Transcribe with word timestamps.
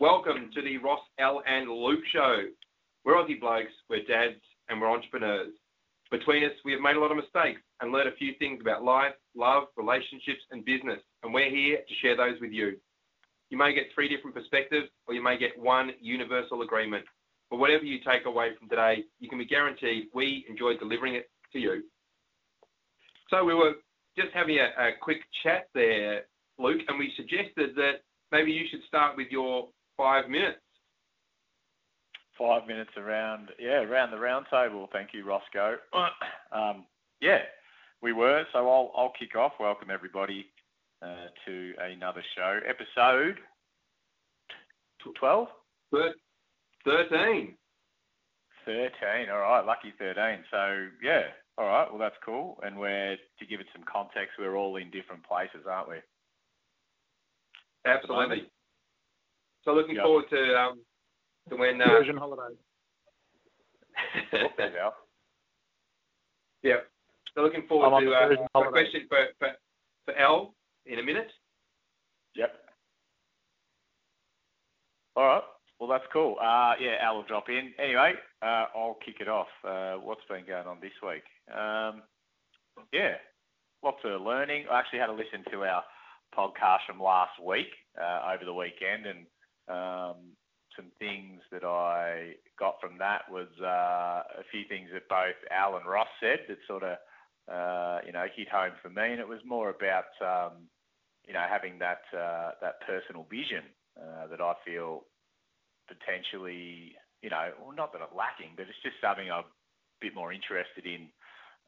Welcome 0.00 0.48
to 0.54 0.62
the 0.62 0.78
Ross, 0.78 1.02
Al, 1.18 1.42
and 1.46 1.68
Luke 1.68 2.00
show. 2.10 2.44
We're 3.04 3.16
Aussie 3.16 3.38
blokes, 3.38 3.70
we're 3.90 4.02
dads, 4.04 4.40
and 4.70 4.80
we're 4.80 4.90
entrepreneurs. 4.90 5.52
Between 6.10 6.42
us, 6.42 6.52
we 6.64 6.72
have 6.72 6.80
made 6.80 6.96
a 6.96 6.98
lot 6.98 7.10
of 7.10 7.18
mistakes 7.18 7.60
and 7.82 7.92
learned 7.92 8.08
a 8.08 8.16
few 8.16 8.32
things 8.38 8.62
about 8.62 8.82
life, 8.82 9.12
love, 9.36 9.64
relationships, 9.76 10.40
and 10.52 10.64
business, 10.64 11.00
and 11.22 11.34
we're 11.34 11.50
here 11.50 11.80
to 11.86 11.94
share 12.00 12.16
those 12.16 12.40
with 12.40 12.50
you. 12.50 12.78
You 13.50 13.58
may 13.58 13.74
get 13.74 13.88
three 13.94 14.08
different 14.08 14.34
perspectives, 14.34 14.88
or 15.06 15.12
you 15.12 15.22
may 15.22 15.36
get 15.36 15.50
one 15.58 15.90
universal 16.00 16.62
agreement. 16.62 17.04
But 17.50 17.58
whatever 17.58 17.84
you 17.84 17.98
take 17.98 18.24
away 18.24 18.52
from 18.58 18.70
today, 18.70 19.04
you 19.18 19.28
can 19.28 19.36
be 19.36 19.44
guaranteed 19.44 20.04
we 20.14 20.46
enjoy 20.48 20.78
delivering 20.78 21.16
it 21.16 21.28
to 21.52 21.58
you. 21.58 21.82
So 23.28 23.44
we 23.44 23.52
were 23.52 23.74
just 24.16 24.30
having 24.32 24.56
a, 24.60 24.82
a 24.82 24.92
quick 24.98 25.20
chat 25.42 25.68
there, 25.74 26.22
Luke, 26.58 26.80
and 26.88 26.98
we 26.98 27.12
suggested 27.18 27.76
that 27.76 28.00
maybe 28.32 28.50
you 28.50 28.64
should 28.70 28.80
start 28.88 29.14
with 29.14 29.28
your 29.30 29.68
five 30.00 30.30
minutes. 30.30 30.58
Five 32.38 32.66
minutes 32.66 32.90
around, 32.96 33.50
yeah, 33.58 33.82
around 33.82 34.12
the 34.12 34.18
round 34.18 34.46
table. 34.50 34.88
Thank 34.94 35.10
you, 35.12 35.26
Roscoe. 35.26 35.76
um, 36.52 36.86
yeah, 37.20 37.40
we 38.00 38.14
were. 38.14 38.44
So 38.54 38.60
I'll, 38.60 38.90
I'll 38.96 39.12
kick 39.18 39.36
off. 39.36 39.52
Welcome 39.60 39.90
everybody 39.92 40.46
uh, 41.02 41.26
to 41.44 41.72
another 41.78 42.22
show, 42.34 42.60
episode 42.66 43.36
twelve. 45.18 45.48
Thirteen. 46.86 47.56
Thirteen. 48.64 49.28
All 49.30 49.40
right, 49.40 49.66
lucky 49.66 49.92
thirteen. 49.98 50.38
So 50.50 50.86
yeah, 51.02 51.24
all 51.58 51.66
right. 51.66 51.90
Well, 51.90 51.98
that's 51.98 52.16
cool. 52.24 52.58
And 52.62 52.78
we're 52.78 53.16
to 53.38 53.46
give 53.46 53.60
it 53.60 53.66
some 53.74 53.84
context. 53.90 54.36
We're 54.38 54.56
all 54.56 54.76
in 54.76 54.90
different 54.90 55.22
places, 55.28 55.66
aren't 55.68 55.90
we? 55.90 55.96
Absolutely. 57.84 58.50
So 59.64 59.72
looking 59.72 59.96
yep. 59.96 60.04
forward 60.04 60.24
to 60.30 60.58
um, 60.58 60.80
to 61.48 61.56
when 61.56 61.80
uh, 61.80 61.88
version 61.88 62.16
holiday. 62.16 62.54
oh, 64.82 64.90
yeah. 66.62 66.76
So 67.34 67.42
looking 67.42 67.66
forward 67.68 68.04
to 68.04 68.12
uh, 68.12 68.60
a 68.60 68.70
question 68.70 69.06
for, 69.08 69.26
for 69.38 69.48
for 70.04 70.16
Al 70.16 70.54
in 70.86 70.98
a 70.98 71.02
minute. 71.02 71.30
Yep. 72.36 72.54
All 75.16 75.26
right. 75.26 75.42
Well, 75.78 75.88
that's 75.88 76.04
cool. 76.12 76.36
Uh, 76.40 76.74
yeah, 76.78 76.96
Al 77.00 77.16
will 77.16 77.24
drop 77.24 77.48
in. 77.48 77.72
Anyway, 77.82 78.12
uh, 78.42 78.66
I'll 78.76 78.98
kick 79.04 79.16
it 79.20 79.28
off. 79.28 79.48
Uh, 79.66 79.94
what's 79.94 80.20
been 80.28 80.44
going 80.46 80.66
on 80.66 80.76
this 80.80 80.92
week? 81.02 81.24
Um, 81.48 82.02
yeah, 82.92 83.14
lots 83.82 83.98
of 84.04 84.20
learning. 84.20 84.66
I 84.70 84.78
actually 84.78 84.98
had 84.98 85.06
to 85.06 85.14
listen 85.14 85.42
to 85.50 85.64
our 85.64 85.82
podcast 86.36 86.80
from 86.86 87.00
last 87.00 87.32
week 87.44 87.68
uh, 88.00 88.32
over 88.32 88.44
the 88.44 88.52
weekend, 88.52 89.06
and 89.06 89.26
um, 89.70 90.36
some 90.76 90.90
things 90.98 91.40
that 91.52 91.64
I 91.64 92.34
got 92.58 92.80
from 92.80 92.98
that 92.98 93.22
was 93.30 93.48
uh, 93.60 94.22
a 94.38 94.44
few 94.50 94.62
things 94.68 94.88
that 94.92 95.08
both 95.08 95.36
Al 95.50 95.76
and 95.76 95.86
Ross 95.86 96.08
said 96.20 96.40
that 96.48 96.58
sort 96.66 96.82
of 96.82 96.96
uh, 97.50 97.98
you 98.06 98.12
know 98.12 98.26
hit 98.34 98.48
home 98.48 98.72
for 98.82 98.88
me, 98.88 99.12
and 99.12 99.20
it 99.20 99.28
was 99.28 99.40
more 99.44 99.70
about 99.70 100.10
um, 100.22 100.68
you 101.26 101.34
know 101.34 101.44
having 101.48 101.78
that 101.78 102.02
uh, 102.16 102.52
that 102.60 102.80
personal 102.86 103.26
vision 103.30 103.64
uh, 103.98 104.26
that 104.28 104.40
I 104.40 104.54
feel 104.64 105.04
potentially 105.88 106.94
you 107.22 107.30
know 107.30 107.50
well, 107.60 107.76
not 107.76 107.92
that 107.92 108.02
I'm 108.02 108.16
lacking, 108.16 108.54
but 108.56 108.66
it's 108.66 108.82
just 108.82 109.00
something 109.02 109.30
I'm 109.30 109.44
a 109.44 110.00
bit 110.00 110.14
more 110.14 110.32
interested 110.32 110.86
in 110.86 111.08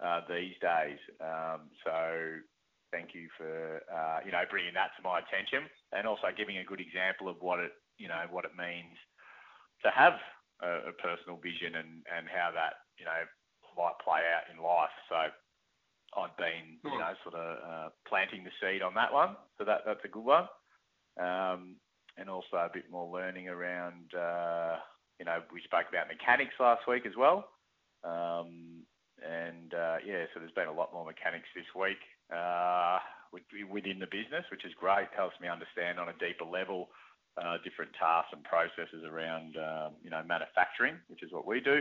uh, 0.02 0.20
these 0.28 0.54
days. 0.62 0.98
Um, 1.20 1.68
so 1.84 2.38
thank 2.92 3.14
you 3.14 3.28
for 3.36 3.82
uh, 3.90 4.18
you 4.24 4.32
know 4.32 4.44
bringing 4.48 4.74
that 4.74 4.94
to 4.96 5.02
my 5.02 5.18
attention 5.18 5.68
and 5.92 6.06
also 6.06 6.30
giving 6.36 6.58
a 6.58 6.64
good 6.64 6.80
example 6.80 7.28
of 7.28 7.36
what 7.40 7.58
it 7.58 7.72
you 8.02 8.08
know 8.10 8.26
what 8.34 8.44
it 8.44 8.58
means 8.58 8.98
to 9.86 9.90
have 9.94 10.18
a, 10.62 10.90
a 10.90 10.94
personal 10.98 11.38
vision 11.38 11.78
and 11.78 12.02
and 12.10 12.26
how 12.26 12.50
that 12.50 12.90
you 12.98 13.06
know 13.06 13.22
might 13.78 13.94
play 14.02 14.26
out 14.26 14.50
in 14.50 14.58
life. 14.58 14.92
So 15.08 15.30
I've 16.18 16.36
been 16.36 16.82
you 16.82 16.98
know 16.98 17.14
sort 17.22 17.38
of 17.38 17.46
uh, 17.62 17.88
planting 18.10 18.42
the 18.42 18.50
seed 18.58 18.82
on 18.82 18.94
that 18.98 19.12
one. 19.14 19.38
So 19.56 19.64
that 19.64 19.86
that's 19.86 20.04
a 20.04 20.10
good 20.10 20.26
one. 20.26 20.50
Um, 21.20 21.76
and 22.18 22.28
also 22.28 22.56
a 22.56 22.70
bit 22.72 22.90
more 22.90 23.08
learning 23.08 23.48
around, 23.48 24.12
uh, 24.14 24.76
you 25.18 25.24
know, 25.24 25.40
we 25.52 25.62
spoke 25.64 25.86
about 25.88 26.08
mechanics 26.08 26.52
last 26.60 26.86
week 26.86 27.06
as 27.06 27.16
well. 27.16 27.48
Um, 28.04 28.84
and 29.22 29.72
uh, 29.72 29.96
yeah, 30.04 30.26
so 30.32 30.40
there's 30.40 30.52
been 30.52 30.68
a 30.68 30.72
lot 30.72 30.92
more 30.92 31.06
mechanics 31.06 31.48
this 31.54 31.68
week 31.78 32.00
uh, 32.34 32.98
within 33.70 33.98
the 33.98 34.10
business, 34.10 34.44
which 34.50 34.64
is 34.64 34.72
great. 34.78 35.08
Helps 35.16 35.38
me 35.40 35.48
understand 35.48 35.98
on 35.98 36.08
a 36.08 36.16
deeper 36.18 36.44
level 36.44 36.88
uh, 37.40 37.56
different 37.64 37.92
tasks 37.98 38.32
and 38.32 38.44
processes 38.44 39.04
around 39.08 39.56
um, 39.56 39.92
you 40.02 40.10
know 40.10 40.22
manufacturing, 40.26 40.96
which 41.08 41.22
is 41.22 41.32
what 41.32 41.46
we 41.46 41.60
do, 41.60 41.80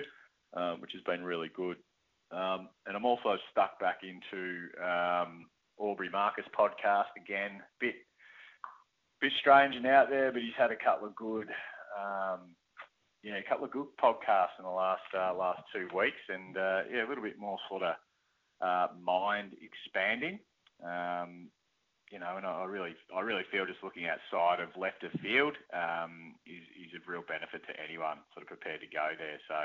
um, 0.55 0.81
which 0.81 0.91
has 0.93 1.01
been 1.03 1.23
really 1.23 1.49
good. 1.55 1.77
Um, 2.31 2.69
and 2.85 2.95
I'm 2.95 3.05
also 3.05 3.35
stuck 3.51 3.79
back 3.79 3.99
into 4.03 4.69
Aubrey 5.77 6.09
Marcus 6.09 6.45
podcast 6.57 7.11
again. 7.17 7.61
Bit 7.79 7.95
bit 9.19 9.33
strange 9.39 9.75
and 9.75 9.85
out 9.85 10.09
there, 10.09 10.31
but 10.31 10.41
he's 10.41 10.57
had 10.57 10.71
a 10.71 10.75
couple 10.75 11.07
of 11.07 11.15
good 11.15 11.47
um, 11.99 12.55
yeah, 13.23 13.37
a 13.37 13.47
couple 13.47 13.65
of 13.65 13.71
good 13.71 13.87
podcasts 14.01 14.57
in 14.57 14.65
the 14.65 14.71
last 14.71 15.05
uh, 15.13 15.33
last 15.35 15.61
two 15.73 15.87
weeks, 15.95 16.21
and 16.29 16.57
uh, 16.57 16.81
yeah, 16.91 17.05
a 17.05 17.07
little 17.07 17.23
bit 17.23 17.37
more 17.37 17.57
sort 17.69 17.83
of 17.83 17.95
mind 19.01 19.51
expanding. 19.61 20.39
You 22.11 22.19
know, 22.19 22.37
and 22.37 22.45
I 22.45 22.65
really, 22.65 22.95
I 23.15 23.21
really 23.21 23.47
feel 23.51 23.65
just 23.65 23.83
looking 23.83 24.05
outside 24.05 24.59
of 24.59 24.69
left 24.75 25.03
of 25.03 25.11
field 25.23 25.55
um, 25.73 26.35
is, 26.45 26.63
is 26.75 26.93
of 26.93 27.07
real 27.07 27.23
benefit 27.23 27.65
to 27.67 27.73
anyone 27.79 28.19
sort 28.35 28.43
of 28.43 28.51
prepared 28.51 28.81
to 28.81 28.91
go 28.91 29.15
there. 29.17 29.39
So 29.47 29.59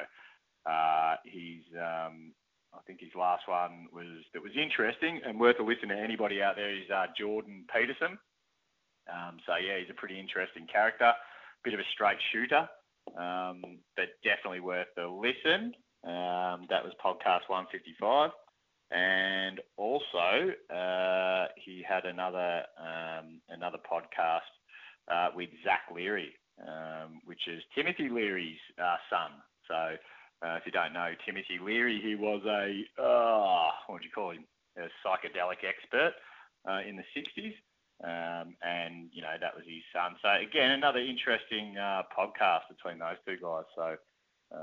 uh, 0.70 1.16
he's, 1.26 1.66
um, 1.74 2.32
I 2.72 2.80
think 2.86 3.00
his 3.00 3.14
last 3.18 3.44
one 3.46 3.90
was 3.92 4.22
that 4.32 4.42
was 4.42 4.54
interesting 4.54 5.20
and 5.26 5.40
worth 5.40 5.58
a 5.58 5.66
listen 5.66 5.90
to 5.90 5.98
anybody 5.98 6.42
out 6.42 6.56
there 6.56 6.70
is 6.70 6.88
uh, 6.88 7.06
Jordan 7.18 7.66
Peterson. 7.68 8.18
Um, 9.10 9.38
so 9.46 9.58
yeah, 9.58 9.78
he's 9.78 9.90
a 9.90 9.98
pretty 9.98 10.18
interesting 10.18 10.66
character, 10.70 11.12
bit 11.62 11.74
of 11.74 11.80
a 11.80 11.88
straight 11.94 12.18
shooter 12.32 12.68
um, 13.14 13.78
but 13.94 14.08
definitely 14.24 14.60
worth 14.60 14.88
a 14.98 15.06
listen. 15.06 15.72
Um, 16.04 16.66
that 16.70 16.82
was 16.82 16.92
podcast 17.02 17.46
155. 17.48 18.30
And 18.90 19.60
also, 19.76 20.52
uh, 20.72 21.46
he 21.56 21.82
had 21.86 22.04
another 22.04 22.62
um, 22.78 23.40
another 23.48 23.78
podcast 23.78 24.46
uh, 25.10 25.28
with 25.34 25.50
Zach 25.64 25.90
Leary, 25.92 26.32
um, 26.62 27.20
which 27.24 27.48
is 27.48 27.62
Timothy 27.74 28.08
Leary's 28.08 28.62
uh, 28.78 28.96
son. 29.10 29.32
So, 29.66 29.96
uh, 30.46 30.54
if 30.54 30.62
you 30.66 30.72
don't 30.72 30.92
know 30.92 31.10
Timothy 31.24 31.58
Leary, 31.60 32.00
he 32.00 32.14
was 32.14 32.42
a 32.46 33.02
uh, 33.02 33.70
what 33.88 34.02
do 34.02 34.06
you 34.06 34.12
call 34.14 34.30
him? 34.30 34.44
A 34.78 34.86
psychedelic 35.02 35.66
expert 35.66 36.12
uh, 36.68 36.80
in 36.86 36.96
the 36.96 37.04
60s. 37.16 37.54
Um, 38.04 38.54
and 38.62 39.08
you 39.10 39.22
know 39.22 39.34
that 39.40 39.56
was 39.56 39.64
his 39.64 39.82
son. 39.90 40.16
So 40.20 40.28
again, 40.28 40.72
another 40.72 40.98
interesting 41.00 41.78
uh, 41.78 42.02
podcast 42.16 42.68
between 42.68 42.98
those 42.98 43.16
two 43.26 43.38
guys. 43.42 43.64
So 43.74 43.96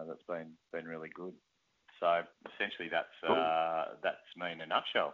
that's 0.07 0.23
been 0.29 0.53
been 0.72 0.85
really 0.85 1.09
good. 1.13 1.34
So 2.03 2.22
essentially, 2.53 2.90
that's 2.91 3.31
uh, 3.31 3.96
that's 4.03 4.18
me 4.36 4.52
in 4.52 4.59
a 4.59 4.68
nutshell. 4.68 5.14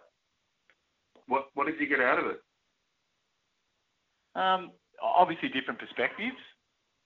What 1.27 1.49
what 1.53 1.67
did 1.67 1.79
you 1.79 1.87
get 1.87 1.99
out 1.99 2.17
of 2.17 2.25
it? 2.25 2.41
Um, 4.33 4.71
obviously, 4.99 5.49
different 5.49 5.79
perspectives. 5.79 6.41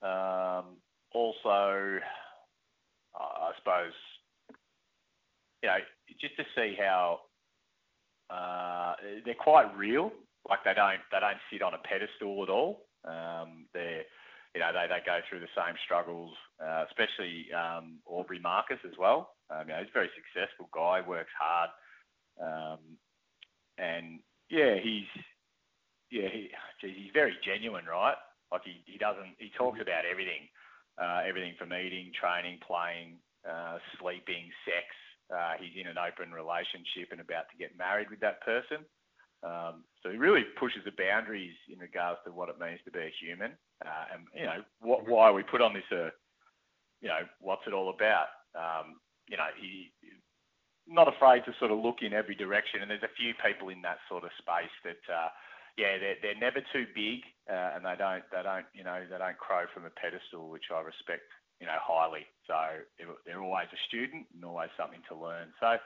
Um, 0.00 0.80
also, 1.12 2.00
I 3.14 3.50
suppose 3.58 3.92
you 5.62 5.68
know 5.68 5.76
just 6.18 6.34
to 6.38 6.44
see 6.56 6.76
how 6.80 7.20
uh, 8.30 8.94
they're 9.26 9.34
quite 9.34 9.76
real 9.76 10.12
like 10.48 10.64
they 10.64 10.72
don't 10.72 11.00
they 11.12 11.20
don't 11.20 11.36
sit 11.52 11.60
on 11.60 11.74
a 11.74 11.78
pedestal 11.78 12.42
at 12.42 12.48
all. 12.48 12.86
Um, 13.04 13.66
they're 13.74 14.04
you 14.54 14.60
know 14.60 14.70
they, 14.72 14.86
they 14.86 15.02
go 15.04 15.18
through 15.28 15.40
the 15.40 15.50
same 15.58 15.74
struggles, 15.84 16.32
uh, 16.62 16.84
especially 16.86 17.50
um, 17.52 17.98
Aubrey 18.06 18.38
Marcus 18.38 18.78
as 18.86 18.96
well. 18.98 19.34
Um, 19.50 19.66
you 19.66 19.74
know, 19.74 19.80
he's 19.80 19.90
a 19.90 19.98
very 19.98 20.10
successful 20.14 20.70
guy, 20.72 21.02
works 21.02 21.34
hard, 21.34 21.70
um, 22.40 22.80
and 23.78 24.20
yeah, 24.48 24.78
he's 24.78 25.10
yeah 26.10 26.28
he, 26.30 26.50
geez, 26.80 26.94
he's 26.96 27.12
very 27.12 27.34
genuine, 27.44 27.84
right? 27.84 28.16
Like 28.52 28.62
he, 28.64 28.82
he 28.86 28.98
doesn't 28.98 29.34
he 29.38 29.50
talks 29.58 29.80
about 29.82 30.06
everything, 30.06 30.46
uh, 31.02 31.26
everything 31.26 31.54
from 31.58 31.74
eating, 31.74 32.14
training, 32.14 32.62
playing, 32.62 33.18
uh, 33.42 33.78
sleeping, 33.98 34.54
sex. 34.64 34.86
Uh, 35.32 35.56
he's 35.58 35.74
in 35.74 35.88
an 35.88 35.96
open 35.98 36.30
relationship 36.30 37.10
and 37.10 37.18
about 37.18 37.48
to 37.50 37.56
get 37.58 37.76
married 37.76 38.10
with 38.10 38.20
that 38.20 38.44
person. 38.44 38.84
Um, 39.44 39.84
so 40.02 40.10
he 40.10 40.16
really 40.16 40.44
pushes 40.58 40.80
the 40.84 40.96
boundaries 40.96 41.54
in 41.68 41.78
regards 41.78 42.18
to 42.24 42.32
what 42.32 42.48
it 42.48 42.58
means 42.58 42.80
to 42.84 42.90
be 42.90 43.00
a 43.00 43.12
human, 43.20 43.52
uh, 43.84 44.04
and 44.12 44.24
you 44.34 44.46
know 44.46 44.64
what, 44.80 45.06
why 45.06 45.30
we 45.30 45.42
put 45.42 45.60
on 45.60 45.74
this, 45.74 45.84
uh, 45.92 46.08
you 47.00 47.08
know, 47.08 47.28
what's 47.40 47.66
it 47.66 47.74
all 47.74 47.92
about? 47.92 48.32
Um, 48.56 48.96
you 49.28 49.36
know, 49.36 49.48
he 49.60 49.92
not 50.86 51.08
afraid 51.08 51.44
to 51.44 51.52
sort 51.58 51.70
of 51.70 51.78
look 51.78 52.00
in 52.00 52.12
every 52.12 52.34
direction, 52.34 52.80
and 52.80 52.90
there's 52.90 53.04
a 53.04 53.16
few 53.20 53.32
people 53.44 53.68
in 53.68 53.80
that 53.82 53.98
sort 54.08 54.24
of 54.24 54.30
space 54.40 54.72
that 54.84 55.00
uh, 55.12 55.28
yeah, 55.76 55.98
they're 55.98 56.16
they're 56.22 56.40
never 56.40 56.60
too 56.72 56.86
big, 56.94 57.20
uh, 57.50 57.76
and 57.76 57.84
they 57.84 57.96
don't 57.98 58.24
they 58.32 58.42
don't 58.42 58.66
you 58.72 58.84
know 58.84 59.04
they 59.04 59.18
don't 59.18 59.38
crow 59.38 59.64
from 59.72 59.84
a 59.84 59.92
pedestal, 59.92 60.48
which 60.48 60.72
I 60.72 60.80
respect 60.80 61.28
you 61.60 61.66
know 61.66 61.80
highly. 61.80 62.24
So 62.46 62.84
they're 63.26 63.42
always 63.42 63.68
a 63.72 63.80
student 63.88 64.26
and 64.32 64.44
always 64.44 64.70
something 64.76 65.04
to 65.08 65.16
learn. 65.16 65.52
So 65.60 65.76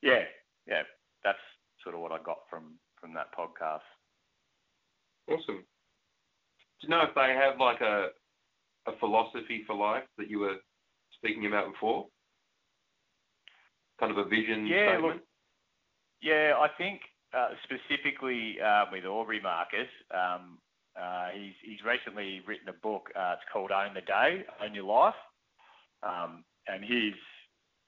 yeah, 0.00 0.28
yeah, 0.66 0.84
that's 1.24 1.42
sort 1.82 1.94
of 1.94 2.00
what 2.00 2.12
I 2.12 2.18
got 2.22 2.46
from 2.48 2.78
from 3.02 3.12
that 3.14 3.34
podcast. 3.36 3.82
Awesome. 5.28 5.64
Do 6.80 6.82
you 6.82 6.88
know 6.88 7.02
if 7.02 7.14
they 7.14 7.34
have 7.34 7.60
like 7.60 7.80
a 7.82 8.08
a 8.86 8.96
philosophy 8.98 9.62
for 9.66 9.74
life 9.76 10.04
that 10.18 10.28
you 10.30 10.40
were 10.40 10.56
speaking 11.18 11.46
about 11.46 11.72
before? 11.72 12.06
Kind 14.00 14.12
of 14.12 14.18
a 14.18 14.28
vision 14.28 14.66
Yeah, 14.66 14.92
statement. 14.96 15.14
look, 15.14 15.22
yeah, 16.22 16.54
I 16.58 16.68
think 16.78 17.00
uh, 17.36 17.50
specifically 17.64 18.56
uh, 18.60 18.86
with 18.90 19.04
Aubrey 19.04 19.40
Marcus, 19.40 19.88
um, 20.14 20.58
uh, 21.00 21.28
he's 21.34 21.54
he's 21.64 21.84
recently 21.86 22.40
written 22.46 22.68
a 22.68 22.72
book. 22.82 23.10
Uh, 23.14 23.34
it's 23.34 23.46
called 23.52 23.70
Own 23.70 23.94
the 23.94 24.00
Day, 24.02 24.44
Own 24.62 24.74
Your 24.74 24.84
Life, 24.84 25.14
um, 26.02 26.44
and 26.66 26.82
his 26.84 27.14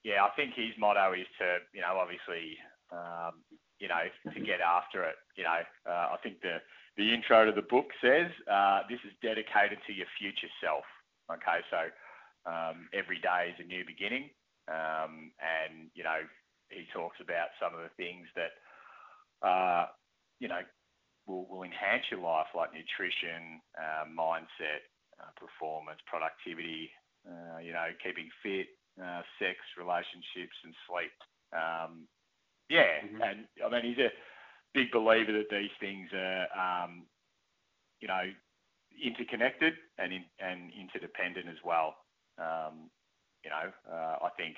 yeah, 0.04 0.22
I 0.24 0.30
think 0.36 0.54
his 0.54 0.74
motto 0.78 1.12
is 1.14 1.26
to 1.40 1.58
you 1.72 1.80
know 1.80 1.98
obviously 1.98 2.56
um, 2.92 3.42
you 3.84 3.92
know 3.92 4.08
to 4.32 4.40
get 4.40 4.64
after 4.64 5.04
it. 5.04 5.20
You 5.36 5.44
know, 5.44 5.60
uh, 5.84 6.16
I 6.16 6.16
think 6.24 6.40
the 6.40 6.64
the 6.96 7.12
intro 7.12 7.44
to 7.44 7.52
the 7.52 7.68
book 7.68 7.92
says 8.00 8.32
uh, 8.48 8.88
this 8.88 9.04
is 9.04 9.12
dedicated 9.20 9.76
to 9.84 9.92
your 9.92 10.08
future 10.16 10.48
self. 10.64 10.88
Okay, 11.28 11.60
so 11.68 11.92
um, 12.48 12.88
every 12.96 13.20
day 13.20 13.52
is 13.52 13.60
a 13.60 13.68
new 13.68 13.84
beginning, 13.84 14.32
um, 14.72 15.36
and 15.36 15.92
you 15.92 16.00
know 16.00 16.24
he 16.72 16.88
talks 16.96 17.20
about 17.20 17.52
some 17.60 17.76
of 17.76 17.84
the 17.84 17.92
things 18.00 18.24
that 18.32 18.56
uh, 19.44 19.92
you 20.40 20.48
know 20.48 20.64
will, 21.28 21.44
will 21.52 21.68
enhance 21.68 22.08
your 22.08 22.24
life, 22.24 22.48
like 22.56 22.72
nutrition, 22.72 23.60
uh, 23.76 24.08
mindset, 24.08 24.88
uh, 25.20 25.28
performance, 25.36 26.00
productivity, 26.08 26.88
uh, 27.28 27.60
you 27.60 27.72
know, 27.72 27.88
keeping 28.00 28.28
fit, 28.40 28.68
sex, 29.40 29.56
relationships, 29.76 30.56
and 30.64 30.72
sleep. 30.88 31.16
Um, 31.52 32.08
yeah, 32.68 33.00
Mhm. 33.02 33.20
and 33.22 33.46
I 33.64 33.68
mean 33.70 33.84
he's 33.94 33.98
a 34.04 34.10
big 34.74 34.90
believer 34.92 35.32
that 35.32 35.50
these 35.50 35.70
things 35.80 36.08
are, 36.12 36.46
um, 36.56 37.06
you 38.00 38.08
know, 38.08 38.22
interconnected 39.02 39.74
and 39.98 40.12
in, 40.12 40.24
and 40.40 40.70
interdependent 40.72 41.48
as 41.48 41.58
well. 41.64 41.96
Um, 42.38 42.90
you 43.44 43.50
know, 43.50 43.72
uh, 43.90 44.18
I 44.24 44.30
think, 44.36 44.56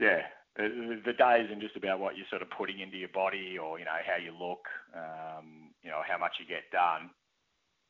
yeah, 0.00 0.22
the, 0.56 1.00
the 1.04 1.12
day 1.12 1.42
isn't 1.44 1.60
just 1.60 1.76
about 1.76 2.00
what 2.00 2.16
you're 2.16 2.26
sort 2.30 2.42
of 2.42 2.50
putting 2.50 2.80
into 2.80 2.96
your 2.96 3.10
body 3.14 3.58
or 3.58 3.78
you 3.78 3.84
know 3.84 4.00
how 4.06 4.16
you 4.16 4.32
look, 4.32 4.64
um, 4.94 5.70
you 5.82 5.90
know 5.90 6.02
how 6.06 6.18
much 6.18 6.34
you 6.40 6.46
get 6.46 6.70
done. 6.72 7.10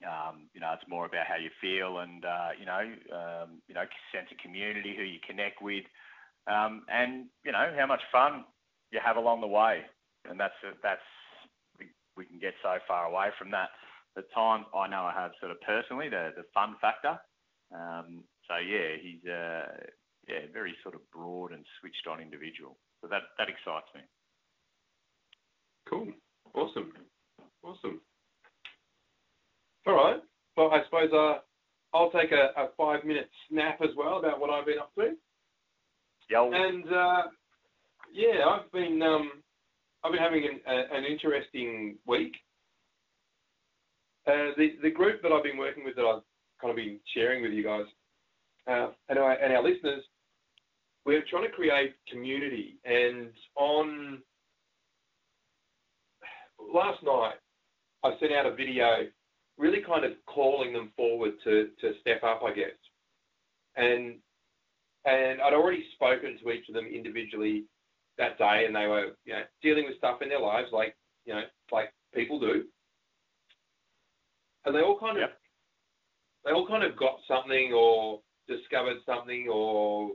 Um, 0.05 0.49
you 0.55 0.61
know, 0.61 0.73
it's 0.75 0.88
more 0.88 1.06
about 1.06 1.26
how 1.26 1.37
you 1.37 1.50
feel 1.61 1.99
and 1.99 2.25
uh, 2.25 2.50
you 2.58 2.67
know, 2.67 2.82
um, 3.12 3.62
you 3.69 3.75
know, 3.75 3.85
sense 4.12 4.29
of 4.32 4.38
community, 4.38 4.94
who 4.97 5.02
you 5.05 5.19
connect 5.26 5.62
with, 5.62 5.85
um, 6.50 6.82
and 6.91 7.26
you 7.44 7.52
know 7.52 7.73
how 7.79 7.87
much 7.87 8.02
fun 8.11 8.44
you 8.91 9.00
have 9.05 9.17
along 9.17 9.41
the 9.41 9.47
way. 9.47 9.82
And 10.29 10.38
that's 10.38 10.55
that's 10.82 11.00
we, 12.17 12.26
can 12.26 12.38
get 12.38 12.55
so 12.62 12.76
far 12.87 13.06
away 13.06 13.29
from 13.38 13.50
that. 13.52 13.70
The 14.17 14.23
times 14.35 14.67
I 14.75 14.88
know 14.88 15.02
I 15.02 15.14
have 15.14 15.31
sort 15.41 15.52
of 15.52 15.61
personally 15.62 16.08
the 16.08 16.31
the 16.37 16.44
fun 16.52 16.75
factor. 16.81 17.19
Um, 17.73 18.25
so 18.49 18.56
yeah, 18.56 18.99
he's 19.00 19.25
uh, 19.25 19.87
yeah 20.29 20.50
very 20.52 20.75
sort 20.82 20.94
of 20.94 21.00
broad 21.11 21.52
and 21.52 21.64
switched 21.81 22.06
on 22.11 22.20
individual. 22.20 22.76
So 23.00 23.08
that 23.08 23.23
that 23.38 23.49
excites 23.49 23.88
me. 23.94 24.02
Cool. 25.88 26.08
Awesome. 26.55 26.93
Awesome. 27.62 28.00
All 29.87 29.94
right. 29.94 30.20
Well, 30.56 30.70
I 30.73 30.85
suppose 30.85 31.11
uh, 31.12 31.38
I'll 31.94 32.11
take 32.11 32.32
a, 32.32 32.50
a 32.61 32.69
five 32.76 33.05
minute 33.05 33.31
snap 33.49 33.81
as 33.82 33.91
well 33.97 34.19
about 34.19 34.41
what 34.41 34.50
I've 34.50 34.67
been 34.67 34.79
up 34.79 34.94
to. 34.97 35.14
And 36.53 36.85
uh, 36.93 37.23
yeah, 38.12 38.44
I've 38.47 38.71
been 38.73 39.03
um, 39.03 39.32
I've 40.05 40.12
been 40.12 40.21
having 40.21 40.44
an, 40.44 40.61
a, 40.67 40.97
an 40.97 41.05
interesting 41.05 41.97
week. 42.06 42.35
Uh, 44.27 44.55
the 44.56 44.77
the 44.82 44.91
group 44.91 45.23
that 45.23 45.32
I've 45.32 45.44
been 45.44 45.59
working 45.59 45.85
with 45.85 45.97
that 45.97 46.05
I've 46.05 46.23
kind 46.61 46.71
of 46.71 46.77
been 46.77 47.00
sharing 47.15 47.43
with 47.43 47.53
you 47.53 47.65
guys 47.65 47.87
uh, 48.71 48.88
and, 49.09 49.19
our, 49.19 49.32
and 49.32 49.53
our 49.53 49.62
listeners, 49.62 50.05
we're 51.05 51.25
trying 51.29 51.44
to 51.44 51.50
create 51.50 51.94
community. 52.11 52.76
And 52.85 53.31
on 53.56 54.19
last 56.73 57.03
night, 57.03 57.35
I 58.05 58.19
sent 58.21 58.33
out 58.33 58.47
a 58.47 58.55
video, 58.55 59.06
really 59.59 59.83
kind 59.87 60.05
of 60.05 60.12
calling 60.26 60.73
them 60.73 60.93
forward 60.97 61.33
to 61.44 61.69
to 61.81 61.93
step 62.00 62.23
up, 62.23 62.43
I 62.44 62.55
guess. 62.55 62.76
And 63.76 64.17
and 65.05 65.41
I'd 65.41 65.55
already 65.55 65.85
spoken 65.94 66.38
to 66.38 66.50
each 66.50 66.69
of 66.69 66.75
them 66.75 66.87
individually 66.87 67.64
that 68.19 68.38
day, 68.38 68.64
and 68.67 68.75
they 68.75 68.87
were, 68.87 69.17
you 69.25 69.32
know, 69.32 69.43
dealing 69.62 69.87
with 69.87 69.97
stuff 69.97 70.23
in 70.23 70.29
their 70.29 70.41
lives, 70.41 70.69
like, 70.73 70.97
you 71.25 71.35
know, 71.35 71.43
like 71.73 71.93
people 72.14 72.38
do. 72.38 72.64
And 74.64 74.75
they 74.75 74.81
all 74.81 74.99
kind 74.99 75.17
of, 75.17 75.23
Yep. 75.23 75.38
they 76.44 76.50
all 76.52 76.67
kind 76.67 76.85
of 76.85 76.97
got 76.97 77.20
something 77.26 77.73
or 77.73 78.20
discovered 78.47 78.99
something, 79.06 79.49
or 79.49 80.11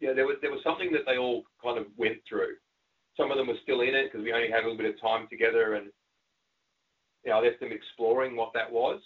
yeah, 0.00 0.12
there 0.12 0.26
was 0.26 0.36
there 0.42 0.50
was 0.50 0.62
something 0.62 0.92
that 0.92 1.06
they 1.06 1.16
all 1.16 1.44
kind 1.62 1.78
of 1.78 1.86
went 1.96 2.18
through. 2.28 2.56
Some 3.16 3.30
of 3.30 3.38
them 3.38 3.46
were 3.46 3.58
still 3.62 3.80
in 3.80 3.94
it 3.94 4.12
because 4.12 4.24
we 4.24 4.32
only 4.32 4.50
had 4.50 4.64
a 4.64 4.68
little 4.68 4.76
bit 4.76 4.92
of 4.92 5.00
time 5.00 5.26
together, 5.30 5.74
and 5.74 5.86
you 7.24 7.30
know, 7.30 7.38
I 7.38 7.42
left 7.42 7.60
them 7.60 7.72
exploring 7.72 8.36
what 8.36 8.52
that 8.52 8.70
was. 8.70 9.00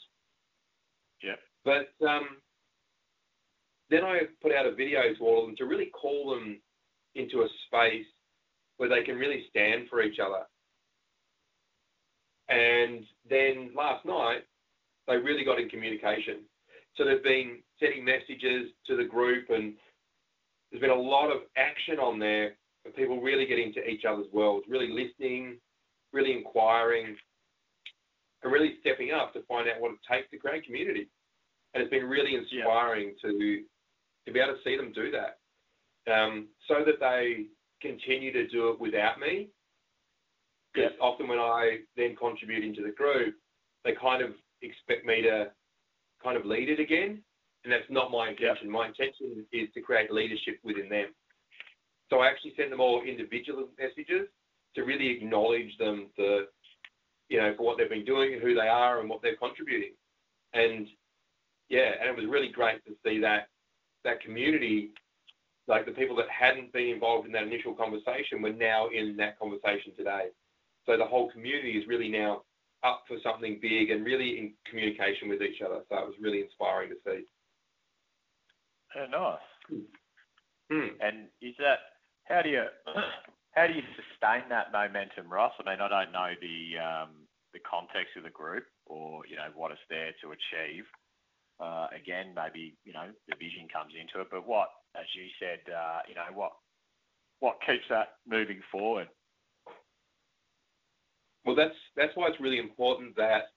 Yep. 1.22 1.38
But 1.64 2.06
um, 2.08 2.38
then 3.90 4.04
I 4.04 4.20
put 4.42 4.52
out 4.52 4.66
a 4.66 4.74
video 4.74 5.00
to 5.14 5.24
all 5.24 5.40
of 5.40 5.46
them 5.46 5.56
to 5.56 5.64
really 5.64 5.86
call 5.86 6.30
them 6.30 6.60
into 7.14 7.40
a 7.40 7.48
space 7.66 8.06
where 8.76 8.88
they 8.88 9.02
can 9.02 9.16
really 9.16 9.44
stand 9.50 9.88
for 9.88 10.02
each 10.02 10.18
other. 10.18 10.44
And 12.48 13.04
then 13.28 13.70
last 13.76 14.04
night, 14.06 14.44
they 15.06 15.16
really 15.16 15.44
got 15.44 15.60
in 15.60 15.68
communication. 15.68 16.44
So 16.96 17.04
they've 17.04 17.22
been 17.22 17.58
sending 17.80 18.04
messages 18.04 18.70
to 18.86 18.96
the 18.96 19.04
group, 19.04 19.50
and 19.50 19.74
there's 20.70 20.80
been 20.80 20.90
a 20.90 20.94
lot 20.94 21.30
of 21.30 21.42
action 21.56 21.98
on 21.98 22.18
there 22.18 22.52
of 22.86 22.94
people 22.94 23.20
really 23.20 23.46
getting 23.46 23.72
to 23.74 23.86
each 23.86 24.04
other's 24.04 24.26
worlds, 24.32 24.66
really 24.68 24.88
listening, 24.88 25.58
really 26.12 26.32
inquiring, 26.32 27.16
and 28.42 28.52
really 28.52 28.76
stepping 28.80 29.12
up 29.12 29.32
to 29.32 29.42
find 29.42 29.68
out 29.68 29.80
what 29.80 29.92
it 29.92 29.98
takes 30.10 30.30
to 30.30 30.38
create 30.38 30.64
community. 30.64 31.08
And 31.74 31.82
it's 31.82 31.90
been 31.90 32.04
really 32.04 32.34
inspiring 32.34 33.14
to 33.22 33.62
to 34.28 34.32
be 34.34 34.40
able 34.40 34.54
to 34.54 34.62
see 34.62 34.76
them 34.76 34.92
do 34.94 35.10
that, 35.10 35.40
um, 36.12 36.48
so 36.68 36.84
that 36.84 37.00
they 37.00 37.46
continue 37.80 38.32
to 38.32 38.46
do 38.48 38.68
it 38.68 38.80
without 38.80 39.18
me. 39.18 39.48
Because 40.74 40.92
often 41.00 41.28
when 41.28 41.38
I 41.38 41.78
then 41.96 42.14
contribute 42.14 42.62
into 42.62 42.82
the 42.82 42.92
group, 42.92 43.34
they 43.84 43.92
kind 44.00 44.22
of 44.22 44.30
expect 44.60 45.06
me 45.06 45.22
to 45.22 45.46
kind 46.22 46.36
of 46.36 46.44
lead 46.44 46.68
it 46.68 46.78
again, 46.78 47.22
and 47.64 47.72
that's 47.72 47.88
not 47.88 48.10
my 48.10 48.28
intention. 48.28 48.70
My 48.70 48.88
intention 48.88 49.46
is 49.50 49.68
to 49.74 49.80
create 49.80 50.12
leadership 50.12 50.58
within 50.62 50.90
them. 50.90 51.06
So 52.10 52.20
I 52.20 52.28
actually 52.28 52.52
send 52.56 52.70
them 52.70 52.80
all 52.80 53.02
individual 53.02 53.68
messages 53.78 54.28
to 54.74 54.82
really 54.82 55.08
acknowledge 55.08 55.76
them 55.78 56.08
for, 56.14 56.44
you 57.28 57.38
know, 57.38 57.54
for 57.56 57.64
what 57.64 57.78
they've 57.78 57.88
been 57.88 58.04
doing 58.04 58.34
and 58.34 58.42
who 58.42 58.54
they 58.54 58.68
are 58.68 59.00
and 59.00 59.08
what 59.08 59.22
they're 59.22 59.36
contributing. 59.36 59.92
And 60.52 60.86
yeah, 61.70 61.92
and 62.00 62.10
it 62.10 62.16
was 62.16 62.30
really 62.30 62.52
great 62.52 62.84
to 62.84 62.92
see 63.04 63.20
that 63.20 63.48
that 64.08 64.20
community, 64.20 64.90
like 65.66 65.86
the 65.86 65.92
people 65.92 66.16
that 66.16 66.28
hadn't 66.28 66.72
been 66.72 66.88
involved 66.88 67.26
in 67.26 67.32
that 67.32 67.44
initial 67.44 67.74
conversation, 67.74 68.42
were 68.42 68.52
now 68.52 68.88
in 68.88 69.16
that 69.16 69.38
conversation 69.38 69.92
today. 69.96 70.28
So 70.86 70.96
the 70.96 71.04
whole 71.04 71.30
community 71.30 71.72
is 71.72 71.86
really 71.86 72.08
now 72.08 72.42
up 72.82 73.04
for 73.06 73.18
something 73.22 73.58
big 73.60 73.90
and 73.90 74.04
really 74.04 74.38
in 74.38 74.52
communication 74.68 75.28
with 75.28 75.42
each 75.42 75.60
other. 75.60 75.80
So 75.88 75.98
it 75.98 76.06
was 76.06 76.14
really 76.20 76.40
inspiring 76.40 76.90
to 76.90 76.96
see. 77.04 77.24
Yeah, 78.96 79.06
nice. 79.10 79.82
Hmm. 80.70 80.96
And 81.00 81.28
is 81.42 81.54
that 81.58 81.78
how 82.24 82.42
do 82.42 82.48
you 82.48 82.64
how 83.52 83.66
do 83.66 83.72
you 83.72 83.82
sustain 83.96 84.48
that 84.48 84.72
momentum, 84.72 85.28
Ross? 85.28 85.52
I 85.58 85.70
mean, 85.70 85.80
I 85.80 85.88
don't 85.88 86.12
know 86.12 86.32
the 86.40 86.78
um, 86.78 87.10
the 87.52 87.60
context 87.60 88.16
of 88.16 88.24
the 88.24 88.30
group 88.30 88.64
or 88.86 89.26
you 89.26 89.36
know 89.36 89.48
what 89.54 89.72
it's 89.72 89.80
there 89.88 90.12
to 90.22 90.32
achieve. 90.32 90.84
Uh, 91.60 91.88
again, 91.90 92.34
maybe 92.36 92.74
you 92.84 92.92
know 92.92 93.06
the 93.28 93.34
vision 93.36 93.66
comes 93.72 93.92
into 93.98 94.20
it, 94.20 94.28
but 94.30 94.46
what, 94.46 94.68
as 94.94 95.06
you 95.14 95.26
said, 95.40 95.58
uh, 95.72 96.00
you 96.08 96.14
know 96.14 96.30
what 96.32 96.52
what 97.40 97.58
keeps 97.66 97.84
that 97.90 98.18
moving 98.26 98.60
forward? 98.70 99.08
Well, 101.44 101.56
that's 101.56 101.74
that's 101.96 102.12
why 102.14 102.28
it's 102.28 102.40
really 102.40 102.58
important 102.58 103.16
that 103.16 103.50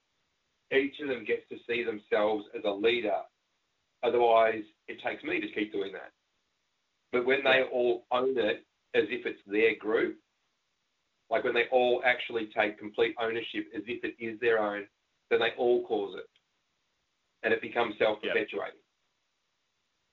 each 0.74 0.96
of 1.02 1.10
them 1.10 1.26
gets 1.26 1.44
to 1.50 1.58
see 1.68 1.84
themselves 1.84 2.46
as 2.58 2.64
a 2.66 2.72
leader. 2.72 3.20
Otherwise, 4.04 4.64
it 4.88 4.98
takes 5.06 5.24
me 5.24 5.40
to 5.40 5.52
keep 5.52 5.72
doing 5.72 5.92
that. 5.94 6.12
But 7.12 7.26
when 7.26 7.44
they 7.44 7.64
all 7.72 8.06
own 8.12 8.38
it 8.38 8.66
as 8.96 9.04
if 9.10 9.26
it's 9.26 9.42
their 9.46 9.76
group, 9.76 10.18
like 11.30 11.44
when 11.44 11.54
they 11.54 11.66
all 11.72 12.02
actually 12.06 12.50
take 12.58 12.80
complete 12.80 13.16
ownership 13.22 13.68
as 13.76 13.84
if 13.88 14.04
it 14.04 14.16
is 14.24 14.40
their 14.40 14.60
own, 14.60 14.86
then 15.30 15.40
they 15.40 15.52
all 15.58 15.86
cause 15.86 16.16
it, 16.18 16.26
and 17.44 17.54
it 17.54 17.62
becomes 17.62 17.96
self-perpetuating. 17.98 18.80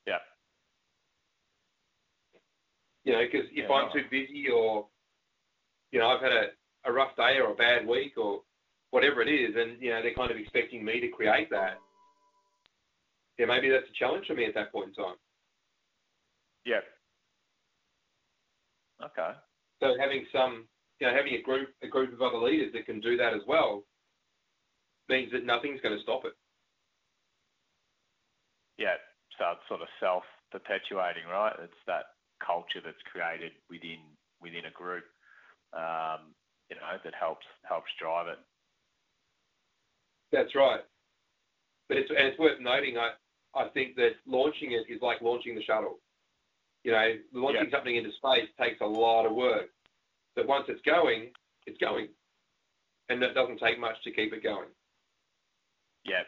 Yeah. 0.07 0.19
You 3.05 3.13
know, 3.13 3.23
because 3.25 3.49
if 3.51 3.69
Yeah, 3.69 3.75
I'm 3.75 3.85
right. 3.87 3.93
too 3.93 4.05
busy 4.11 4.49
or, 4.49 4.89
you 5.93 5.99
know, 5.99 6.09
I've 6.09 6.23
had 6.23 6.33
a, 6.33 6.47
a 6.85 6.93
rough 6.93 7.17
day 7.17 7.39
or 7.39 7.53
a 7.53 7.55
bad 7.55 7.87
week 7.87 8.17
or 8.17 8.43
whatever 8.91 9.21
it 9.23 9.29
is, 9.29 9.55
and 9.57 9.81
you 9.83 9.91
know 9.91 10.01
they're 10.03 10.15
kind 10.15 10.31
of 10.31 10.37
expecting 10.39 10.85
me 10.85 11.01
to 11.01 11.09
create 11.09 11.51
that. 11.51 11.79
Yeah, 13.39 13.47
maybe 13.47 13.69
that's 13.69 13.89
a 13.89 13.99
challenge 13.99 14.27
for 14.27 14.35
me 14.35 14.47
at 14.47 14.55
that 14.55 14.73
point 14.73 14.89
in 14.89 14.95
time. 14.95 15.17
Yeah. 16.65 16.81
Okay. 19.05 19.33
So 19.81 19.95
having 20.01 20.27
some, 20.33 20.67
you 21.01 21.07
know, 21.07 21.15
having 21.15 21.35
a 21.35 21.43
group, 21.43 21.69
a 21.83 21.87
group 21.87 22.13
of 22.13 22.21
other 22.21 22.39
leaders 22.39 22.73
that 22.73 22.87
can 22.87 23.01
do 23.01 23.17
that 23.17 23.33
as 23.33 23.43
well, 23.47 23.85
means 25.09 25.31
that 25.33 25.47
nothing's 25.47 25.81
going 25.81 25.97
to 25.97 26.03
stop 26.03 26.25
it. 26.25 26.33
Yeah. 28.79 28.97
So 29.39 29.53
it's 29.53 29.69
sort 29.69 29.83
of 29.83 29.89
self-perpetuating, 30.01 31.25
right? 31.31 31.55
It's 31.63 31.83
that 31.87 32.07
culture 32.45 32.81
that's 32.85 33.03
created 33.11 33.53
within 33.69 33.99
within 34.41 34.67
a 34.67 34.71
group, 34.71 35.05
um, 35.75 36.35
you 36.71 36.77
know, 36.77 36.97
that 37.05 37.15
helps 37.15 37.47
helps 37.69 37.91
drive 38.01 38.29
it. 38.29 38.39
That's 40.33 40.55
right. 40.55 40.81
But 41.89 41.99
it's 41.99 42.11
and 42.11 42.29
it's 42.29 42.39
worth 42.39 42.61
noting. 42.61 42.99
I 42.99 43.13
I 43.55 43.69
think 43.69 43.97
that 43.97 44.13
launching 44.27 44.73
it 44.73 44.87
is 44.89 45.03
like 45.03 45.21
launching 45.23 45.55
the 45.55 45.63
shuttle. 45.63 46.01
You 46.85 46.93
know, 46.93 47.19
launching 47.33 47.65
Yeah. 47.65 47.71
something 47.71 47.97
into 47.97 48.13
space 48.13 48.49
takes 48.61 48.81
a 48.81 48.87
lot 48.87 49.27
of 49.27 49.35
work. 49.35 49.71
But 50.37 50.47
once 50.47 50.67
it's 50.69 50.83
going, 50.83 51.33
it's 51.67 51.79
going, 51.79 52.09
and 53.09 53.23
it 53.23 53.35
doesn't 53.35 53.59
take 53.59 53.79
much 53.79 53.97
to 54.05 54.13
keep 54.13 54.33
it 54.33 54.43
going. 54.43 54.69
Yeah. 56.05 56.23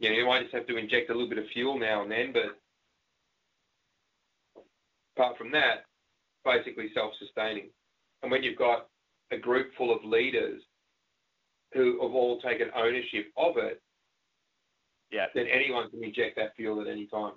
You 0.00 0.08
know, 0.10 0.16
you 0.16 0.26
might 0.26 0.42
just 0.42 0.54
have 0.54 0.66
to 0.66 0.76
inject 0.78 1.10
a 1.10 1.12
little 1.12 1.28
bit 1.28 1.38
of 1.38 1.44
fuel 1.52 1.78
now 1.78 2.02
and 2.02 2.10
then, 2.10 2.32
but 2.32 2.58
apart 5.16 5.36
from 5.36 5.52
that, 5.52 5.84
basically 6.44 6.90
self-sustaining. 6.94 7.68
And 8.22 8.30
when 8.32 8.42
you've 8.42 8.56
got 8.58 8.88
a 9.30 9.36
group 9.36 9.68
full 9.76 9.94
of 9.94 10.02
leaders 10.04 10.62
who 11.74 12.00
have 12.02 12.12
all 12.14 12.40
taken 12.40 12.70
ownership 12.74 13.30
of 13.36 13.58
it, 13.58 13.82
Yeah. 15.10 15.26
then 15.34 15.46
anyone 15.48 15.90
can 15.90 16.02
inject 16.02 16.36
that 16.36 16.56
fuel 16.56 16.80
at 16.80 16.86
any 16.88 17.06
time. 17.06 17.34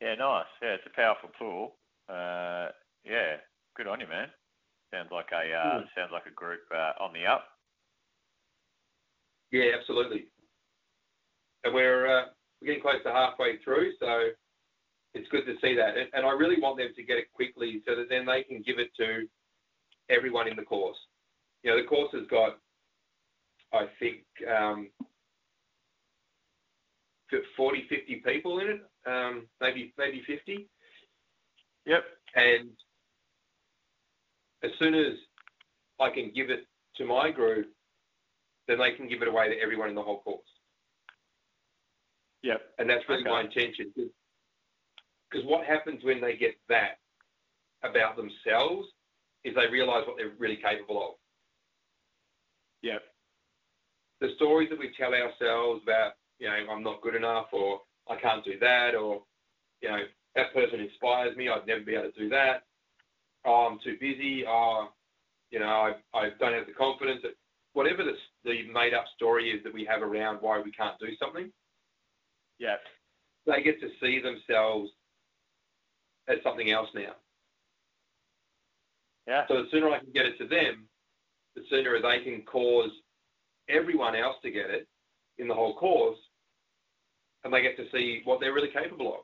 Yeah. 0.00 0.14
Nice. 0.14 0.46
Yeah. 0.62 0.74
It's 0.74 0.86
a 0.86 0.90
powerful 0.90 1.30
tool. 1.38 1.76
Uh, 2.08 2.70
yeah. 3.04 3.40
Good 3.76 3.86
on 3.86 4.00
you, 4.00 4.06
man. 4.06 4.32
Sounds 4.92 5.10
like 5.10 5.30
a 5.32 5.52
uh, 5.52 5.80
Hmm. 5.80 5.86
sounds 5.94 6.12
like 6.12 6.26
a 6.26 6.30
group 6.30 6.62
uh, 6.72 6.92
on 6.98 7.12
the 7.12 7.26
up. 7.26 7.53
Yeah, 9.54 9.70
absolutely. 9.78 10.24
And 11.62 11.72
we're 11.72 12.08
uh, 12.08 12.24
we're 12.60 12.66
getting 12.66 12.82
close 12.82 13.00
to 13.04 13.12
halfway 13.12 13.58
through, 13.58 13.92
so 14.00 14.30
it's 15.14 15.28
good 15.28 15.46
to 15.46 15.54
see 15.62 15.76
that. 15.76 15.96
And, 15.96 16.08
and 16.12 16.26
I 16.26 16.32
really 16.32 16.60
want 16.60 16.76
them 16.76 16.88
to 16.96 17.02
get 17.04 17.18
it 17.18 17.32
quickly 17.32 17.80
so 17.86 17.94
that 17.94 18.08
then 18.10 18.26
they 18.26 18.42
can 18.42 18.64
give 18.66 18.80
it 18.80 18.90
to 18.96 19.28
everyone 20.10 20.48
in 20.48 20.56
the 20.56 20.64
course. 20.64 20.96
You 21.62 21.70
know, 21.70 21.80
the 21.80 21.86
course 21.86 22.10
has 22.14 22.26
got, 22.28 22.58
I 23.72 23.86
think, 24.00 24.24
um, 24.52 24.88
40, 27.56 27.86
50 27.88 28.22
people 28.26 28.58
in 28.58 28.66
it, 28.66 28.80
um, 29.06 29.46
maybe 29.60 29.94
maybe 29.96 30.24
50. 30.26 30.68
Yep. 31.86 32.04
And 32.34 32.70
as 34.64 34.72
soon 34.80 34.94
as 34.96 35.14
I 36.00 36.10
can 36.10 36.32
give 36.34 36.50
it 36.50 36.66
to 36.96 37.04
my 37.04 37.30
group, 37.30 37.68
then 38.68 38.78
they 38.78 38.92
can 38.92 39.08
give 39.08 39.22
it 39.22 39.28
away 39.28 39.48
to 39.48 39.60
everyone 39.60 39.88
in 39.88 39.94
the 39.94 40.02
whole 40.02 40.20
course. 40.20 40.46
Yep. 42.42 42.74
And 42.78 42.88
that's 42.88 43.08
really 43.08 43.22
Okay. 43.22 43.30
my 43.30 43.40
intention. 43.42 43.92
Because 43.94 45.46
what 45.46 45.66
happens 45.66 46.02
when 46.04 46.20
they 46.20 46.36
get 46.36 46.54
that 46.68 46.98
about 47.82 48.16
themselves 48.16 48.88
is 49.44 49.54
they 49.54 49.66
realize 49.66 50.06
what 50.06 50.16
they're 50.16 50.34
really 50.38 50.56
capable 50.56 51.02
of. 51.02 51.14
Yep. 52.82 53.02
The 54.20 54.34
stories 54.36 54.70
that 54.70 54.78
we 54.78 54.92
tell 54.96 55.14
ourselves 55.14 55.82
about, 55.82 56.12
you 56.38 56.48
know, 56.48 56.70
I'm 56.70 56.82
not 56.82 57.02
good 57.02 57.14
enough 57.14 57.46
or 57.52 57.80
I 58.08 58.16
can't 58.16 58.44
do 58.44 58.58
that 58.60 58.94
or, 58.94 59.22
you 59.80 59.88
know, 59.88 59.98
that 60.34 60.52
person 60.52 60.80
inspires 60.80 61.36
me, 61.36 61.48
I'd 61.48 61.66
never 61.66 61.80
be 61.80 61.94
able 61.94 62.10
to 62.10 62.18
do 62.18 62.28
that. 62.30 62.64
Oh, 63.44 63.68
I'm 63.70 63.78
too 63.84 63.96
busy. 64.00 64.44
Oh, 64.46 64.88
you 65.50 65.60
know, 65.60 65.66
I, 65.66 65.92
I 66.18 66.30
don't 66.38 66.52
have 66.52 66.66
the 66.66 66.72
confidence. 66.72 67.22
Whatever 67.72 68.04
the, 68.04 68.12
the 68.44 68.70
made 68.72 68.94
up 68.94 69.04
story 69.16 69.50
is 69.50 69.62
that 69.64 69.72
we 69.72 69.84
have 69.84 70.02
around 70.02 70.38
why 70.40 70.60
we 70.60 70.70
can't 70.72 70.98
do 70.98 71.08
something, 71.18 71.50
Yep. 72.58 72.80
they 73.46 73.62
get 73.62 73.80
to 73.80 73.88
see 74.00 74.20
themselves 74.20 74.90
as 76.28 76.38
something 76.42 76.70
else 76.70 76.88
now. 76.94 77.14
Yeah. 79.26 79.46
So 79.48 79.62
the 79.62 79.68
sooner 79.70 79.90
I 79.90 79.98
can 79.98 80.12
get 80.12 80.26
it 80.26 80.36
to 80.38 80.46
them, 80.46 80.88
the 81.56 81.62
sooner 81.70 82.00
they 82.00 82.22
can 82.22 82.42
cause 82.42 82.90
everyone 83.68 84.14
else 84.14 84.36
to 84.42 84.50
get 84.50 84.70
it 84.70 84.86
in 85.38 85.48
the 85.48 85.54
whole 85.54 85.74
course, 85.76 86.18
and 87.42 87.52
they 87.52 87.62
get 87.62 87.76
to 87.76 87.90
see 87.90 88.20
what 88.24 88.40
they're 88.40 88.52
really 88.54 88.70
capable 88.70 89.14
of. 89.14 89.20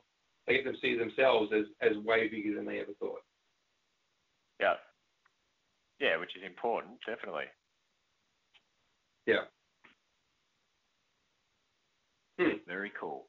They 0.47 0.55
get 0.55 0.65
to 0.65 0.79
see 0.81 0.97
themselves 0.97 1.51
as, 1.53 1.65
as 1.81 1.97
way 2.03 2.27
bigger 2.27 2.55
than 2.55 2.65
they 2.65 2.79
ever 2.79 2.93
thought. 2.99 3.21
Yeah. 4.59 4.75
Yeah, 5.99 6.17
which 6.17 6.35
is 6.35 6.43
important, 6.43 6.97
definitely. 7.05 7.45
Yeah. 9.25 9.45
Hmm. 12.39 12.57
Very 12.67 12.91
cool. 12.99 13.27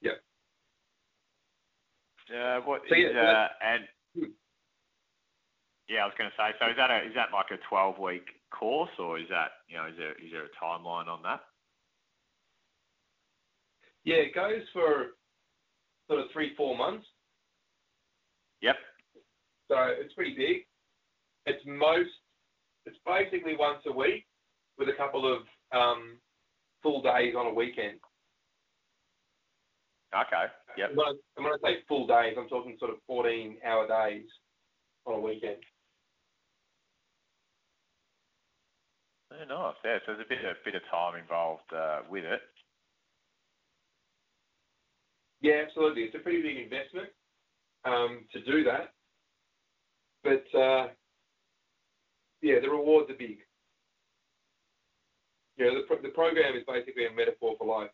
Yeah. 0.00 0.12
Uh, 2.34 2.60
what 2.60 2.82
So, 2.88 2.94
is, 2.94 3.00
yeah, 3.02 3.12
so 3.12 3.18
uh, 3.18 3.48
and 3.62 3.88
Hmm. 4.14 4.32
yeah, 5.88 6.02
I 6.02 6.06
was 6.06 6.14
going 6.16 6.30
to 6.30 6.36
say. 6.36 6.56
So 6.58 6.70
is 6.70 6.76
that 6.76 6.90
a 6.90 7.06
is 7.06 7.14
that 7.14 7.32
like 7.32 7.50
a 7.50 7.58
twelve 7.68 7.98
week 7.98 8.26
course, 8.50 8.90
or 8.98 9.18
is 9.18 9.28
that 9.28 9.52
you 9.68 9.76
know 9.76 9.86
is 9.86 9.96
there 9.98 10.12
is 10.12 10.30
there 10.32 10.44
a 10.44 10.64
timeline 10.64 11.08
on 11.08 11.22
that? 11.22 11.40
Yeah, 14.04 14.16
it 14.16 14.34
goes 14.34 14.62
for 14.72 15.08
sort 16.08 16.20
of 16.20 16.30
three, 16.32 16.54
four 16.56 16.76
months. 16.76 17.06
Yep. 18.62 18.76
So 19.68 19.76
it's 19.98 20.14
pretty 20.14 20.34
big. 20.34 20.66
It's 21.46 21.62
most, 21.66 22.10
it's 22.86 22.96
basically 23.06 23.56
once 23.56 23.82
a 23.86 23.92
week 23.92 24.26
with 24.80 24.88
a 24.88 24.94
couple 24.94 25.30
of 25.30 25.42
um, 25.78 26.16
full 26.82 27.02
days 27.02 27.34
on 27.38 27.46
a 27.46 27.54
weekend. 27.54 27.98
Okay. 30.12 30.46
Yep. 30.76 30.90
When 30.96 31.06
I, 31.06 31.10
and 31.36 31.44
when 31.44 31.52
I 31.52 31.56
say 31.62 31.78
full 31.86 32.06
days, 32.06 32.34
I'm 32.36 32.48
talking 32.48 32.76
sort 32.80 32.90
of 32.90 32.96
14 33.06 33.58
hour 33.64 33.86
days 33.86 34.24
on 35.06 35.14
a 35.14 35.20
weekend. 35.20 35.58
Yeah, 39.30 39.44
nice. 39.44 39.74
Yeah, 39.84 39.98
so 40.04 40.12
there's 40.14 40.26
a 40.26 40.28
bit 40.28 40.38
a 40.44 40.54
bit 40.64 40.74
of 40.74 40.82
time 40.90 41.20
involved 41.20 41.70
uh, 41.76 42.00
with 42.10 42.24
it. 42.24 42.40
Yeah, 45.42 45.62
absolutely. 45.64 46.02
It's 46.02 46.16
a 46.16 46.18
pretty 46.18 46.42
big 46.42 46.56
investment 46.56 47.08
um, 47.84 48.24
to 48.32 48.42
do 48.42 48.64
that. 48.64 48.92
But 50.24 50.58
uh, 50.58 50.88
yeah, 52.42 52.56
the 52.60 52.70
rewards 52.70 53.10
are 53.10 53.14
big. 53.14 53.38
You 55.60 55.66
know, 55.66 55.74
the, 55.74 55.86
pro- 55.86 56.00
the 56.00 56.08
program 56.08 56.56
is 56.56 56.64
basically 56.66 57.04
a 57.04 57.12
metaphor 57.12 57.54
for 57.58 57.66
life. 57.66 57.90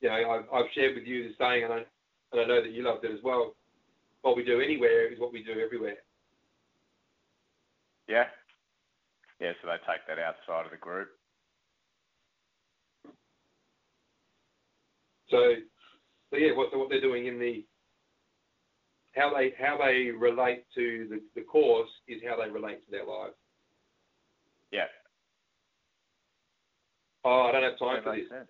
You 0.00 0.08
know, 0.08 0.16
I've, 0.16 0.46
I've 0.52 0.70
shared 0.74 0.96
with 0.96 1.04
you 1.04 1.28
the 1.28 1.34
saying, 1.38 1.62
and 1.62 1.72
I, 1.72 1.76
and 2.32 2.40
I 2.40 2.44
know 2.44 2.60
that 2.60 2.72
you 2.72 2.82
loved 2.82 3.04
it 3.04 3.12
as 3.12 3.22
well. 3.22 3.54
What 4.22 4.36
we 4.36 4.42
do 4.42 4.60
anywhere 4.60 5.06
is 5.06 5.20
what 5.20 5.32
we 5.32 5.44
do 5.44 5.60
everywhere. 5.64 5.98
Yeah. 8.08 8.24
Yeah, 9.40 9.52
so 9.62 9.68
they 9.68 9.78
take 9.86 10.04
that 10.08 10.18
outside 10.18 10.64
of 10.64 10.72
the 10.72 10.76
group. 10.76 11.10
So, 15.30 15.54
so 16.30 16.36
yeah, 16.36 16.56
what, 16.56 16.70
so 16.72 16.78
what 16.78 16.88
they're 16.88 17.00
doing 17.00 17.28
in 17.28 17.38
the 17.38 17.64
how 19.14 19.32
they 19.32 19.52
how 19.56 19.78
they 19.78 20.10
relate 20.10 20.64
to 20.74 21.06
the, 21.08 21.20
the 21.36 21.46
course 21.46 21.90
is 22.08 22.20
how 22.28 22.42
they 22.42 22.50
relate 22.50 22.84
to 22.84 22.90
their 22.90 23.06
lives. 23.06 23.34
Yeah. 24.72 24.86
Oh, 27.24 27.46
I 27.48 27.52
don't 27.52 27.62
have 27.62 27.78
time 27.78 28.02
for 28.02 28.16
this. 28.16 28.28
sense. 28.28 28.48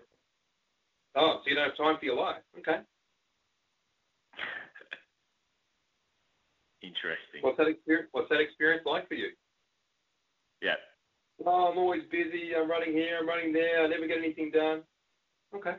Oh, 1.14 1.41
so 1.45 1.50
you 1.50 1.55
don't 1.55 1.69
have 1.69 1.76
time 1.76 1.99
for 1.99 2.05
your 2.07 2.17
life? 2.17 2.41
Okay. 2.59 2.79
Interesting. 6.83 7.43
What's 7.43 7.59
that 7.59 7.69
experience? 7.69 8.09
What's 8.12 8.31
that 8.31 8.41
experience 8.41 8.83
like 8.87 9.09
for 9.09 9.14
you? 9.14 9.29
Yeah. 10.62 10.75
Oh, 11.45 11.71
I'm 11.71 11.79
always 11.79 12.02
busy. 12.11 12.52
I'm 12.57 12.71
running 12.71 12.93
here. 12.93 13.19
I'm 13.21 13.29
running 13.29 13.52
there. 13.52 13.85
I 13.85 13.88
never 13.88 14.07
get 14.07 14.19
anything 14.19 14.50
done. 14.52 14.83
Okay. 15.55 15.75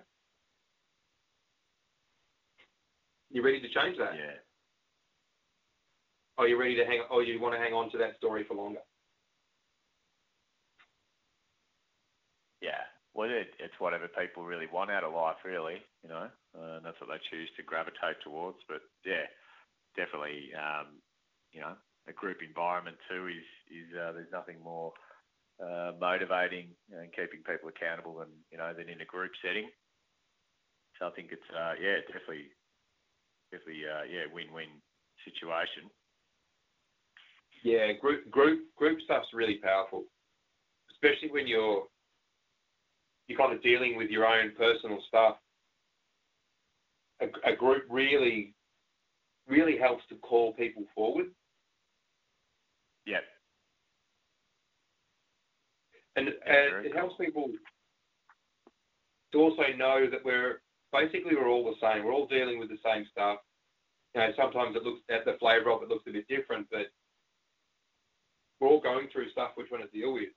You 3.32 3.44
ready 3.44 3.60
to 3.60 3.68
change 3.68 3.98
that? 3.98 4.14
Yeah. 4.14 4.38
are 6.38 6.48
you 6.48 6.60
ready 6.60 6.76
to 6.76 6.86
hang, 6.86 7.02
or 7.10 7.24
you 7.24 7.40
want 7.40 7.56
to 7.56 7.60
hang 7.60 7.74
on 7.74 7.90
to 7.92 7.98
that 7.98 8.18
story 8.18 8.44
for 8.48 8.56
longer? 8.56 8.80
Yeah. 12.62 12.82
Well, 13.14 13.30
it, 13.30 13.54
it's 13.60 13.78
whatever 13.78 14.08
people 14.08 14.44
really 14.44 14.66
want 14.72 14.90
out 14.90 15.04
of 15.04 15.14
life, 15.14 15.38
really, 15.46 15.78
you 16.02 16.10
know, 16.10 16.28
uh, 16.58 16.78
and 16.78 16.86
that's 16.86 17.00
what 17.00 17.10
they 17.14 17.22
choose 17.30 17.50
to 17.58 17.64
gravitate 17.64 18.18
towards. 18.24 18.58
But 18.68 18.82
yeah, 19.06 19.30
definitely, 19.96 20.50
um, 20.58 20.98
you 21.54 21.62
know, 21.62 21.78
a 22.08 22.14
group 22.14 22.42
environment 22.42 22.98
too 23.10 23.28
is 23.30 23.48
is 23.70 23.88
uh, 23.96 24.12
there's 24.12 24.34
nothing 24.34 24.58
more 24.64 24.92
uh, 25.62 25.94
motivating 26.00 26.74
and 26.92 27.14
keeping 27.14 27.46
people 27.46 27.70
accountable 27.70 28.18
than 28.18 28.34
you 28.52 28.58
know 28.58 28.74
than 28.74 28.90
in 28.90 29.02
a 29.02 29.06
group 29.06 29.32
setting. 29.46 29.70
So 31.00 31.08
I 31.08 31.12
think 31.12 31.30
it's 31.32 31.50
uh, 31.54 31.78
yeah 31.78 32.02
definitely 32.10 32.50
definitely 33.52 33.86
uh, 33.86 34.04
yeah 34.10 34.26
win-win 34.34 34.82
situation. 35.22 35.86
Yeah, 37.64 37.94
group 37.94 38.30
group 38.30 38.74
group 38.76 39.00
stuff's 39.06 39.32
really 39.34 39.62
powerful, 39.62 40.04
especially 40.92 41.32
when 41.32 41.48
you're 41.48 41.88
you're 43.28 43.38
kind 43.38 43.54
of 43.54 43.64
dealing 43.64 43.96
with 43.98 44.10
your 44.10 44.26
own 44.26 44.52
personal 44.58 45.00
stuff. 45.08 45.38
A, 47.22 47.26
a 47.52 47.56
group 47.56 47.84
really 47.90 48.54
really 49.48 49.78
helps 49.78 50.04
to 50.10 50.16
call 50.16 50.54
people 50.54 50.84
forward 50.96 51.28
Yeah. 53.06 53.18
And, 56.16 56.28
and 56.28 56.86
it 56.86 56.96
helps 56.96 57.16
people 57.20 57.50
to 59.32 59.38
also 59.40 59.64
know 59.76 60.08
that 60.10 60.24
we're 60.24 60.62
basically 60.92 61.36
we're 61.36 61.50
all 61.50 61.66
the 61.66 61.76
same. 61.82 62.06
We're 62.06 62.14
all 62.14 62.28
dealing 62.28 62.60
with 62.60 62.70
the 62.70 62.78
same 62.86 63.06
stuff. 63.12 63.40
You 64.14 64.22
know, 64.22 64.30
sometimes 64.38 64.76
it 64.76 64.84
looks 64.84 65.02
at 65.10 65.26
the 65.26 65.38
flavour 65.40 65.72
of 65.72 65.82
it 65.82 65.90
looks 65.90 66.06
a 66.08 66.12
bit 66.12 66.28
different, 66.28 66.68
but 66.72 66.88
we're 68.60 68.68
all 68.68 68.80
going 68.80 69.08
through 69.12 69.32
stuff 69.32 69.52
we're 69.58 69.68
trying 69.68 69.82
to 69.82 69.88
deal 69.88 70.14
with. 70.14 70.30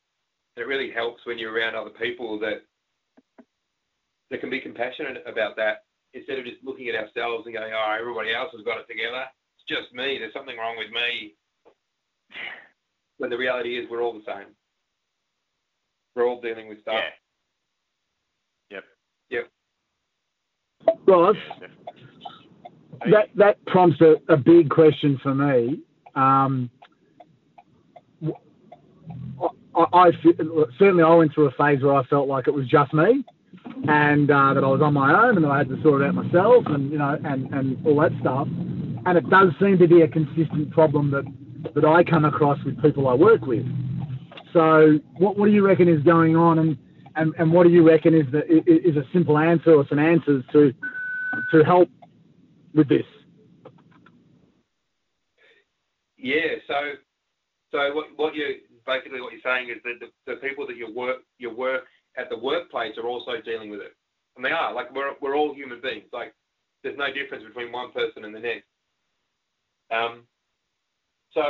And 0.57 0.65
it 0.65 0.67
really 0.67 0.91
helps 0.91 1.25
when 1.27 1.39
you're 1.39 1.53
around 1.53 1.77
other 1.77 1.91
people 1.91 2.39
that 2.41 2.65
that 4.31 4.41
can 4.41 4.51
be 4.51 4.61
compassionate 4.61 5.23
about 5.27 5.57
that 5.57 5.85
instead 6.15 6.39
of 6.39 6.45
just 6.45 6.65
looking 6.65 6.89
at 6.89 6.95
ourselves 6.95 7.47
and 7.47 7.55
going, 7.55 7.73
"Oh, 7.73 7.97
everybody 7.99 8.35
else 8.35 8.51
has 8.53 8.65
got 8.65 8.79
it 8.79 8.87
together. 8.89 9.25
It's 9.57 9.69
just 9.69 9.93
me. 9.95 10.19
There's 10.19 10.33
something 10.33 10.57
wrong 10.57 10.77
with 10.77 10.91
me." 10.91 11.35
When 13.19 13.31
the 13.31 13.39
reality 13.39 13.79
is, 13.79 13.89
we're 13.91 14.03
all 14.03 14.13
the 14.13 14.25
same. 14.27 14.55
We're 16.15 16.27
all 16.27 16.41
dealing 16.41 16.69
with 16.69 16.81
stuff. 16.83 16.95
Yeah. 18.71 18.81
Yep. 19.31 19.49
Yep. 20.85 20.97
Ross, 21.07 21.37
that 23.11 23.29
that 23.37 23.65
prompts 23.67 24.01
a, 24.01 24.17
a 24.29 24.37
big 24.37 24.71
question 24.71 25.19
for 25.23 25.35
me. 25.35 25.81
Um, 26.15 26.71
w- 28.21 28.39
I, 29.75 29.85
I 29.93 30.11
fe- 30.23 30.39
certainly 30.79 31.03
I 31.03 31.15
went 31.15 31.35
through 31.35 31.49
a 31.49 31.53
phase 31.53 31.83
where 31.83 31.95
I 31.95 32.05
felt 32.05 32.29
like 32.29 32.49
it 32.49 32.55
was 32.55 32.67
just 32.67 32.93
me, 32.95 33.25
and 33.89 34.31
uh, 34.31 34.55
that 34.55 34.65
I 34.65 34.67
was 34.67 34.81
on 34.83 34.95
my 34.95 35.13
own, 35.13 35.37
and 35.37 35.45
that 35.45 35.51
I 35.51 35.59
had 35.59 35.69
to 35.69 35.81
sort 35.83 36.03
it 36.03 36.09
out 36.09 36.15
myself, 36.15 36.65
and 36.67 36.91
you 36.91 36.99
know, 36.99 37.19
and 37.25 37.53
and 37.53 37.87
all 37.87 38.01
that 38.01 38.13
stuff. 38.21 38.49
And 39.07 39.17
it 39.17 39.29
does 39.31 39.53
seem 39.61 39.79
to 39.79 39.87
be 39.87 40.03
a 40.03 40.09
consistent 40.09 40.71
problem 40.73 41.11
that 41.11 41.25
that 41.75 41.85
I 41.85 42.03
come 42.05 42.25
across 42.25 42.59
with 42.65 42.81
people 42.83 43.09
I 43.09 43.15
work 43.15 43.47
with. 43.47 43.67
So, 44.53 44.99
what 45.19 45.37
what 45.39 45.47
do 45.47 45.53
you 45.53 45.67
reckon 45.67 45.89
is 45.89 46.03
going 46.03 46.37
on, 46.37 46.59
and 46.59 46.79
and, 47.17 47.35
and 47.39 47.53
what 47.53 47.65
do 47.67 47.71
you 47.73 47.87
reckon 47.87 48.15
is 48.15 48.27
the 48.33 48.45
is 48.67 48.97
a 48.97 49.05
simple 49.13 49.39
answer 49.39 49.75
or 49.75 49.87
some 49.89 49.99
answers 49.99 50.45
to 50.53 50.73
to 51.53 51.65
help 51.65 51.89
with 52.75 52.89
this? 52.89 53.05
Yeah. 56.19 56.57
So, 56.67 56.75
so 57.71 57.95
what 57.95 58.07
what 58.17 58.35
you 58.35 58.57
basically 58.87 59.21
what 59.21 59.33
you're 59.33 59.41
saying 59.45 59.69
is 59.71 59.83
that 59.85 59.95
the, 60.01 60.33
the 60.33 60.41
people 60.41 60.67
that 60.67 60.77
you 60.77 60.93
work 60.95 61.19
you 61.39 61.55
work 61.55 61.85
at 62.17 62.29
the 62.31 62.39
workplace 62.39 62.97
are 62.99 63.09
also 63.09 63.41
dealing 63.45 63.71
with 63.71 63.81
it, 63.81 63.95
and 64.37 64.45
they 64.45 64.51
are 64.51 64.73
like 64.75 64.95
we're 64.95 65.13
we're 65.21 65.37
all 65.37 65.55
human 65.55 65.81
beings. 65.81 66.07
Like 66.13 66.35
there's 66.83 66.99
no 66.99 67.13
difference 67.13 67.45
between 67.45 67.73
one 67.73 67.93
person 67.93 68.25
and 68.25 68.35
the 68.35 68.41
next. 68.41 68.67
Um. 69.91 70.23
So 71.33 71.43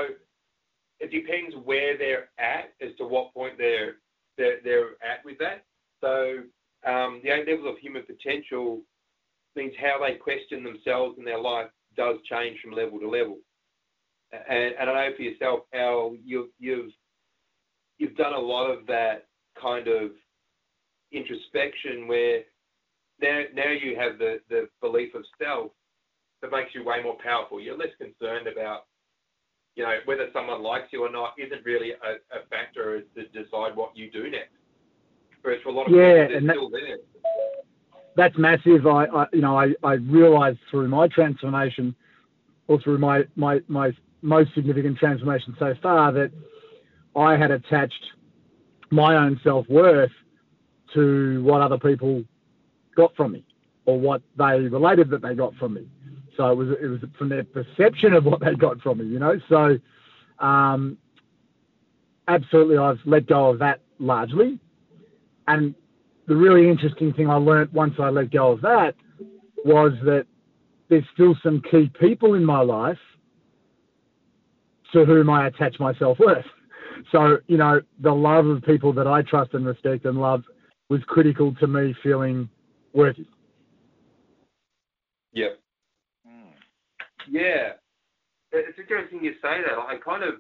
it 0.99 1.11
depends 1.11 1.55
where 1.65 1.97
they're 1.97 2.31
at 2.39 2.73
as 2.81 2.97
to 2.99 3.05
what 3.05 3.33
point 3.35 3.55
they're 3.59 3.97
they're, 4.37 4.59
they're 4.65 4.91
at 5.03 5.25
with 5.25 5.39
that. 5.39 5.65
So 6.01 6.39
um, 6.87 7.21
the 7.23 7.31
eight 7.31 7.49
levels 7.49 7.69
of 7.69 7.79
human 7.79 8.03
potential 8.03 8.81
means 9.55 9.73
how 9.81 9.99
they 10.05 10.15
question 10.15 10.63
themselves 10.63 11.17
and 11.19 11.27
their 11.27 11.41
life 11.41 11.69
does 11.97 12.17
change 12.31 12.59
from 12.61 12.73
level 12.73 12.99
to 13.01 13.09
level. 13.09 13.39
And, 14.33 14.75
and 14.79 14.91
I 14.91 15.09
know 15.09 15.17
for 15.17 15.23
yourself, 15.23 15.61
Al, 15.75 16.17
you've 16.23 16.49
you've 16.59 16.93
you've 17.99 18.17
done 18.17 18.35
a 18.35 18.39
lot 18.39 18.71
of 18.71 18.87
that 18.87 19.27
kind 19.61 19.89
of 19.89 20.11
introspection 21.13 22.09
where 22.09 22.41
now 23.21 23.43
now 23.55 23.71
you 23.71 23.97
have 23.97 24.19
the, 24.19 24.41
the 24.51 24.69
belief 24.81 25.15
of 25.15 25.25
self 25.43 25.71
that 26.43 26.51
makes 26.51 26.75
you 26.75 26.85
way 26.85 27.03
more 27.03 27.17
powerful. 27.23 27.61
You're 27.61 27.79
less 27.79 27.95
concerned 27.99 28.47
about 28.47 28.87
you 29.75 29.85
know 29.85 29.97
whether 30.05 30.29
someone 30.33 30.63
likes 30.63 30.89
you 30.93 31.05
or 31.05 31.11
not 31.11 31.35
isn't 31.39 31.65
really 31.65 31.93
a, 31.93 32.37
a 32.37 32.47
factor 32.51 33.01
to 33.01 33.23
decide 33.29 33.77
what 33.77 33.97
you 33.97 34.11
do 34.11 34.31
next. 34.31 34.51
Whereas 35.43 35.63
for 35.63 35.69
a 35.69 35.73
lot 35.73 35.87
of 35.87 35.93
Yeah, 35.93 36.25
people, 36.25 36.37
and 36.37 36.49
that- 36.49 36.57
still 36.57 36.71
there. 36.71 36.97
that's 38.17 38.37
massive. 38.39 38.87
I, 38.87 39.05
I 39.05 39.27
you 39.33 39.41
know, 39.43 39.57
I, 39.59 39.75
I 39.85 39.93
realized 39.95 40.59
through 40.71 40.89
my 40.89 41.07
transformation, 41.09 41.95
or 42.67 42.81
through 42.81 42.99
my, 42.99 43.25
my, 43.37 43.61
my 43.69 43.93
most 44.23 44.53
significant 44.55 44.99
transformation 44.99 45.55
so 45.59 45.75
far, 45.83 46.11
that 46.13 46.33
I 47.15 47.37
had 47.37 47.51
attached 47.51 48.05
my 48.91 49.15
own 49.17 49.41
self 49.45 49.69
worth 49.69 50.11
to 50.95 51.43
what 51.43 51.61
other 51.61 51.79
people 51.79 52.23
got 52.97 53.15
from 53.17 53.33
me, 53.33 53.45
or 53.85 53.99
what 53.99 54.23
they 54.39 54.61
related 54.61 55.11
that 55.11 55.23
they 55.23 55.35
got 55.35 55.55
from 55.57 55.75
me. 55.75 55.87
So 56.37 56.51
it 56.51 56.55
was 56.55 56.69
it 56.83 56.87
was 56.87 57.01
from 57.19 57.29
their 57.29 57.45
perception 57.45 58.13
of 58.13 58.25
what 58.25 58.41
they 58.41 58.55
got 58.55 58.81
from 58.81 58.99
me, 58.99 59.07
you 59.07 59.19
know. 59.19 59.39
So 59.49 59.79
um, 60.45 60.99
absolutely, 62.29 62.79
I've 62.79 63.01
let 63.05 63.27
go 63.27 63.51
of 63.51 63.59
that 63.61 63.81
largely, 63.99 64.59
and 65.49 65.75
the 66.27 66.37
really 66.37 66.69
interesting 66.69 67.13
thing 67.13 67.31
I 67.31 67.37
learnt 67.37 67.73
once 67.73 67.95
I 67.99 68.11
let 68.11 68.31
go 68.31 68.53
of 68.53 68.61
that 68.63 68.95
was 69.65 69.93
that 70.05 70.27
there's 70.89 71.05
still 71.15 71.35
some 71.43 71.63
key 71.71 71.91
people 72.01 72.35
in 72.35 72.45
my 72.45 72.61
life 72.61 72.99
to 74.93 75.05
whom 75.05 75.31
I 75.31 75.49
attach 75.49 75.79
my 75.81 75.95
self 75.95 76.19
worth. 76.19 76.45
So, 77.13 77.39
you 77.47 77.57
know, 77.57 77.81
the 78.01 78.13
love 78.13 78.47
of 78.47 78.63
people 78.63 78.93
that 78.95 79.07
I 79.07 79.23
trust 79.23 79.55
and 79.55 79.67
respect 79.67 80.05
and 80.05 80.19
love 80.19 80.43
was 80.89 81.01
critical 81.07 81.55
to 81.57 81.67
me 81.67 81.95
feeling 82.03 82.49
worthy. 82.93 83.27
Yep. 85.33 85.59
Mm. 86.27 86.53
Yeah, 87.31 87.73
it's 88.53 88.79
interesting 88.79 89.23
you 89.23 89.33
say 89.43 89.61
that. 89.67 89.79
I 89.79 89.97
kind 90.05 90.23
of 90.23 90.35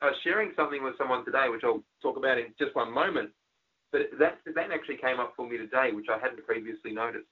I 0.00 0.06
was 0.06 0.16
sharing 0.22 0.52
something 0.54 0.82
with 0.82 0.96
someone 0.98 1.24
today, 1.24 1.46
which 1.50 1.62
I'll 1.64 1.82
talk 2.02 2.16
about 2.16 2.38
in 2.38 2.46
just 2.58 2.74
one 2.74 2.92
moment. 2.92 3.30
But 3.90 4.02
that 4.18 4.38
that 4.54 4.70
actually 4.72 4.98
came 4.98 5.18
up 5.18 5.32
for 5.36 5.48
me 5.48 5.56
today, 5.56 5.90
which 5.92 6.06
I 6.10 6.18
hadn't 6.18 6.44
previously 6.44 6.92
noticed. 6.92 7.26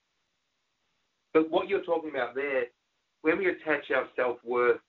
But 1.35 1.51
what 1.51 1.69
you're 1.69 1.85
talking 1.85 2.11
about 2.11 2.35
there, 2.35 2.65
when 3.23 3.39
we 3.39 3.47
attach 3.47 3.91
our 3.95 4.07
self 4.17 4.39
worth 4.43 4.81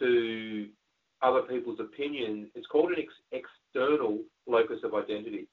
to 0.00 0.68
other 1.22 1.42
people's 1.42 1.80
opinion, 1.80 2.50
it's 2.54 2.66
called 2.66 2.90
an 2.90 2.98
ex- 2.98 3.42
external 3.72 4.18
locus 4.46 4.78
of 4.84 4.94
identity. 4.94 5.48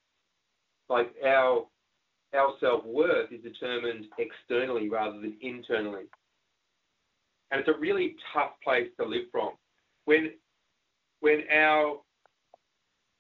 Like 0.90 1.14
our 1.26 1.66
our 2.34 2.54
self 2.60 2.86
worth 2.86 3.32
is 3.32 3.42
determined 3.42 4.06
externally 4.18 4.90
rather 4.90 5.20
than 5.20 5.38
internally 5.42 6.06
and 7.52 7.60
it's 7.60 7.70
a 7.70 7.80
really 7.80 8.16
tough 8.34 8.52
place 8.64 8.88
to 9.00 9.06
live 9.06 9.26
from. 9.32 9.52
When 10.06 10.32
when 11.22 11.44
our 11.54 11.98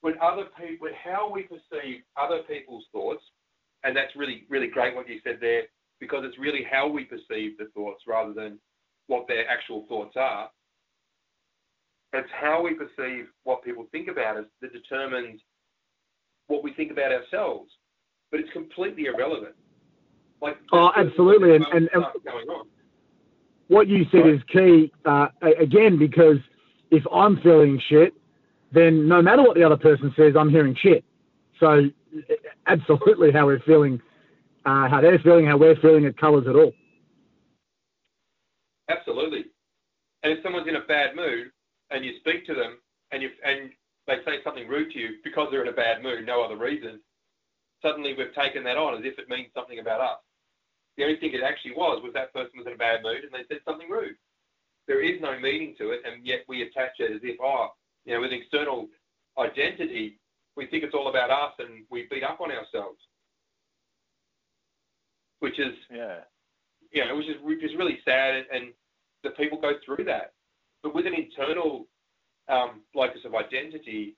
when 0.01 0.15
other 0.21 0.45
people 0.59 0.87
how 1.03 1.31
we 1.31 1.43
perceive 1.43 2.01
other 2.17 2.41
people's 2.47 2.85
thoughts, 2.91 3.23
and 3.83 3.95
that's 3.95 4.15
really 4.15 4.43
really 4.49 4.67
great 4.67 4.95
what 4.95 5.09
you 5.09 5.19
said 5.23 5.37
there 5.41 5.63
because 5.99 6.23
it's 6.25 6.37
really 6.37 6.65
how 6.69 6.87
we 6.87 7.05
perceive 7.05 7.57
the 7.57 7.69
thoughts 7.73 8.03
rather 8.07 8.33
than 8.33 8.59
what 9.07 9.27
their 9.27 9.47
actual 9.49 9.85
thoughts 9.87 10.15
are. 10.17 10.49
It's 12.13 12.29
how 12.39 12.61
we 12.61 12.73
perceive 12.73 13.27
what 13.43 13.63
people 13.63 13.87
think 13.91 14.07
about 14.07 14.37
us 14.37 14.45
that 14.61 14.73
determines 14.73 15.41
what 16.47 16.63
we 16.63 16.73
think 16.73 16.91
about 16.91 17.11
ourselves. 17.11 17.71
But 18.31 18.39
it's 18.39 18.51
completely 18.51 19.05
irrelevant. 19.05 19.55
Like 20.41 20.57
Oh, 20.71 20.91
absolutely, 20.95 21.55
and- 21.55 21.65
and- 21.71 21.89
going 22.23 22.49
on. 22.49 22.67
What 23.67 23.87
you 23.87 24.05
said 24.11 24.27
is 24.27 24.43
key, 24.43 24.91
uh, 25.05 25.29
again, 25.41 25.97
because 25.97 26.37
if 26.91 27.03
I'm 27.11 27.37
feeling 27.41 27.79
shit, 27.79 28.13
then 28.71 29.07
no 29.07 29.21
matter 29.21 29.41
what 29.41 29.55
the 29.55 29.63
other 29.63 29.77
person 29.77 30.13
says, 30.15 30.35
I'm 30.35 30.49
hearing 30.49 30.75
shit. 30.75 31.03
So, 31.59 31.89
absolutely, 32.67 33.31
how 33.31 33.47
we're 33.47 33.59
feeling, 33.61 33.99
uh, 34.65 34.87
how 34.87 35.01
they're 35.01 35.17
feeling, 35.19 35.45
how 35.45 35.57
we're 35.57 35.77
feeling, 35.77 36.03
it 36.03 36.15
colours 36.17 36.45
it 36.45 36.55
all. 36.55 36.73
Absolutely. 38.87 39.45
And 40.21 40.33
if 40.33 40.43
someone's 40.43 40.67
in 40.67 40.75
a 40.75 40.81
bad 40.81 41.15
mood, 41.15 41.51
and 41.91 42.03
you 42.03 42.17
speak 42.19 42.45
to 42.47 42.53
them 42.53 42.77
and 43.11 43.21
you 43.21 43.29
and 43.43 43.71
they 44.07 44.17
say 44.25 44.43
something 44.43 44.67
rude 44.67 44.91
to 44.91 44.99
you 44.99 45.09
because 45.23 45.47
they're 45.51 45.63
in 45.63 45.69
a 45.69 45.73
bad 45.73 46.03
mood, 46.03 46.25
no 46.25 46.43
other 46.43 46.57
reason, 46.57 46.99
suddenly 47.81 48.13
we've 48.13 48.33
taken 48.33 48.63
that 48.63 48.77
on 48.77 48.97
as 48.97 49.05
if 49.05 49.17
it 49.19 49.29
means 49.29 49.49
something 49.53 49.79
about 49.79 50.01
us. 50.01 50.19
The 50.97 51.03
only 51.03 51.17
thing 51.17 51.33
it 51.33 51.43
actually 51.43 51.73
was 51.73 52.01
was 52.03 52.13
that 52.13 52.33
person 52.33 52.57
was 52.57 52.67
in 52.67 52.73
a 52.73 52.77
bad 52.77 53.03
mood 53.03 53.23
and 53.23 53.33
they 53.33 53.45
said 53.49 53.61
something 53.65 53.89
rude. 53.89 54.15
There 54.87 55.01
is 55.03 55.19
no 55.19 55.37
meaning 55.39 55.75
to 55.79 55.89
it, 55.91 56.01
and 56.05 56.25
yet 56.25 56.41
we 56.47 56.61
attach 56.61 56.99
it 56.99 57.11
as 57.11 57.21
if, 57.23 57.37
oh, 57.41 57.69
you 58.05 58.13
know, 58.13 58.21
with 58.21 58.31
external 58.31 58.87
identity, 59.37 60.19
we 60.55 60.67
think 60.67 60.83
it's 60.83 60.93
all 60.93 61.09
about 61.09 61.31
us 61.31 61.53
and 61.59 61.85
we 61.89 62.07
beat 62.09 62.23
up 62.23 62.39
on 62.39 62.51
ourselves, 62.51 62.99
which 65.39 65.59
is, 65.59 65.75
Yeah. 65.89 66.23
you 66.91 67.03
know, 67.03 67.15
which 67.15 67.27
is 67.27 67.41
which 67.41 67.63
is 67.63 67.75
really 67.75 67.99
sad, 68.05 68.45
and 68.51 68.73
the 69.23 69.31
people 69.31 69.57
go 69.59 69.77
through 69.79 70.05
that. 70.05 70.33
But 70.83 70.93
with 70.93 71.07
an 71.07 71.15
internal 71.15 71.87
um, 72.47 72.81
locus 72.93 73.21
of 73.25 73.35
identity, 73.35 74.15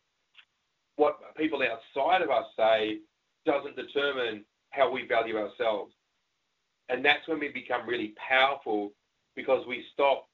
what 0.95 1.17
people 1.35 1.61
outside 1.61 2.21
of 2.21 2.29
us 2.29 2.45
say 2.57 2.99
doesn't 3.45 3.75
determine 3.75 4.43
how 4.71 4.91
we 4.91 5.07
value 5.07 5.37
ourselves. 5.37 5.93
And 6.89 7.03
that's 7.03 7.27
when 7.27 7.39
we 7.39 7.49
become 7.49 7.87
really 7.87 8.13
powerful 8.29 8.91
because 9.35 9.65
we 9.67 9.85
stop 9.93 10.27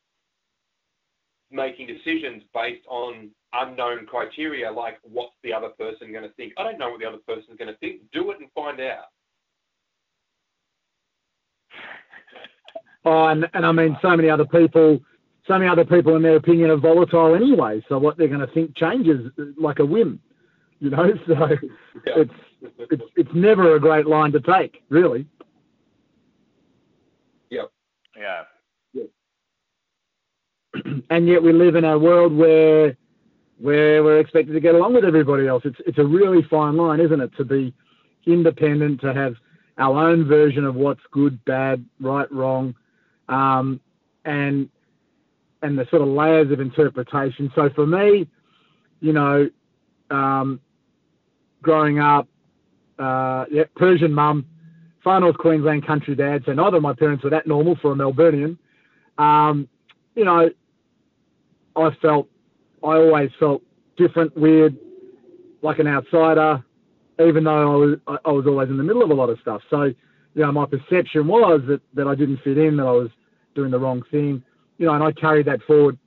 making 1.52 1.88
decisions 1.88 2.44
based 2.54 2.86
on 2.88 3.30
unknown 3.54 4.06
criteria 4.08 4.72
like 4.72 4.98
what's 5.04 5.36
the 5.44 5.54
other 5.54 5.70
person 5.70 6.12
going 6.12 6.24
to 6.24 6.34
think. 6.34 6.54
I 6.58 6.64
don't 6.64 6.80
know 6.80 6.90
what 6.90 7.00
the 7.00 7.06
other 7.06 7.20
person's 7.28 7.58
going 7.58 7.72
to 7.72 7.78
think. 7.78 8.02
Do 8.12 8.32
it 8.32 8.40
and 8.40 8.50
find 8.54 8.80
out. 8.82 9.06
Oh, 13.06 13.28
and, 13.28 13.50
and 13.54 13.66
I 13.66 13.72
mean, 13.72 13.98
so 14.02 14.16
many 14.16 14.30
other 14.30 14.46
people, 14.46 15.00
so 15.48 15.58
many 15.58 15.70
other 15.70 15.86
people, 15.86 16.16
in 16.16 16.22
their 16.22 16.38
opinion, 16.38 16.70
are 16.70 16.78
volatile 16.78 17.36
anyway. 17.36 17.84
So 17.90 17.98
what 17.98 18.18
they're 18.18 18.28
going 18.28 18.40
to 18.40 18.54
think 18.54 18.76
changes 18.78 19.30
like 19.58 19.80
a 19.80 19.86
whim, 19.86 20.20
you 20.80 20.90
know. 20.90 21.12
So 21.28 21.48
Yeah. 22.06 22.14
it's 22.18 22.34
it's 22.92 23.04
it's 23.16 23.34
never 23.34 23.76
a 23.76 23.80
great 23.80 24.08
line 24.08 24.32
to 24.32 24.40
take, 24.40 24.84
really. 24.90 25.28
Yep 27.50 27.70
yeah. 28.16 28.44
and 31.10 31.28
yet 31.28 31.42
we 31.42 31.54
live 31.54 31.76
in 31.76 31.86
a 31.86 31.98
world 31.98 32.34
where 32.36 32.96
where 33.60 34.04
we're 34.04 34.20
expected 34.20 34.54
to 34.54 34.60
get 34.60 34.76
along 34.76 34.94
with 34.94 35.06
everybody 35.06 35.48
else. 35.48 35.64
It's 35.66 35.80
it's 35.86 35.98
a 35.98 36.06
really 36.06 36.44
fine 36.50 36.76
line, 36.76 37.00
isn't 37.00 37.22
it? 37.22 37.32
To 37.38 37.46
be 37.46 37.74
independent, 38.26 39.02
to 39.02 39.14
have 39.14 39.36
our 39.78 40.08
own 40.10 40.26
version 40.28 40.66
of 40.66 40.76
what's 40.76 41.02
good, 41.12 41.44
bad, 41.46 41.84
right, 42.00 42.32
wrong, 42.32 42.76
um, 43.30 43.80
and 44.26 44.70
and 45.64 45.80
the 45.80 45.88
sort 45.90 46.02
of 46.02 46.10
layers 46.10 46.52
of 46.52 46.60
interpretation. 46.60 47.52
So 47.56 47.70
for 47.74 47.88
me, 47.88 48.28
you 49.00 49.14
know, 49.14 49.50
um, 50.12 50.60
growing 51.62 52.00
up, 52.00 52.28
uh, 53.00 53.46
yeah, 53.50 53.64
Persian 53.76 54.14
mum, 54.14 54.46
far 55.04 55.20
north 55.20 55.38
Queensland 55.38 55.88
country 55.88 56.16
dad. 56.16 56.44
So 56.46 56.54
neither 56.54 56.78
of 56.78 56.84
my 56.84 56.94
parents 56.94 57.24
were 57.24 57.30
that 57.32 57.48
normal 57.48 57.78
for 57.82 57.94
a 57.94 57.96
Melburnian. 57.96 58.58
Um, 59.18 59.68
you 60.16 60.26
know, 60.26 60.50
I 61.76 61.90
felt, 62.02 62.28
I 62.84 62.96
always 62.98 63.32
felt 63.40 63.64
different, 63.98 64.38
weird, 64.38 64.78
like 65.62 65.80
an 65.80 65.88
outsider, 65.88 66.64
even 67.26 67.46
though 67.46 67.74
I 67.74 67.76
was, 67.76 68.20
I 68.26 68.32
was 68.32 68.46
always 68.46 68.70
in 68.70 68.78
the 68.78 68.84
middle 68.84 69.02
of 69.02 69.10
a 69.10 69.14
lot 69.14 69.30
of 69.30 69.40
stuff. 69.40 69.62
So, 69.70 69.84
you 69.84 69.96
know, 70.36 70.52
my 70.52 70.66
perception 70.66 71.28
was 71.28 71.62
that, 71.68 71.82
that 71.94 72.08
I 72.08 72.16
didn't 72.16 72.42
fit 72.44 72.58
in, 72.58 72.78
that 72.78 72.86
I 72.86 72.92
was 72.92 73.10
doing 73.56 73.72
the 73.72 73.80
wrong 73.80 74.04
thing, 74.12 74.44
you 74.78 74.86
know, 74.86 74.94
and 74.94 75.04
I 75.04 75.12
carried 75.12 75.46
that 75.48 75.62
forward 75.64 75.98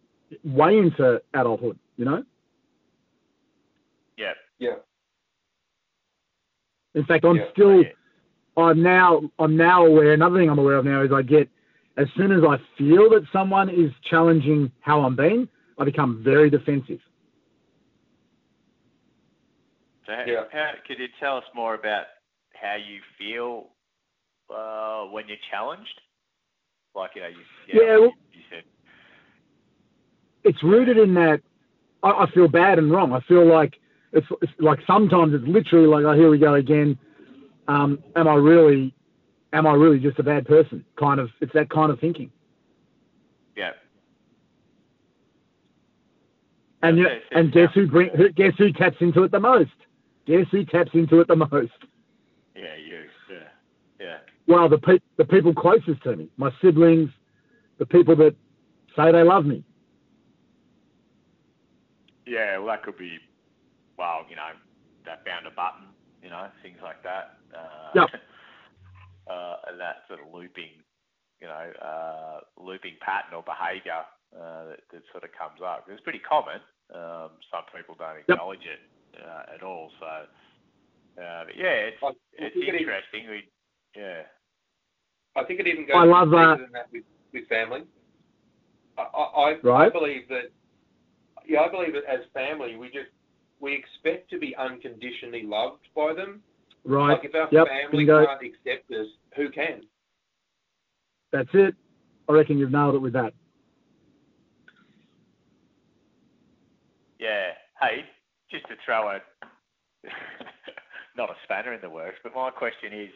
way 0.45 0.79
into 0.79 1.21
adulthood, 1.35 1.79
you 1.97 2.05
know. 2.05 2.25
Yeah. 4.17 4.33
Yeah. 4.59 4.77
In 6.95 7.05
fact, 7.05 7.25
I'm 7.25 7.37
Yeah. 7.37 7.51
still, 7.53 7.83
Yeah. 7.83 7.93
I'm 8.57 8.83
now, 8.83 9.31
I'm 9.39 9.57
now 9.57 9.85
aware. 9.85 10.13
Another 10.13 10.39
thing 10.39 10.49
I'm 10.49 10.59
aware 10.59 10.77
of 10.77 10.85
now 10.85 11.03
is 11.03 11.13
I 11.13 11.23
get, 11.23 11.49
as 11.99 12.07
soon 12.17 12.33
as 12.33 12.43
I 12.43 12.57
feel 12.77 13.11
that 13.11 13.27
someone 13.33 13.69
is 13.69 13.93
challenging 14.09 14.73
how 14.81 15.03
I'm 15.03 15.15
being, 15.15 15.49
I 15.79 15.85
become 15.85 16.23
very 16.25 16.49
defensive. 16.51 17.01
So 20.07 20.13
how, 20.13 20.25
Yeah. 20.27 20.45
how, 20.53 20.73
could 20.87 20.99
you 20.99 21.09
tell 21.21 21.37
us 21.37 21.45
more 21.55 21.75
about 21.75 22.07
how 22.55 22.77
you 22.77 23.01
feel 23.19 23.71
uh, 24.49 25.05
when 25.07 25.29
you're 25.29 25.37
challenged? 25.51 26.01
Like, 26.97 27.11
you 27.15 27.23
know, 27.23 27.29
you, 27.29 27.37
Yeah, 27.81 27.99
well- 27.99 28.13
you 28.33 28.41
said, 28.51 28.65
It's 30.45 30.63
rooted 30.63 30.97
in 30.99 31.15
that 31.15 31.41
I, 32.03 32.11
I 32.11 32.31
feel 32.31 32.49
bad 32.49 32.79
and 32.79 32.91
wrong. 32.91 33.13
I 33.13 33.21
feel 33.21 33.45
like 33.47 33.79
it's, 34.13 34.27
it's 34.41 34.53
like 34.59 34.79
sometimes 34.87 35.35
it's 35.35 35.47
literally 35.47 35.87
like, 35.87 36.05
oh, 36.05 36.13
here 36.15 36.31
we 36.31 36.39
go 36.39 36.55
again. 36.55 36.99
Um, 37.69 37.99
am 38.15 38.29
I 38.29 38.35
really, 38.35 38.95
am 39.53 39.67
I 39.67 39.73
really 39.75 39.99
just 39.99 40.19
a 40.19 40.23
bad 40.23 40.47
person? 40.47 40.85
Kind 40.99 41.21
of, 41.21 41.31
it's 41.41 41.53
that 41.53 41.69
kind 41.69 41.91
of 41.93 42.01
thinking. 42.01 42.31
yeah, 43.57 43.73
And 46.83 46.99
you, 46.99 47.09
and 47.33 47.51
guess 47.53 47.71
who 47.75 47.89
bring, 47.89 48.11
who, 48.11 48.31
guess 48.31 48.53
who 48.57 48.73
taps 48.73 48.97
into 49.01 49.25
it 49.25 49.33
the 49.33 49.41
most? 49.41 49.71
Guess 50.27 50.47
who 50.53 50.65
taps 50.65 50.91
into 50.95 51.21
it 51.21 51.29
the 51.29 51.37
most? 51.37 51.73
yeah, 52.55 52.63
yeah, 52.63 52.86
Well, 54.49 54.69
the 54.69 54.79
pe- 54.79 54.99
the 55.17 55.25
people 55.25 55.53
closest 55.55 56.03
to 56.05 56.17
me, 56.17 56.29
my 56.37 56.51
siblings, 56.63 57.11
the 57.79 57.87
people 57.87 58.15
that 58.17 58.35
say 58.97 59.13
they 59.13 59.23
love 59.23 59.45
me. 59.45 59.65
yeah. 62.27 62.59
Well, 62.59 62.69
that 62.69 62.83
could 62.83 62.99
be, 62.99 63.19
well, 63.99 64.25
you 64.29 64.37
know, 64.37 64.51
that 65.05 65.25
found 65.25 65.47
a 65.47 65.51
button, 65.51 65.89
you 66.23 66.31
know, 66.31 66.49
things 66.63 66.79
like 66.83 67.03
that. 67.03 67.39
Uh, 67.55 67.91
Yep. 67.95 68.09
uh, 69.31 69.57
and 69.69 69.81
that 69.81 70.03
sort 70.09 70.21
of 70.21 70.33
looping, 70.35 70.83
you 71.41 71.47
know, 71.47 71.67
uh, 71.83 72.41
looping 72.59 72.95
pattern 73.01 73.35
or 73.35 73.43
behaviour 73.43 74.03
uh, 74.35 74.65
that, 74.75 74.81
that 74.93 75.03
sort 75.13 75.25
of 75.25 75.31
comes 75.39 75.61
up. 75.65 75.87
It's 75.89 76.03
pretty 76.03 76.21
common. 76.21 76.61
Um, 76.95 77.31
some 77.51 77.65
people 77.75 77.95
don't 77.99 78.17
Yep. 78.29 78.29
acknowledge 78.29 78.67
it 78.67 78.83
uh, 79.23 79.55
at 79.55 79.63
all. 79.63 79.91
So, 80.01 80.07
uh, 80.07 81.45
but 81.47 81.57
yeah, 81.57 81.91
it's 81.91 82.03
it's 82.39 82.57
interesting. 82.57 83.29
We, 83.31 83.49
yeah, 83.97 84.23
I 85.37 85.45
think 85.45 85.61
it 85.61 85.67
even 85.67 85.87
goes 85.87 85.97
I 85.97 86.05
love 86.05 86.31
that. 86.31 86.59
than 86.61 86.73
that 86.73 86.89
with, 86.93 87.05
with 87.33 87.47
family. 87.49 87.83
I, 88.99 89.03
I, 89.03 89.57
I, 89.63 89.85
I 89.87 89.89
believe 89.91 90.29
that, 90.29 90.51
yeah, 91.47 91.61
I 91.61 91.69
believe 91.71 91.93
that 91.93 92.05
as 92.11 92.21
family, 92.33 92.77
we 92.77 92.87
just, 92.87 93.11
we 93.61 93.75
expect 93.75 94.31
to 94.31 94.39
be 94.39 94.57
unconditionally 94.57 95.43
loved 95.45 95.83
by 95.95 96.15
them. 96.15 96.43
Right. 96.85 97.13
Like 97.13 97.25
if 97.25 97.35
our 97.35 97.49
Yep. 97.51 97.67
family 97.69 98.05
Bingo. 98.05 98.25
can't 98.27 98.41
accept 98.43 98.91
us, 98.93 99.07
who 99.37 99.51
can? 99.51 99.83
That's 101.33 101.49
it. 101.53 101.75
I 102.29 102.33
reckon 102.33 102.59
you've 102.59 102.73
nailed 102.73 102.95
it 102.95 102.99
with 103.03 103.13
that. 103.13 103.33
yeah. 107.19 107.51
Hey, 107.81 108.05
just 108.51 108.67
to 108.69 108.75
throw 108.85 109.09
a 109.11 109.19
not 111.17 111.31
a 111.31 111.35
spanner 111.45 111.73
in 111.75 111.81
the 111.81 111.91
works, 111.91 112.19
but 112.23 112.35
my 112.35 112.51
question 112.51 112.93
is, 112.93 113.09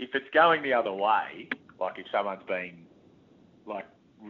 if 0.00 0.14
it's 0.14 0.32
going 0.32 0.62
the 0.62 0.72
other 0.72 0.92
way, 0.92 1.48
like 1.78 1.98
if 1.98 2.06
someone's 2.10 2.42
been 2.48 2.88
like 3.66 3.84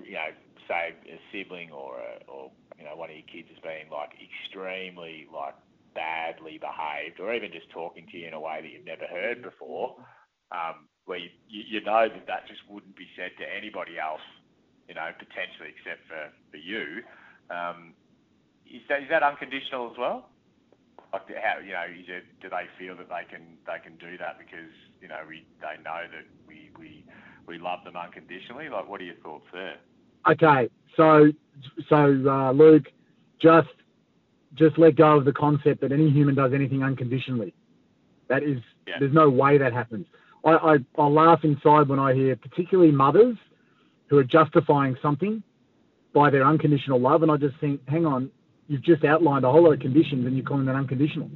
you 0.05 0.19
know, 0.19 0.35
say 0.67 0.95
a 1.07 1.19
sibling 1.31 1.71
or 1.71 1.99
a, 2.03 2.27
or 2.27 2.51
you 2.77 2.85
know 2.85 2.97
one 2.99 3.09
of 3.11 3.17
your 3.17 3.27
kids 3.31 3.47
has 3.55 3.63
been 3.63 3.87
like 3.87 4.11
extremely 4.19 5.31
like 5.31 5.55
badly 5.95 6.59
behaved, 6.59 7.23
or 7.23 7.33
even 7.33 7.55
just 7.55 7.71
talking 7.71 8.07
to 8.11 8.19
you 8.19 8.27
in 8.27 8.35
a 8.35 8.41
way 8.41 8.59
that 8.61 8.71
you've 8.71 8.85
never 8.85 9.07
heard 9.07 9.43
before, 9.43 9.95
um, 10.51 10.91
where 11.07 11.19
you, 11.19 11.31
you 11.47 11.79
you 11.79 11.81
know 11.87 12.11
that 12.11 12.27
that 12.27 12.51
just 12.51 12.67
wouldn't 12.69 12.97
be 12.99 13.07
said 13.15 13.31
to 13.39 13.47
anybody 13.47 13.95
else, 13.95 14.27
you 14.91 14.95
know, 14.99 15.07
potentially 15.23 15.71
except 15.71 16.03
for 16.11 16.35
for 16.51 16.59
you. 16.59 17.07
Um, 17.47 17.95
is 18.67 18.83
that 18.91 19.07
is 19.07 19.09
that 19.11 19.23
unconditional 19.23 19.87
as 19.91 19.99
well? 19.99 20.35
Like 21.15 21.31
how 21.31 21.63
you 21.63 21.79
know, 21.79 21.87
is 21.87 22.11
it, 22.11 22.27
do 22.43 22.51
they 22.51 22.67
feel 22.75 22.99
that 22.99 23.07
they 23.07 23.23
can 23.31 23.55
they 23.71 23.79
can 23.79 23.95
do 24.03 24.19
that 24.19 24.35
because 24.39 24.75
you 25.01 25.09
know 25.09 25.21
we 25.29 25.45
they 25.61 25.83
know 25.83 26.03
that 26.11 26.27
we 26.47 26.71
we 26.79 27.05
we 27.47 27.59
love 27.59 27.81
them 27.85 27.97
unconditionally? 27.97 28.69
Like, 28.69 28.89
what 28.89 29.01
are 29.01 29.05
your 29.05 29.17
thoughts 29.17 29.47
there? 29.53 29.77
Okay. 30.31 30.69
So, 30.97 31.33
so 31.89 32.23
uh, 32.29 32.53
Luke, 32.53 32.85
just 33.41 33.69
just 34.55 34.79
let 34.79 34.97
go 34.97 35.17
of 35.17 35.25
the 35.25 35.33
concept 35.33 35.81
that 35.81 35.93
any 35.93 36.11
human 36.11 36.35
does 36.35 36.53
anything 36.53 36.83
unconditionally. 36.83 37.55
That 38.29 38.43
is, 38.43 38.59
Yeah. 38.87 38.95
there's 38.99 39.13
no 39.15 39.31
way 39.31 39.59
that 39.59 39.73
happens. 39.73 40.07
I, 40.45 40.51
I 40.51 40.77
I 40.99 41.07
laugh 41.07 41.41
inside 41.45 41.89
when 41.89 41.99
I 41.99 42.15
hear, 42.15 42.37
particularly 42.37 42.93
mothers, 42.93 43.37
who 44.09 44.19
are 44.19 44.25
justifying 44.25 44.97
something 45.03 45.43
by 46.13 46.31
their 46.31 46.45
unconditional 46.45 47.01
love, 47.01 47.23
and 47.23 47.31
I 47.31 47.37
just 47.37 47.57
think, 47.61 47.81
hang 47.89 48.05
on, 48.05 48.31
you've 48.67 48.83
just 48.83 49.05
outlined 49.05 49.45
a 49.45 49.51
whole 49.53 49.63
lot 49.65 49.73
of 49.73 49.81
conditions, 49.81 50.27
and 50.27 50.37
you're 50.37 50.45
calling 50.45 50.67
that 50.67 50.75
unconditional. 50.75 51.31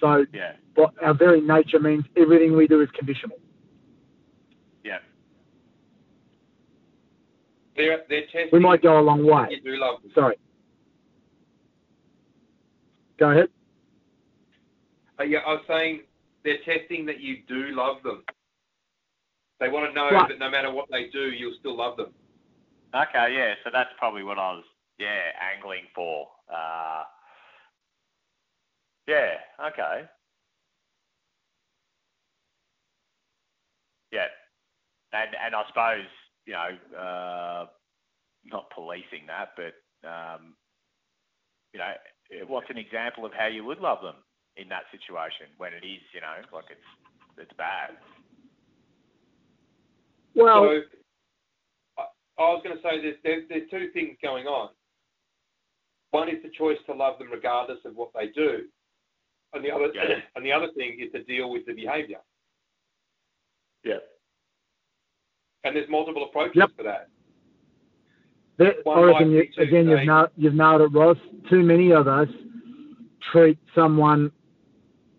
So, 0.00 0.26
Yeah, 0.32 0.52
what 0.74 0.92
our 1.02 1.14
very 1.14 1.40
nature 1.40 1.78
means 1.80 2.04
everything 2.16 2.56
we 2.56 2.66
do 2.66 2.80
is 2.82 2.88
conditional. 2.90 3.38
yeah, 4.84 4.98
They're, 7.76 8.02
they're 8.08 8.22
testing 8.26 8.48
We 8.52 8.58
might 8.60 8.82
go 8.82 8.98
a 8.98 9.02
long 9.02 9.24
way. 9.26 9.46
you 9.50 9.60
do 9.62 9.76
love 9.78 10.02
them. 10.02 10.10
Sorry. 10.14 10.36
Go 13.18 13.30
ahead. 13.30 13.48
Uh, 15.18 15.24
yeah, 15.24 15.38
I 15.46 15.52
was 15.54 15.62
saying 15.66 16.02
they're 16.44 16.58
testing 16.64 17.06
that 17.06 17.20
you 17.20 17.38
do 17.48 17.68
love 17.74 18.02
them. 18.02 18.22
They 19.60 19.68
want 19.70 19.88
to 19.90 19.94
know 19.94 20.10
Right. 20.10 20.28
that 20.28 20.38
no 20.38 20.50
matter 20.50 20.70
what 20.70 20.90
they 20.90 21.08
do, 21.08 21.30
you'll 21.30 21.56
still 21.58 21.76
love 21.76 21.96
them. 21.96 22.12
Okay, 22.94 23.34
yeah. 23.34 23.54
So 23.64 23.70
that's 23.72 23.88
probably 23.98 24.22
what 24.22 24.38
I 24.38 24.52
was, 24.52 24.64
yeah, 24.98 25.32
angling 25.54 25.84
for. 25.94 26.28
Uh, 26.52 27.04
yeah. 29.06 29.34
Okay. 29.68 30.02
Yeah. 34.12 34.26
And 35.12 35.30
and 35.44 35.54
I 35.54 35.62
suppose 35.68 36.06
you 36.46 36.54
know, 36.54 36.70
uh, 36.96 37.66
not 38.44 38.70
policing 38.70 39.26
that, 39.26 39.50
but 39.56 39.74
um, 40.08 40.54
you 41.72 41.80
know, 41.80 41.92
what's 42.46 42.70
an 42.70 42.78
example 42.78 43.26
of 43.26 43.32
how 43.36 43.46
you 43.46 43.64
would 43.64 43.78
love 43.78 43.98
them 44.02 44.16
in 44.56 44.68
that 44.68 44.84
situation 44.90 45.46
when 45.58 45.72
it 45.74 45.84
is, 45.84 46.00
you 46.14 46.20
know, 46.20 46.38
like 46.54 46.66
it's 46.70 46.88
it's 47.38 47.52
bad. 47.58 47.90
Well, 50.34 50.62
so 50.62 50.80
I, 51.98 52.42
I 52.42 52.48
was 52.54 52.62
going 52.64 52.76
to 52.76 52.82
say 52.82 53.02
there's, 53.02 53.16
there's 53.24 53.44
there's 53.48 53.70
two 53.70 53.90
things 53.92 54.16
going 54.22 54.46
on. 54.46 54.70
One 56.12 56.28
is 56.28 56.42
the 56.42 56.50
choice 56.56 56.78
to 56.86 56.94
love 56.94 57.18
them 57.18 57.28
regardless 57.32 57.78
of 57.84 57.96
what 57.96 58.10
they 58.14 58.28
do, 58.28 58.66
and 59.56 59.64
the 59.64 59.70
other 59.72 59.90
Yeah. 59.94 60.20
and 60.36 60.44
the 60.44 60.52
other 60.52 60.68
thing 60.76 60.98
is 61.00 61.10
to 61.12 61.22
deal 61.24 61.50
with 61.50 61.66
the 61.66 61.72
behaviour. 61.72 62.18
Yeah. 63.84 63.98
And 65.64 65.74
there's 65.76 65.88
multiple 65.88 66.24
approaches 66.24 66.56
Yep. 66.56 66.70
for 66.76 66.82
that. 66.84 67.08
that, 68.58 68.84
one 68.86 68.98
I 68.98 69.02
reckon 69.02 69.30
you, 69.32 69.46
again 69.58 69.88
you've 69.88 69.98
say- 70.00 70.06
nailed, 70.06 70.30
you've 70.36 70.54
nailed 70.54 70.80
it, 70.80 70.86
Ross. 70.88 71.18
Too 71.50 71.62
many 71.62 71.90
of 71.92 72.08
us 72.08 72.28
treat 73.32 73.58
someone 73.74 74.32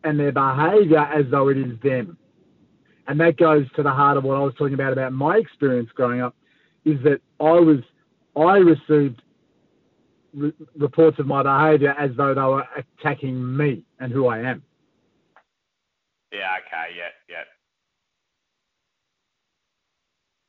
and 0.04 0.19
their 0.19 0.32
behaviour 0.32 1.00
as 1.00 1.30
though 1.30 1.50
it 1.50 1.58
is 1.58 1.78
them, 1.82 2.17
and 3.08 3.19
that 3.19 3.38
goes 3.38 3.69
to 3.73 3.84
the 3.84 3.91
heart 3.91 4.17
of 4.17 4.23
what 4.23 4.38
I 4.38 4.39
was 4.39 4.56
talking 4.56 4.73
about 4.73 4.93
about 4.93 5.13
my 5.13 5.38
experience 5.38 5.91
growing 5.93 6.21
up. 6.21 6.36
Is 6.86 7.02
that 7.04 7.21
I 7.39 7.60
was 7.60 7.80
I 8.36 8.58
received 8.58 9.21
re- 10.34 10.54
reports 10.78 11.20
of 11.20 11.28
my 11.28 11.44
behaviour 11.44 11.92
as 11.98 12.12
though 12.18 12.34
they 12.34 12.42
were 12.42 12.66
attacking 12.76 13.58
me 13.58 13.84
and 14.00 14.12
who 14.12 14.28
I 14.28 14.40
am. 14.40 14.63
Yeah. 16.32 16.58
Okay. 16.66 16.96
Yeah. 16.98 17.12
Yeah. 17.30 17.44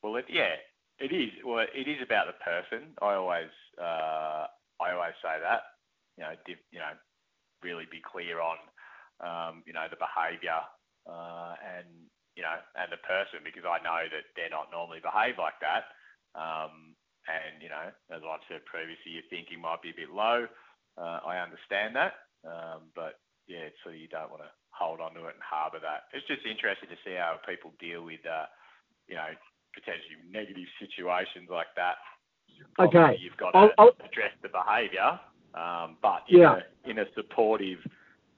Well, 0.03 0.17
it, 0.17 0.27
yeah, 0.29 0.55
it 0.99 1.12
is. 1.12 1.31
Well, 1.45 1.67
it 1.75 1.88
is 1.88 1.99
about 2.03 2.27
the 2.27 2.38
person. 2.45 2.95
I 3.03 3.14
always, 3.14 3.51
uh, 3.81 4.47
I 4.81 4.93
always 4.95 5.14
say 5.23 5.37
that. 5.43 5.62
You 6.17 6.25
know, 6.25 6.35
div, 6.47 6.59
you 6.71 6.79
know, 6.79 6.95
really 7.62 7.85
be 7.91 8.03
clear 8.03 8.41
on, 8.41 8.59
um, 9.23 9.62
you 9.67 9.73
know, 9.73 9.87
the 9.91 9.99
behaviour 9.99 10.62
uh, 11.07 11.55
and 11.62 11.87
you 12.38 12.47
know, 12.47 12.55
and 12.79 12.87
the 12.95 13.03
person 13.03 13.43
because 13.43 13.67
I 13.67 13.83
know 13.83 14.07
that 14.07 14.31
they're 14.38 14.55
not 14.55 14.71
normally 14.71 15.03
behave 15.03 15.43
like 15.43 15.59
that. 15.59 15.91
Um, 16.38 16.95
and 17.29 17.61
you 17.62 17.69
know, 17.69 17.93
as 18.11 18.23
I've 18.25 18.45
said 18.49 18.64
previously, 18.64 19.12
your 19.12 19.27
thinking 19.29 19.61
might 19.61 19.83
be 19.85 19.91
a 19.91 20.01
bit 20.01 20.11
low. 20.11 20.49
Uh, 20.97 21.21
I 21.23 21.38
understand 21.38 21.95
that, 21.95 22.14
um, 22.43 22.91
but 22.97 23.21
yeah, 23.47 23.71
so 23.85 23.91
you 23.91 24.09
don't 24.09 24.31
want 24.31 24.43
to 24.43 24.51
hold 24.71 25.01
on 25.01 25.14
to 25.14 25.27
it 25.31 25.37
and 25.38 25.45
harbour 25.45 25.79
that. 25.81 26.11
It's 26.12 26.27
just 26.27 26.43
interesting 26.47 26.88
to 26.91 26.99
see 27.05 27.14
how 27.14 27.38
people 27.47 27.73
deal 27.79 28.05
with, 28.05 28.21
uh, 28.27 28.47
you 29.07 29.14
know, 29.14 29.31
potentially 29.75 30.19
negative 30.27 30.67
situations 30.79 31.49
like 31.51 31.71
that. 31.77 31.97
Okay. 32.79 33.19
You've 33.21 33.37
got 33.37 33.53
to 33.53 33.71
I'll- 33.79 33.97
address 34.05 34.33
the 34.43 34.49
behaviour, 34.49 35.19
um, 35.55 35.97
but 36.03 36.23
in, 36.29 36.38
Yeah. 36.41 36.61
a, 36.85 36.91
in 36.91 36.99
a 36.99 37.07
supportive, 37.14 37.79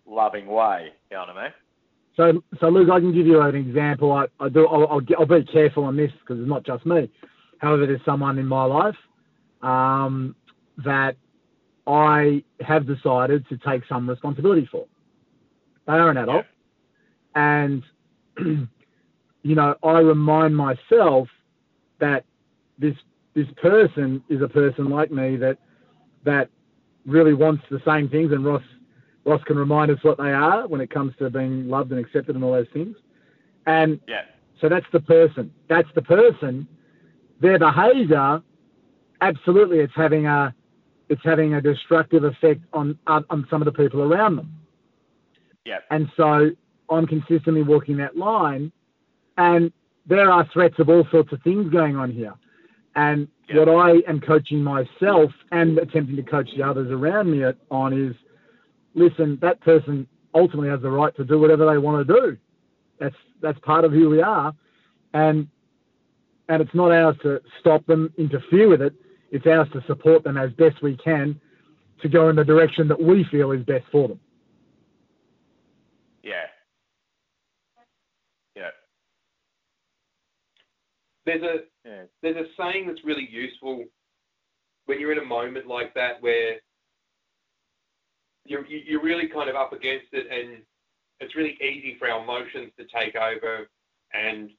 loving 0.07 0.46
way. 0.46 0.92
You 1.11 1.16
know 1.16 1.26
what 1.26 1.37
I 1.37 1.42
mean? 1.44 1.53
So, 2.16 2.42
so 2.61 2.68
Luke, 2.68 2.90
I 2.90 3.00
can 3.00 3.12
give 3.12 3.26
you 3.26 3.40
an 3.40 3.55
example. 3.55 4.12
I, 4.12 4.26
I 4.40 4.48
do. 4.48 4.66
I'll, 4.66 4.87
I'll, 4.88 5.00
I'll 5.18 5.26
be 5.26 5.44
careful 5.44 5.85
on 5.85 5.96
this 5.96 6.11
because 6.20 6.38
it's 6.40 6.48
not 6.48 6.64
just 6.64 6.85
me. 6.85 7.11
However, 7.60 7.86
there's 7.86 8.04
someone 8.04 8.38
in 8.38 8.46
my 8.46 8.64
life 8.64 8.96
um, 9.62 10.34
that 10.78 11.16
I 11.86 12.42
have 12.60 12.86
decided 12.86 13.46
to 13.48 13.58
take 13.58 13.82
some 13.88 14.08
responsibility 14.08 14.68
for. 14.70 14.86
They 15.86 15.92
are 15.92 16.10
an 16.10 16.16
adult, 16.16 16.46
and 17.34 17.82
you 18.38 19.54
know, 19.54 19.74
I 19.82 19.98
remind 19.98 20.56
myself 20.56 21.28
that 21.98 22.24
this 22.78 22.94
this 23.34 23.46
person 23.60 24.22
is 24.28 24.42
a 24.42 24.48
person 24.48 24.88
like 24.88 25.10
me 25.10 25.36
that 25.36 25.58
that 26.24 26.48
really 27.06 27.34
wants 27.34 27.62
the 27.70 27.80
same 27.84 28.08
things, 28.08 28.32
and 28.32 28.44
Ross 28.44 28.62
Ross 29.24 29.42
can 29.44 29.56
remind 29.56 29.90
us 29.90 29.98
what 30.02 30.16
they 30.16 30.32
are 30.32 30.66
when 30.66 30.80
it 30.80 30.90
comes 30.90 31.14
to 31.18 31.28
being 31.28 31.68
loved 31.68 31.90
and 31.92 32.00
accepted 32.00 32.36
and 32.36 32.44
all 32.44 32.52
those 32.52 32.66
things. 32.72 32.96
And 33.66 34.00
Yeah. 34.08 34.22
so 34.60 34.68
that's 34.68 34.86
the 34.92 35.00
person. 35.00 35.52
That's 35.68 35.88
the 35.94 36.02
person. 36.02 36.66
Their 37.40 37.59
behaviour, 37.59 38.42
absolutely, 39.20 39.79
it's 39.81 39.92
having 39.96 40.26
a 40.26 40.55
it's 41.09 41.22
having 41.24 41.55
a 41.55 41.61
destructive 41.61 42.24
effect 42.24 42.61
on 42.72 42.98
on 43.07 43.46
some 43.50 43.61
of 43.61 43.66
the 43.66 43.72
people 43.72 44.03
around 44.03 44.37
them. 44.37 44.53
Yeah. 45.64 45.79
And 45.90 46.09
so 46.16 46.50
I'm 46.88 47.07
consistently 47.07 47.62
walking 47.62 47.96
that 47.98 48.16
line, 48.16 48.72
and 49.37 49.72
there 50.07 50.31
are 50.31 50.48
threats 50.53 50.79
of 50.79 50.88
all 50.88 51.07
sorts 51.11 51.33
of 51.33 51.42
things 51.42 51.70
going 51.70 51.96
on 51.96 52.11
here. 52.11 52.35
And 52.96 53.29
Yeah. 53.48 53.59
what 53.59 53.68
I 53.68 53.90
am 54.09 54.20
coaching 54.20 54.62
myself 54.62 55.33
and 55.53 55.79
attempting 55.79 56.16
to 56.16 56.22
coach 56.22 56.50
the 56.57 56.62
others 56.62 56.90
around 56.90 57.31
me 57.31 57.44
on 57.70 57.92
is, 57.92 58.14
listen, 58.94 59.38
that 59.40 59.61
person 59.61 60.07
ultimately 60.35 60.68
has 60.68 60.81
the 60.81 60.90
right 60.90 61.14
to 61.16 61.24
do 61.24 61.38
whatever 61.38 61.66
they 61.66 61.79
want 61.79 62.07
to 62.07 62.14
do. 62.14 62.37
That's 62.98 63.16
that's 63.40 63.59
part 63.61 63.85
of 63.85 63.92
who 63.92 64.11
we 64.11 64.20
are, 64.20 64.55
and 65.14 65.48
and 66.50 66.60
it's 66.60 66.74
not 66.74 66.90
ours 66.90 67.16
to 67.22 67.40
stop 67.60 67.86
them, 67.86 68.12
interfere 68.18 68.68
with 68.68 68.82
it. 68.82 68.92
It's 69.30 69.46
ours 69.46 69.68
to 69.72 69.82
support 69.86 70.24
them 70.24 70.36
as 70.36 70.50
best 70.54 70.82
we 70.82 70.96
can 70.96 71.40
to 72.02 72.08
go 72.08 72.28
in 72.28 72.34
the 72.36 72.44
direction 72.44 72.88
that 72.88 73.00
we 73.00 73.24
feel 73.30 73.52
is 73.52 73.62
best 73.64 73.84
for 73.92 74.08
them. 74.08 74.18
Yeah. 76.24 76.46
Yeah. 78.56 78.70
There's 81.24 81.42
a 81.42 81.88
Yeah. 81.88 82.02
there's 82.20 82.36
a 82.36 82.52
saying 82.60 82.88
that's 82.88 83.04
really 83.04 83.28
useful 83.30 83.84
when 84.86 84.98
you're 84.98 85.12
in 85.12 85.18
a 85.18 85.24
moment 85.24 85.68
like 85.68 85.94
that 85.94 86.20
where 86.20 86.60
you're 88.44 88.66
you- 88.66 88.78
you're 88.78 89.02
really 89.02 89.28
kind 89.28 89.48
of 89.48 89.54
up 89.54 89.72
against 89.72 90.12
it 90.12 90.26
and 90.26 90.66
it's 91.20 91.36
really 91.36 91.56
easy 91.62 91.94
for 91.96 92.08
our 92.10 92.22
emotions 92.22 92.72
to 92.76 92.84
take 92.86 93.14
over 93.14 93.68
and 94.12 94.50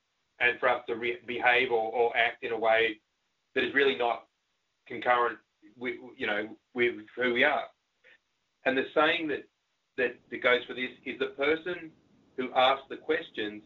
and 0.41 0.59
for 0.59 0.69
us 0.69 0.81
to 0.87 0.95
re- 0.95 1.19
behave 1.27 1.71
or, 1.71 1.91
or 1.91 2.15
act 2.17 2.43
in 2.43 2.51
a 2.51 2.59
way 2.59 2.99
that 3.55 3.63
is 3.63 3.73
really 3.73 3.95
not 3.97 4.27
concurrent 4.87 5.37
with 5.77 5.95
you 6.17 6.27
know 6.27 6.49
with 6.73 6.95
who 7.15 7.33
we 7.33 7.43
are. 7.43 7.65
And 8.65 8.77
the 8.77 8.83
saying 8.93 9.27
that 9.29 9.43
that, 9.97 10.15
that 10.29 10.43
goes 10.43 10.61
for 10.67 10.73
this 10.73 10.89
is 11.05 11.19
the 11.19 11.27
person 11.37 11.91
who 12.37 12.49
asks 12.55 12.85
the 12.89 12.97
questions 12.97 13.61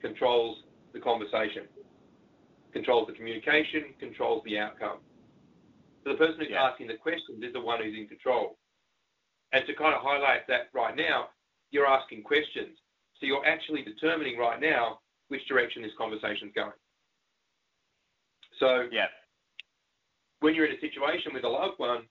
controls 0.00 0.58
the 0.92 1.00
conversation 1.00 1.64
controls 2.72 3.06
the 3.08 3.14
communication, 3.14 3.94
controls 3.98 4.42
the 4.44 4.58
outcome. 4.58 4.98
So 6.04 6.12
the 6.12 6.18
person 6.18 6.40
who's 6.40 6.50
Yeah. 6.50 6.64
asking 6.64 6.86
the 6.86 6.96
questions 6.96 7.42
is 7.42 7.52
the 7.52 7.60
one 7.60 7.82
who's 7.82 7.96
in 7.96 8.06
control. 8.08 8.58
And 9.52 9.66
to 9.66 9.74
kind 9.74 9.94
of 9.94 10.02
highlight 10.02 10.46
that 10.46 10.70
right 10.72 10.94
now, 10.96 11.30
you're 11.70 11.86
asking 11.86 12.22
questions. 12.22 12.78
So 13.18 13.26
you're 13.26 13.44
actually 13.44 13.82
determining 13.82 14.38
right 14.38 14.60
now 14.60 14.99
which 15.30 15.46
direction 15.48 15.82
this 15.82 15.94
conversation's 15.96 16.52
going. 16.54 16.72
So 18.58 18.88
Yeah. 18.92 19.08
when 20.40 20.54
you're 20.54 20.66
in 20.66 20.76
a 20.76 20.80
situation 20.80 21.32
with 21.32 21.44
a 21.44 21.48
loved 21.48 21.78
one 21.78 22.08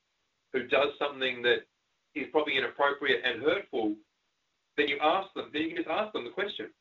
who 0.54 0.68
does 0.68 0.98
something 0.98 1.42
that 1.44 1.68
is 2.16 2.28
probably 2.32 2.58
inappropriate 2.58 3.24
and 3.24 3.44
hurtful, 3.44 3.96
then 4.78 4.88
you 4.88 4.98
ask 5.00 5.32
them, 5.34 5.52
then 5.52 5.62
you 5.64 5.68
can 5.70 5.78
just 5.78 5.90
ask 5.90 6.14
them 6.14 6.24
the 6.24 6.32
question. 6.32 6.74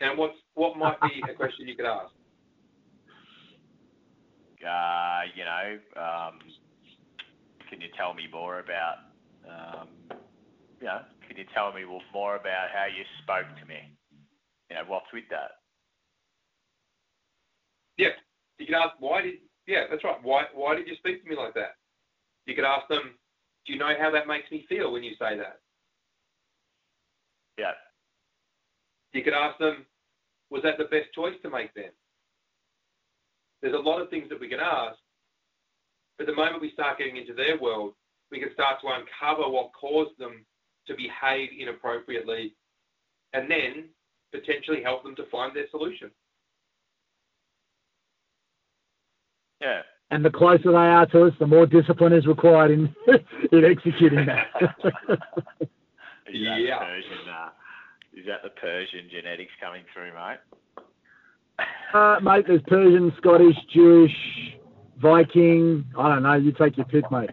And 0.00 0.18
what's 0.18 0.38
what 0.54 0.76
might 0.76 1.00
be 1.00 1.22
a 1.28 1.34
question 1.34 1.68
you 1.68 1.76
could 1.76 1.86
ask? 1.86 2.12
uh, 4.66 5.22
you 5.34 5.44
know, 5.44 5.78
um, 5.96 6.38
can 7.68 7.80
you 7.80 7.88
tell 7.96 8.14
me 8.14 8.28
more 8.32 8.60
about, 8.60 8.96
um, 9.48 9.88
you 10.80 10.86
know, 10.86 11.02
can 11.26 11.36
you 11.36 11.44
tell 11.54 11.72
me 11.72 11.84
more 12.12 12.36
about 12.36 12.70
how 12.72 12.86
you 12.86 13.04
spoke 13.22 13.48
to 13.60 13.66
me? 13.66 13.96
You 14.70 14.76
know, 14.76 14.82
what's 14.86 15.12
with 15.12 15.24
that? 15.30 15.61
Yeah. 17.98 18.14
You 18.58 18.66
could 18.66 18.74
ask 18.76 18.94
why 18.98 19.22
did 19.22 19.34
yeah, 19.66 19.84
that's 19.90 20.04
right. 20.04 20.18
Why 20.22 20.44
why 20.54 20.74
did 20.74 20.88
you 20.88 20.96
speak 20.96 21.22
to 21.22 21.28
me 21.28 21.36
like 21.36 21.54
that? 21.54 21.76
You 22.46 22.54
could 22.54 22.64
ask 22.64 22.88
them, 22.88 23.14
do 23.66 23.72
you 23.72 23.78
know 23.78 23.92
how 23.98 24.10
that 24.10 24.26
makes 24.26 24.50
me 24.50 24.66
feel 24.68 24.92
when 24.92 25.02
you 25.02 25.12
say 25.12 25.36
that? 25.36 25.60
Yeah. 27.58 27.72
You 29.12 29.22
could 29.22 29.34
ask 29.34 29.58
them, 29.58 29.86
was 30.50 30.62
that 30.62 30.78
the 30.78 30.84
best 30.84 31.12
choice 31.14 31.34
to 31.42 31.50
make 31.50 31.72
then? 31.74 31.92
There's 33.60 33.74
a 33.74 33.78
lot 33.78 34.00
of 34.00 34.10
things 34.10 34.28
that 34.30 34.40
we 34.40 34.48
can 34.48 34.58
ask, 34.58 34.98
but 36.18 36.26
the 36.26 36.34
moment 36.34 36.60
we 36.60 36.72
start 36.72 36.98
getting 36.98 37.16
into 37.16 37.34
their 37.34 37.60
world, 37.60 37.94
we 38.32 38.40
can 38.40 38.52
start 38.54 38.80
to 38.80 38.88
uncover 38.88 39.48
what 39.48 39.70
caused 39.78 40.18
them 40.18 40.44
to 40.88 40.94
behave 40.96 41.50
inappropriately, 41.56 42.56
and 43.34 43.48
then 43.48 43.88
potentially 44.32 44.82
help 44.82 45.04
them 45.04 45.14
to 45.16 45.30
find 45.30 45.54
their 45.54 45.68
solution. 45.70 46.10
Yeah. 49.62 49.82
And 50.10 50.22
the 50.24 50.30
closer 50.30 50.70
they 50.72 50.76
are 50.76 51.06
to 51.06 51.26
us, 51.26 51.32
the 51.38 51.46
more 51.46 51.64
discipline 51.64 52.12
is 52.12 52.26
required 52.26 52.70
in 52.72 52.94
in 53.52 53.64
executing 53.64 54.26
that. 54.26 54.46
is 54.60 55.68
that 56.28 56.34
Yeah. 56.34 56.78
the 56.80 56.84
Persian? 56.84 57.28
Uh, 57.30 57.48
is 58.14 58.26
that 58.26 58.42
the 58.42 58.50
Persian 58.50 59.08
genetics 59.10 59.52
coming 59.60 59.84
through, 59.94 60.12
mate? 60.12 60.38
uh, 61.94 62.18
mate, 62.22 62.44
there's 62.46 62.60
Persian, 62.66 63.12
Scottish, 63.16 63.56
Jewish, 63.72 64.12
Viking. 65.00 65.84
I 65.98 66.08
don't 66.10 66.22
know. 66.22 66.34
You 66.34 66.52
take 66.52 66.76
your 66.76 66.86
pick, 66.86 67.10
mate. 67.10 67.30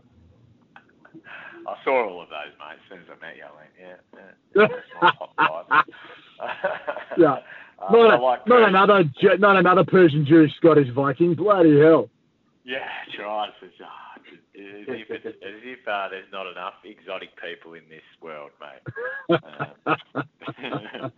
I 1.67 1.75
saw 1.83 2.07
all 2.09 2.21
of 2.21 2.29
those, 2.29 2.53
mate. 2.59 2.75
As 2.75 2.89
soon 2.89 2.99
as 2.99 3.05
I 3.11 3.19
met 3.25 3.35
you, 3.35 3.43
I 3.43 3.55
went, 3.55 3.69
yeah, 3.79 3.97
yeah. 4.15 4.67
That's 4.67 4.73
my 5.01 5.11
top 5.17 5.65
five. 5.67 5.85
Yeah. 7.17 7.37
Uh, 7.81 7.91
Not, 7.91 8.11
I 8.11 8.15
a- 8.15 8.21
like 8.21 8.47
not 8.47 8.67
another, 8.69 9.03
not 9.37 9.55
another 9.57 9.83
Persian, 9.83 10.25
Jewish, 10.25 10.51
Scottish, 10.57 10.87
Viking. 10.95 11.33
Bloody 11.35 11.79
hell. 11.79 12.09
Yeah, 12.69 12.86
that's 13.08 13.17
right. 13.17 13.49
It's, 13.63 13.77
just, 13.79 13.89
it's 14.53 14.89
as 14.89 14.95
if, 15.10 15.25
as 15.25 15.34
if 15.63 15.88
uh, 15.88 16.08
there's 16.10 16.32
not 16.32 16.45
enough 16.45 16.75
exotic 16.84 17.29
people 17.41 17.73
in 17.73 17.82
this 17.89 18.03
world, 18.21 18.51
mate. 18.62 19.39
Um, 19.86 19.95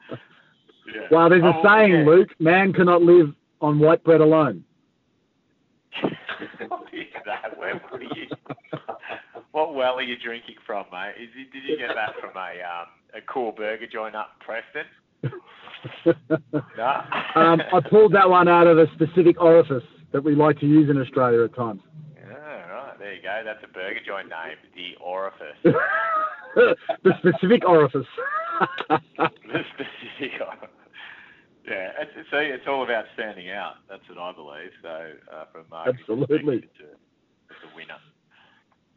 yeah. 0.93 1.07
Well, 1.11 1.29
there's 1.29 1.43
a 1.43 1.53
Oh, 1.53 1.61
saying, 1.63 1.91
yeah. 1.91 2.05
Luke. 2.05 2.29
Man 2.39 2.71
cannot 2.71 3.01
live 3.01 3.33
on 3.61 3.79
white 3.79 4.03
bread 4.03 4.21
alone. 4.21 4.63
what 6.67 6.87
is 6.93 7.05
that? 7.25 7.57
Where 7.57 7.81
were 7.91 8.01
you? 8.01 8.27
What 9.51 9.75
well 9.75 9.95
are 9.95 10.01
you 10.01 10.17
drinking 10.17 10.55
from, 10.65 10.85
mate? 10.91 11.15
Is 11.21 11.29
it, 11.35 11.51
did 11.51 11.63
you 11.65 11.77
get 11.77 11.95
that 11.95 12.13
from 12.21 12.31
a 12.35 12.51
um, 12.63 12.87
a 13.13 13.21
cool 13.27 13.51
burger 13.51 13.87
joint 13.91 14.15
up 14.15 14.39
Preston? 14.39 14.85
No. 16.77 17.03
um, 17.35 17.61
I 17.73 17.81
pulled 17.89 18.13
that 18.13 18.29
one 18.29 18.47
out 18.47 18.67
of 18.67 18.77
a 18.77 18.87
specific 18.93 19.39
orifice 19.41 19.83
that 20.11 20.23
we 20.23 20.35
like 20.35 20.59
to 20.59 20.65
use 20.65 20.89
in 20.89 20.99
Australia 20.99 21.43
at 21.43 21.55
times. 21.55 21.81
Yeah, 22.15 22.67
right. 22.69 22.99
There 22.99 23.13
you 23.13 23.21
go. 23.21 23.41
That's 23.43 23.63
a 23.63 23.67
burger 23.67 23.99
joint 24.05 24.29
name, 24.29 24.57
the 24.75 24.95
Orifice. 25.03 25.57
the 26.55 27.13
specific 27.19 27.67
orifice. 27.67 28.05
the 28.89 29.63
specific. 29.73 30.41
Orifice. 30.41 30.69
Yeah, 31.67 31.91
it's, 31.99 32.11
it's, 32.15 32.29
it's 32.31 32.67
all 32.67 32.83
about 32.83 33.05
standing 33.13 33.51
out. 33.51 33.75
That's 33.89 34.01
what 34.09 34.17
I 34.17 34.31
believe. 34.33 34.71
So, 34.81 35.11
uh, 35.31 35.45
from 35.51 35.65
marketing 35.69 35.99
Absolutely. 36.01 36.59
perspective, 36.59 36.71
it's 36.73 36.79
a, 36.81 37.53
it's 37.53 37.63
a 37.71 37.75
winner. 37.75 38.01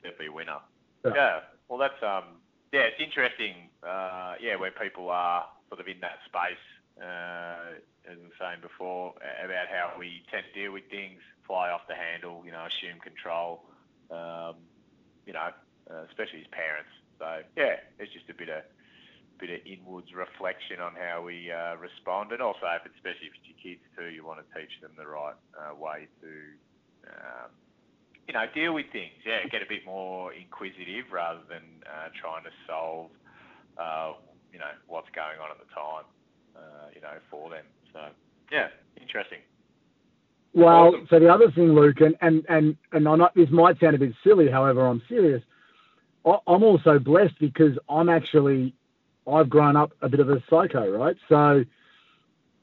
Definitely 0.02 0.26
a 0.26 0.32
winner. 0.32 0.58
Yeah. 1.04 1.12
Yeah. 1.14 1.40
Well, 1.68 1.78
that's 1.78 2.00
um. 2.02 2.40
Yeah, 2.72 2.90
it's 2.90 2.98
interesting. 2.98 3.70
Uh, 3.86 4.34
yeah, 4.40 4.56
where 4.56 4.72
people 4.72 5.08
are 5.10 5.44
sort 5.68 5.80
of 5.80 5.86
in 5.86 6.00
that 6.00 6.18
space. 6.26 6.58
Uh, 7.00 7.80
as 8.06 8.18
I 8.18 8.22
was 8.22 8.36
saying 8.38 8.60
before, 8.62 9.14
about 9.44 9.68
how 9.68 9.98
we 9.98 10.22
tend 10.30 10.44
to 10.52 10.60
deal 10.60 10.72
with 10.72 10.84
things, 10.90 11.20
fly 11.46 11.70
off 11.70 11.88
the 11.88 11.94
handle, 11.94 12.42
you 12.44 12.52
know, 12.52 12.66
assume 12.66 13.00
control. 13.00 13.64
Um, 14.10 14.56
you 15.26 15.32
know, 15.32 15.50
uh, 15.90 16.04
especially 16.08 16.40
as 16.40 16.46
parents. 16.52 16.92
So 17.18 17.40
yeah, 17.56 17.80
it's 17.98 18.12
just 18.12 18.28
a 18.28 18.34
bit 18.34 18.48
of 18.48 18.62
bit 19.38 19.50
of 19.50 19.60
inwards 19.66 20.14
reflection 20.14 20.78
on 20.78 20.94
how 20.94 21.22
we 21.22 21.50
uh, 21.50 21.74
respond, 21.76 22.30
and 22.30 22.40
also, 22.40 22.70
if 22.78 22.86
it's, 22.86 22.94
especially 22.94 23.26
if 23.26 23.34
it's 23.34 23.48
your 23.50 23.58
kids 23.58 23.82
too, 23.98 24.14
you 24.14 24.24
want 24.24 24.38
to 24.38 24.46
teach 24.54 24.70
them 24.80 24.92
the 24.96 25.06
right 25.06 25.34
uh, 25.58 25.74
way 25.74 26.06
to, 26.22 26.30
um, 27.10 27.50
you 28.28 28.34
know, 28.34 28.46
deal 28.54 28.72
with 28.72 28.86
things. 28.92 29.18
Yeah, 29.26 29.42
get 29.50 29.60
a 29.60 29.68
bit 29.68 29.84
more 29.84 30.32
inquisitive 30.32 31.10
rather 31.10 31.42
than 31.48 31.82
uh, 31.82 32.14
trying 32.14 32.44
to 32.44 32.54
solve, 32.66 33.10
uh, 33.76 34.14
you 34.52 34.60
know, 34.60 34.70
what's 34.86 35.10
going 35.10 35.42
on 35.42 35.50
at 35.50 35.58
the 35.58 35.70
time, 35.74 36.06
uh, 36.56 36.88
you 36.94 37.00
know, 37.00 37.14
for 37.30 37.50
them. 37.50 37.64
So 37.92 38.00
yeah, 38.52 38.68
interesting. 39.00 39.38
Well, 40.54 40.88
Awesome. 40.88 41.06
so 41.10 41.18
the 41.18 41.28
other 41.32 41.50
thing, 41.50 41.74
Luke, 41.74 42.00
and 42.00 42.14
and 42.20 42.44
and 42.48 42.76
and 42.92 43.08
I'm 43.08 43.18
not, 43.18 43.34
this 43.34 43.50
might 43.50 43.78
sound 43.80 43.96
a 43.96 43.98
bit 43.98 44.12
silly, 44.22 44.48
however, 44.48 44.86
I'm 44.86 45.02
serious. 45.08 45.42
I- 46.24 46.38
I'm 46.46 46.62
also 46.62 46.98
blessed 46.98 47.38
because 47.40 47.76
I'm 47.88 48.08
actually, 48.08 48.74
I've 49.30 49.50
grown 49.50 49.76
up 49.76 49.92
a 50.00 50.08
bit 50.08 50.20
of 50.20 50.30
a 50.30 50.42
psycho, 50.48 50.90
right? 50.96 51.16
So, 51.28 51.64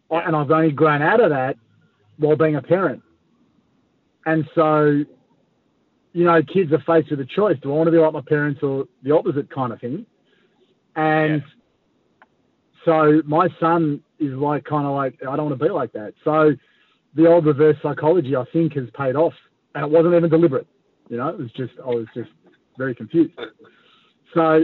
I, 0.10 0.20
and 0.22 0.36
I've 0.36 0.50
only 0.52 0.72
grown 0.72 1.02
out 1.02 1.20
of 1.20 1.30
that 1.32 1.58
while 2.18 2.36
being 2.36 2.56
a 2.56 2.62
parent. 2.62 3.04
And 4.26 4.50
so, 4.56 5.04
you 6.14 6.24
know, 6.24 6.42
kids 6.44 6.72
are 6.72 6.80
faced 6.88 7.12
with 7.12 7.20
a 7.20 7.26
choice: 7.26 7.58
do 7.62 7.72
I 7.74 7.76
want 7.76 7.88
to 7.88 7.92
be 7.92 7.98
like 7.98 8.14
my 8.14 8.22
parents 8.22 8.64
or 8.64 8.86
the 9.04 9.12
opposite 9.12 9.50
kind 9.50 9.74
of 9.74 9.82
thing? 9.82 10.06
And 10.96 11.44
so 12.86 13.22
my 13.26 13.48
son 13.60 14.02
is 14.20 14.34
like 14.34 14.64
kind 14.66 14.86
of 14.86 14.94
like 14.94 15.16
I 15.22 15.36
don't 15.36 15.50
want 15.50 15.60
to 15.60 15.66
be 15.66 15.72
like 15.72 15.92
that. 15.94 16.14
So 16.24 16.52
the 17.16 17.28
old 17.28 17.46
reverse 17.46 17.78
psychology, 17.82 18.36
I 18.36 18.46
think, 18.54 18.74
has 18.74 18.86
paid 18.98 19.16
off, 19.16 19.34
and 19.76 19.84
it 19.84 19.90
wasn't 19.90 20.16
even 20.16 20.30
deliberate. 20.30 20.68
You 21.10 21.18
know, 21.18 21.30
it 21.30 21.38
was 21.38 21.52
just 21.52 21.74
I 21.84 21.88
was 21.88 22.08
just 22.16 22.30
very 22.78 22.96
confused. 22.96 23.34
So, 24.34 24.64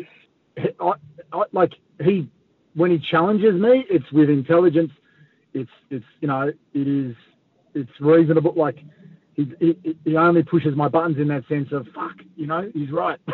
I, 0.80 0.92
I, 1.34 1.44
like 1.52 1.74
he, 2.02 2.30
when 2.74 2.92
he 2.92 3.00
challenges 3.12 3.54
me, 3.54 3.86
it's 3.90 4.10
with 4.12 4.30
intelligence. 4.30 4.92
It's 5.54 5.70
it's 5.90 6.06
you 6.22 6.28
know 6.28 6.52
it 6.74 6.88
is 6.88 7.16
it's 7.74 7.92
reasonable. 8.00 8.54
Like 8.56 8.78
he 9.34 9.52
he, 9.60 9.98
he 10.06 10.16
only 10.16 10.44
pushes 10.44 10.76
my 10.76 10.88
buttons 10.88 11.18
in 11.18 11.28
that 11.28 11.48
sense 11.50 11.70
of 11.72 11.86
fuck. 11.94 12.16
You 12.36 12.48
know, 12.48 12.72
he's 12.74 12.92
right. 12.92 13.20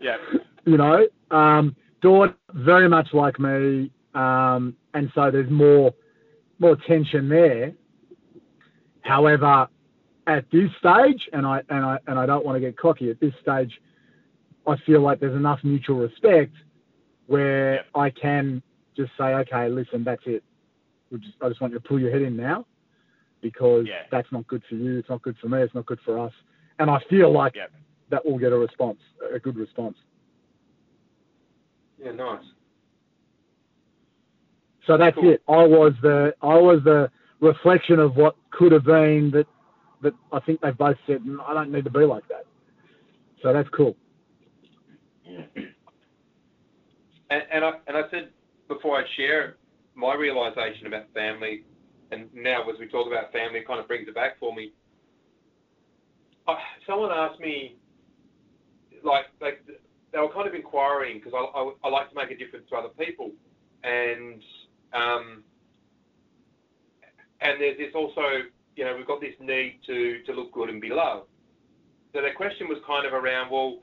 Yeah. 0.00 0.16
You 0.64 0.76
know, 0.76 1.06
um, 1.30 1.74
Dawn 2.02 2.34
very 2.52 2.88
much 2.88 3.08
like 3.12 3.38
me, 3.38 3.90
um, 4.14 4.76
and 4.94 5.10
so 5.14 5.30
there's 5.30 5.50
more 5.50 5.94
more 6.58 6.76
tension 6.86 7.28
there. 7.28 7.72
However, 9.02 9.68
at 10.26 10.44
this 10.50 10.70
stage, 10.78 11.28
and 11.32 11.46
I 11.46 11.62
and 11.68 11.84
I 11.84 11.98
and 12.06 12.18
I 12.18 12.26
don't 12.26 12.44
want 12.44 12.56
to 12.56 12.60
get 12.60 12.76
cocky 12.76 13.10
at 13.10 13.20
this 13.20 13.32
stage, 13.40 13.80
I 14.66 14.76
feel 14.84 15.00
like 15.00 15.20
there's 15.20 15.36
enough 15.36 15.60
mutual 15.62 15.96
respect 15.96 16.54
where 17.26 17.84
I 17.94 18.10
can 18.10 18.62
just 18.96 19.12
say, 19.16 19.24
okay, 19.24 19.68
listen, 19.68 20.04
that's 20.04 20.22
it. 20.26 20.44
We 21.10 21.18
just, 21.18 21.34
I 21.40 21.48
just 21.48 21.60
want 21.60 21.72
you 21.72 21.78
to 21.78 21.88
pull 21.88 21.98
your 21.98 22.10
head 22.10 22.22
in 22.22 22.36
now 22.36 22.66
because 23.40 23.86
Yeah. 23.86 24.02
that's 24.10 24.30
not 24.32 24.46
good 24.46 24.62
for 24.68 24.74
you. 24.74 24.98
It's 24.98 25.08
not 25.08 25.22
good 25.22 25.36
for 25.38 25.48
me. 25.48 25.62
It's 25.62 25.74
not 25.74 25.86
good 25.86 26.00
for 26.04 26.18
us. 26.18 26.32
And 26.78 26.90
I 26.90 26.98
feel 27.08 27.32
like 27.32 27.54
that 28.10 28.24
will 28.24 28.38
get 28.38 28.52
a 28.52 28.58
response, 28.58 28.98
a 29.32 29.38
good 29.38 29.56
response. 29.56 29.96
Yeah, 32.02 32.12
nice. 32.12 32.44
So 34.86 34.96
that's 34.98 35.16
Cool. 35.16 35.30
it. 35.30 35.42
I 35.48 35.62
was 35.64 35.92
the 36.02 36.34
I 36.42 36.58
was 36.58 36.82
the 36.84 37.10
reflection 37.40 38.00
of 38.00 38.16
what 38.16 38.34
could 38.50 38.72
have 38.72 38.84
been 38.84 39.30
that 39.32 39.46
that 40.02 40.14
I 40.32 40.40
think 40.40 40.60
they 40.60 40.72
both 40.72 40.96
said 41.06 41.22
"Mm, 41.22 41.38
I 41.46 41.54
don't 41.54 41.70
need 41.70 41.84
to 41.84 41.90
be 41.90 42.04
like 42.04 42.26
that. 42.28 42.44
So 43.42 43.52
that's 43.52 43.68
cool. 43.68 43.96
And, 47.30 47.42
and 47.52 47.64
I 47.64 47.72
and 47.86 47.96
I 47.96 48.10
said 48.10 48.30
before 48.68 48.98
I 48.98 49.04
share 49.16 49.56
my 49.94 50.14
realization 50.14 50.86
about 50.86 51.12
family, 51.14 51.64
and 52.10 52.28
now 52.34 52.68
as 52.68 52.78
we 52.80 52.88
talk 52.88 53.06
about 53.06 53.32
family, 53.32 53.60
it 53.60 53.66
kind 53.66 53.78
of 53.78 53.86
brings 53.86 54.08
it 54.08 54.14
back 54.14 54.38
for 54.40 54.54
me. 54.54 54.72
I, 56.48 56.58
someone 56.86 57.12
asked 57.12 57.38
me, 57.40 57.76
like, 59.04 59.26
like 59.40 59.64
they 60.12 60.18
were 60.18 60.32
kind 60.32 60.46
of 60.46 60.54
inquiring 60.54 61.18
because 61.18 61.32
I, 61.34 61.58
I, 61.58 61.72
I 61.84 61.88
like 61.88 62.10
to 62.10 62.14
make 62.14 62.30
a 62.30 62.36
difference 62.36 62.66
to 62.70 62.76
other 62.76 62.90
people, 62.98 63.30
and 63.82 64.42
um, 64.92 65.42
and 67.40 67.60
there's 67.60 67.78
this 67.78 67.94
also, 67.94 68.46
you 68.76 68.84
know, 68.84 68.96
we've 68.96 69.06
got 69.06 69.20
this 69.20 69.34
need 69.40 69.80
to 69.86 70.22
to 70.26 70.32
look 70.32 70.52
good 70.52 70.68
and 70.68 70.80
be 70.80 70.90
loved. 70.90 71.28
So 72.12 72.20
their 72.20 72.34
question 72.34 72.68
was 72.68 72.78
kind 72.86 73.06
of 73.06 73.14
around, 73.14 73.50
well, 73.50 73.78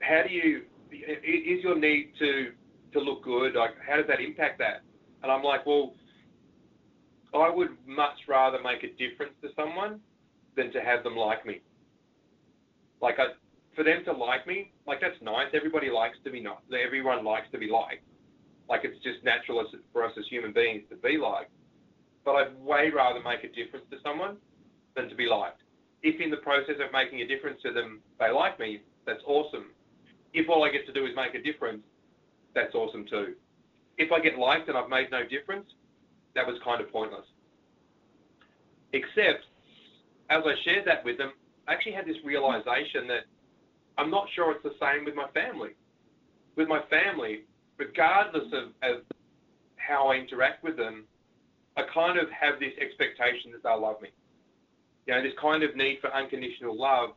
how 0.00 0.22
do 0.26 0.34
you 0.34 0.62
is 0.90 1.62
your 1.62 1.78
need 1.78 2.12
to 2.18 2.52
to 2.92 3.00
look 3.00 3.22
good? 3.22 3.54
Like 3.54 3.74
how 3.86 3.96
does 3.96 4.06
that 4.08 4.20
impact 4.20 4.58
that? 4.58 4.82
And 5.22 5.30
i'm 5.30 5.42
like 5.42 5.66
well 5.66 5.92
i 7.34 7.48
would 7.48 7.68
much 7.86 8.16
rather 8.26 8.58
make 8.62 8.82
a 8.82 8.88
difference 8.96 9.34
to 9.42 9.48
someone 9.54 10.00
than 10.56 10.72
to 10.72 10.80
have 10.80 11.04
them 11.04 11.16
like 11.16 11.46
me. 11.46 11.60
Like 13.00 13.16
I, 13.18 13.28
for 13.80 13.84
them 13.84 14.04
to 14.04 14.12
like 14.12 14.46
me 14.46 14.70
like 14.86 15.00
that's 15.00 15.16
nice. 15.22 15.46
Everybody 15.54 15.88
likes 15.88 16.18
to 16.24 16.30
be 16.30 16.38
not 16.38 16.60
everyone 16.70 17.24
likes 17.24 17.46
to 17.50 17.56
be 17.56 17.70
liked. 17.70 18.04
Like 18.68 18.82
it's 18.84 19.02
just 19.02 19.24
natural 19.24 19.58
as, 19.58 19.68
for 19.90 20.04
us 20.04 20.12
as 20.18 20.26
human 20.28 20.52
beings 20.52 20.82
to 20.90 20.96
be 20.96 21.16
liked. 21.16 21.50
But 22.22 22.32
i'd 22.32 22.60
way 22.60 22.90
rather 22.94 23.20
make 23.22 23.42
a 23.42 23.48
difference 23.48 23.86
to 23.90 23.96
someone 24.04 24.36
than 24.94 25.08
to 25.08 25.14
be 25.14 25.24
liked. 25.26 25.62
If 26.02 26.20
in 26.20 26.30
the 26.30 26.36
process 26.36 26.74
of 26.84 26.92
making 26.92 27.22
a 27.22 27.26
difference 27.26 27.62
to 27.62 27.72
them 27.72 28.00
they 28.18 28.30
like 28.30 28.60
me 28.60 28.82
that's 29.06 29.22
awesome. 29.26 29.70
If 30.34 30.50
all 30.50 30.62
I 30.62 30.70
get 30.70 30.84
to 30.84 30.92
do 30.92 31.06
is 31.06 31.16
make 31.16 31.34
a 31.34 31.42
difference, 31.42 31.82
that's 32.54 32.74
awesome 32.74 33.06
too. 33.06 33.32
If 33.96 34.12
I 34.12 34.20
get 34.20 34.38
liked 34.38 34.68
and 34.68 34.76
I've 34.76 34.90
made 34.90 35.10
no 35.10 35.24
difference, 35.26 35.70
that 36.34 36.46
was 36.46 36.58
kind 36.62 36.82
of 36.82 36.92
pointless. 36.92 37.24
Except, 38.92 39.46
as 40.28 40.42
I 40.44 40.52
shared 40.64 40.84
that 40.84 41.02
with 41.02 41.16
them, 41.16 41.32
I 41.66 41.72
actually 41.72 41.92
had 41.92 42.04
this 42.04 42.18
realization 42.22 43.06
that 43.08 43.24
I'm 44.00 44.10
not 44.10 44.28
sure 44.34 44.50
it's 44.52 44.62
the 44.62 44.74
same 44.80 45.04
with 45.04 45.14
my 45.14 45.28
family. 45.34 45.70
With 46.56 46.68
my 46.68 46.80
family, 46.88 47.42
regardless 47.76 48.50
of, 48.52 48.68
of 48.82 49.02
how 49.76 50.08
I 50.08 50.14
interact 50.16 50.64
with 50.64 50.78
them, 50.78 51.04
I 51.76 51.82
kind 51.92 52.18
of 52.18 52.30
have 52.30 52.58
this 52.58 52.72
expectation 52.80 53.52
that 53.52 53.62
they'll 53.62 53.80
love 53.80 54.00
me. 54.00 54.08
You 55.06 55.14
know, 55.14 55.22
this 55.22 55.34
kind 55.38 55.62
of 55.62 55.76
need 55.76 55.98
for 56.00 56.12
unconditional 56.14 56.78
love, 56.78 57.10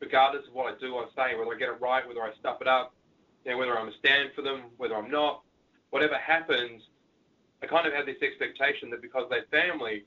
regardless 0.00 0.48
of 0.48 0.54
what 0.54 0.72
I 0.72 0.78
do 0.78 0.94
or 0.94 1.06
say, 1.14 1.36
whether 1.36 1.54
I 1.54 1.58
get 1.58 1.68
it 1.68 1.80
right, 1.80 2.06
whether 2.08 2.22
I 2.22 2.32
stuff 2.40 2.62
it 2.62 2.66
up, 2.66 2.94
you 3.44 3.50
know, 3.50 3.58
whether 3.58 3.78
I'm 3.78 3.88
a 3.88 3.96
stand 3.98 4.30
for 4.34 4.40
them, 4.40 4.62
whether 4.78 4.96
I'm 4.96 5.10
not, 5.10 5.42
whatever 5.90 6.16
happens, 6.16 6.82
I 7.62 7.66
kind 7.66 7.86
of 7.86 7.92
have 7.92 8.06
this 8.06 8.22
expectation 8.22 8.88
that 8.90 9.02
because 9.02 9.28
they're 9.28 9.44
family, 9.50 10.04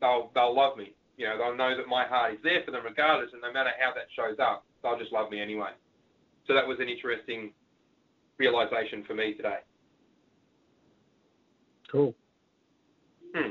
they'll 0.00 0.30
they'll 0.34 0.54
love 0.54 0.76
me. 0.76 0.94
You 1.16 1.26
know, 1.26 1.38
they'll 1.38 1.56
know 1.56 1.76
that 1.76 1.88
my 1.88 2.06
heart 2.06 2.34
is 2.34 2.38
there 2.42 2.62
for 2.64 2.70
them 2.70 2.84
regardless, 2.84 3.30
and 3.32 3.42
no 3.42 3.52
matter 3.52 3.70
how 3.78 3.92
that 3.94 4.06
shows 4.16 4.38
up, 4.40 4.64
they'll 4.82 4.98
just 4.98 5.12
love 5.12 5.30
me 5.30 5.40
anyway. 5.40 5.70
So 6.46 6.54
that 6.54 6.66
was 6.66 6.78
an 6.80 6.88
interesting 6.88 7.52
realization 8.38 9.04
for 9.06 9.14
me 9.14 9.34
today. 9.34 9.58
Cool. 11.90 12.14
Hmm. 13.34 13.50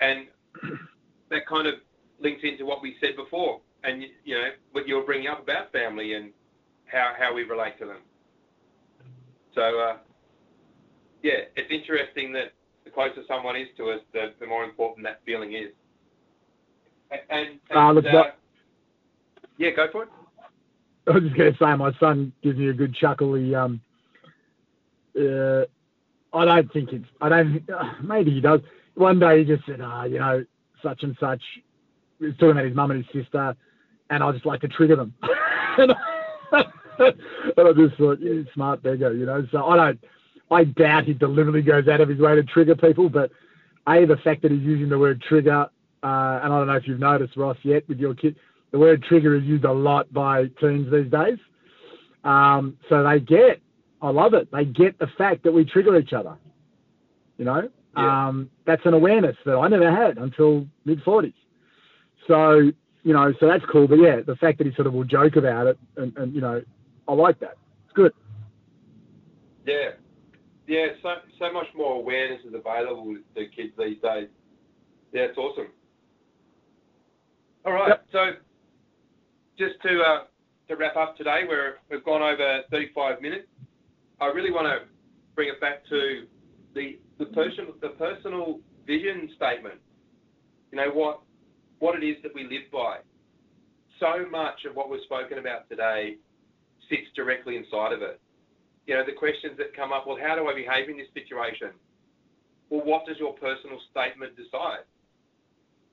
And 0.00 0.26
that 1.30 1.46
kind 1.48 1.66
of 1.66 1.74
links 2.20 2.42
into 2.44 2.64
what 2.64 2.82
we 2.82 2.96
said 3.00 3.16
before, 3.16 3.60
and 3.82 4.02
you 4.24 4.34
know 4.34 4.50
what 4.72 4.86
you 4.86 4.96
were 4.96 5.04
bringing 5.04 5.28
up 5.28 5.42
about 5.42 5.72
family 5.72 6.14
and 6.14 6.30
how 6.86 7.12
how 7.18 7.34
we 7.34 7.42
relate 7.42 7.78
to 7.80 7.86
them. 7.86 8.02
So 9.54 9.62
uh, 9.62 9.96
yeah, 11.22 11.48
it's 11.56 11.70
interesting 11.70 12.32
that 12.34 12.52
the 12.84 12.90
closer 12.90 13.22
someone 13.26 13.56
is 13.56 13.68
to 13.78 13.90
us, 13.90 14.00
the, 14.12 14.34
the 14.40 14.46
more 14.46 14.64
important 14.64 15.06
that 15.06 15.20
feeling 15.24 15.54
is. 15.54 15.72
And, 17.30 17.60
and 17.70 18.06
uh, 18.06 18.18
uh, 18.18 18.24
yeah, 19.58 19.70
go 19.70 19.86
for 19.90 20.04
it. 20.04 20.08
I 21.06 21.10
was 21.10 21.22
just 21.22 21.36
going 21.36 21.52
to 21.52 21.58
say, 21.58 21.76
my 21.76 21.92
son 22.00 22.32
gives 22.42 22.58
me 22.58 22.68
a 22.68 22.72
good 22.72 22.94
chuckle. 22.94 23.34
He, 23.34 23.54
um, 23.54 23.80
uh, 25.18 25.64
I 26.32 26.44
don't 26.44 26.72
think 26.72 26.92
it's, 26.92 27.04
I 27.20 27.28
don't, 27.28 27.70
uh, 27.70 27.92
maybe 28.02 28.32
he 28.32 28.40
does. 28.40 28.60
One 28.94 29.18
day 29.18 29.40
he 29.40 29.44
just 29.44 29.66
said, 29.66 29.80
ah, 29.82 30.02
oh, 30.02 30.04
you 30.04 30.18
know, 30.18 30.44
such 30.82 31.02
and 31.02 31.16
such. 31.20 31.42
He 32.18 32.26
was 32.26 32.34
talking 32.34 32.52
about 32.52 32.64
his 32.64 32.74
mum 32.74 32.90
and 32.90 33.04
his 33.04 33.24
sister, 33.24 33.56
and 34.10 34.22
I 34.22 34.32
just 34.32 34.46
like 34.46 34.60
to 34.60 34.68
trigger 34.68 34.96
them. 34.96 35.14
and, 35.78 35.92
I, 36.52 36.64
and 37.56 37.68
I 37.68 37.72
just 37.72 37.96
thought, 37.96 38.18
yeah, 38.20 38.42
smart 38.54 38.82
beggar, 38.82 39.12
you 39.12 39.26
know. 39.26 39.46
So 39.50 39.66
I 39.66 39.76
don't, 39.76 40.04
I 40.50 40.64
doubt 40.64 41.04
he 41.04 41.14
deliberately 41.14 41.62
goes 41.62 41.88
out 41.88 42.00
of 42.00 42.08
his 42.08 42.18
way 42.18 42.34
to 42.36 42.42
trigger 42.44 42.76
people, 42.76 43.08
but 43.08 43.30
A, 43.88 44.04
the 44.04 44.16
fact 44.18 44.42
that 44.42 44.52
he's 44.52 44.62
using 44.62 44.88
the 44.88 44.98
word 44.98 45.20
trigger, 45.22 45.68
uh, 46.04 46.40
and 46.42 46.52
I 46.52 46.58
don't 46.58 46.66
know 46.66 46.74
if 46.74 46.86
you've 46.86 47.00
noticed, 47.00 47.34
Ross, 47.36 47.56
yet 47.62 47.88
with 47.88 47.98
your 47.98 48.14
kid, 48.14 48.36
the 48.72 48.78
word 48.78 49.02
trigger 49.02 49.34
is 49.34 49.42
used 49.44 49.64
a 49.64 49.72
lot 49.72 50.12
by 50.12 50.44
teens 50.60 50.92
these 50.92 51.10
days. 51.10 51.38
Um, 52.24 52.76
so 52.90 53.02
they 53.02 53.20
get, 53.20 53.62
I 54.02 54.10
love 54.10 54.34
it, 54.34 54.50
they 54.52 54.66
get 54.66 54.98
the 54.98 55.06
fact 55.16 55.44
that 55.44 55.52
we 55.52 55.64
trigger 55.64 55.96
each 55.96 56.12
other. 56.12 56.36
You 57.38 57.46
know, 57.46 57.68
yeah. 57.96 58.28
um, 58.28 58.50
that's 58.66 58.84
an 58.84 58.92
awareness 58.92 59.36
that 59.46 59.56
I 59.56 59.66
never 59.68 59.90
had 59.90 60.18
until 60.18 60.66
mid 60.84 61.02
40s. 61.02 61.32
So, 62.28 62.70
you 63.02 63.12
know, 63.12 63.32
so 63.40 63.48
that's 63.48 63.64
cool. 63.72 63.88
But 63.88 63.98
yeah, 63.98 64.20
the 64.26 64.36
fact 64.36 64.58
that 64.58 64.66
he 64.66 64.74
sort 64.74 64.86
of 64.86 64.92
will 64.92 65.04
joke 65.04 65.36
about 65.36 65.66
it, 65.66 65.78
and, 65.96 66.16
and 66.16 66.34
you 66.34 66.40
know, 66.40 66.62
I 67.08 67.12
like 67.14 67.40
that. 67.40 67.56
It's 67.86 67.94
good. 67.94 68.12
Yeah, 69.66 69.90
yeah, 70.66 70.86
so 71.02 71.14
so 71.38 71.52
much 71.52 71.66
more 71.74 71.94
awareness 71.94 72.40
is 72.44 72.54
available 72.54 73.16
to 73.34 73.46
kids 73.48 73.72
these 73.78 74.00
days. 74.02 74.28
Yeah, 75.12 75.22
it's 75.22 75.38
awesome. 75.38 75.68
All 77.64 77.72
right, 77.72 77.88
yep. 77.88 78.06
so 78.12 78.32
just 79.58 79.80
to 79.82 80.00
uh, 80.00 80.24
to 80.68 80.76
wrap 80.76 80.96
up 80.96 81.16
today, 81.16 81.42
we're 81.48 81.76
we've 81.90 82.04
gone 82.04 82.22
over 82.22 82.60
35 82.70 83.20
minutes. 83.22 83.48
I 84.20 84.26
really 84.26 84.50
want 84.50 84.66
to 84.66 84.88
bring 85.34 85.48
it 85.48 85.60
back 85.60 85.86
to 85.88 86.26
the 86.74 86.98
the 87.18 87.26
person 87.26 87.68
the 87.80 87.90
personal 87.90 88.60
vision 88.86 89.30
statement. 89.36 89.80
You 90.72 90.78
know 90.78 90.90
what 90.92 91.20
what 91.78 92.00
it 92.00 92.06
is 92.06 92.16
that 92.22 92.34
we 92.34 92.44
live 92.44 92.70
by. 92.72 92.98
So 94.00 94.28
much 94.30 94.64
of 94.68 94.74
what 94.76 94.90
we've 94.90 95.00
spoken 95.04 95.38
about 95.38 95.68
today 95.68 96.16
sits 96.90 97.08
directly 97.14 97.56
inside 97.56 97.92
of 97.92 98.02
it 98.02 98.20
you 98.86 98.94
know, 98.94 99.04
the 99.04 99.12
questions 99.12 99.56
that 99.58 99.74
come 99.74 99.92
up, 99.92 100.06
well, 100.06 100.18
how 100.20 100.36
do 100.36 100.46
I 100.46 100.54
behave 100.54 100.88
in 100.88 100.96
this 100.96 101.08
situation? 101.14 101.72
Well, 102.68 102.84
what 102.84 103.06
does 103.06 103.16
your 103.18 103.32
personal 103.34 103.80
statement 103.90 104.36
decide? 104.36 104.84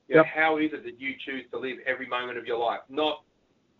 You 0.08 0.16
know, 0.16 0.22
yep. 0.22 0.32
How 0.34 0.58
is 0.58 0.70
it 0.72 0.84
that 0.84 1.00
you 1.00 1.14
choose 1.24 1.44
to 1.52 1.58
live 1.58 1.78
every 1.86 2.06
moment 2.06 2.38
of 2.38 2.46
your 2.46 2.58
life? 2.58 2.80
Not, 2.88 3.22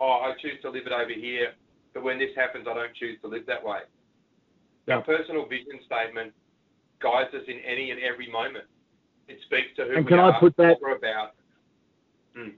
oh, 0.01 0.23
I 0.25 0.33
choose 0.41 0.61
to 0.63 0.71
live 0.71 0.87
it 0.87 0.93
over 0.93 1.13
here, 1.13 1.53
but 1.95 2.03
when 2.03 2.19
this 2.19 2.31
happens, 2.37 2.67
I 2.71 2.75
don't 2.75 2.95
choose 2.95 3.19
to 3.23 3.29
live 3.29 3.45
that 3.47 3.63
way. 3.63 3.81
Yep. 4.87 4.97
Our 4.97 5.03
personal 5.03 5.47
vision 5.47 5.81
statement 5.87 6.33
guides 7.01 7.35
us 7.35 7.43
in 7.49 7.59
any 7.67 7.91
and 7.91 8.01
every 8.01 8.31
moment. 8.31 8.65
It 9.29 9.39
speaks 9.47 9.69
to 9.77 9.85
who 9.85 9.97
and 9.97 10.05
we 10.05 10.09
can 10.09 10.19
are, 10.19 10.33
I 10.33 10.41
put 10.41 10.57
that, 10.57 10.79
what 10.81 10.83
we're 10.83 10.97
about. 10.97 11.33
Hmm. 12.37 12.51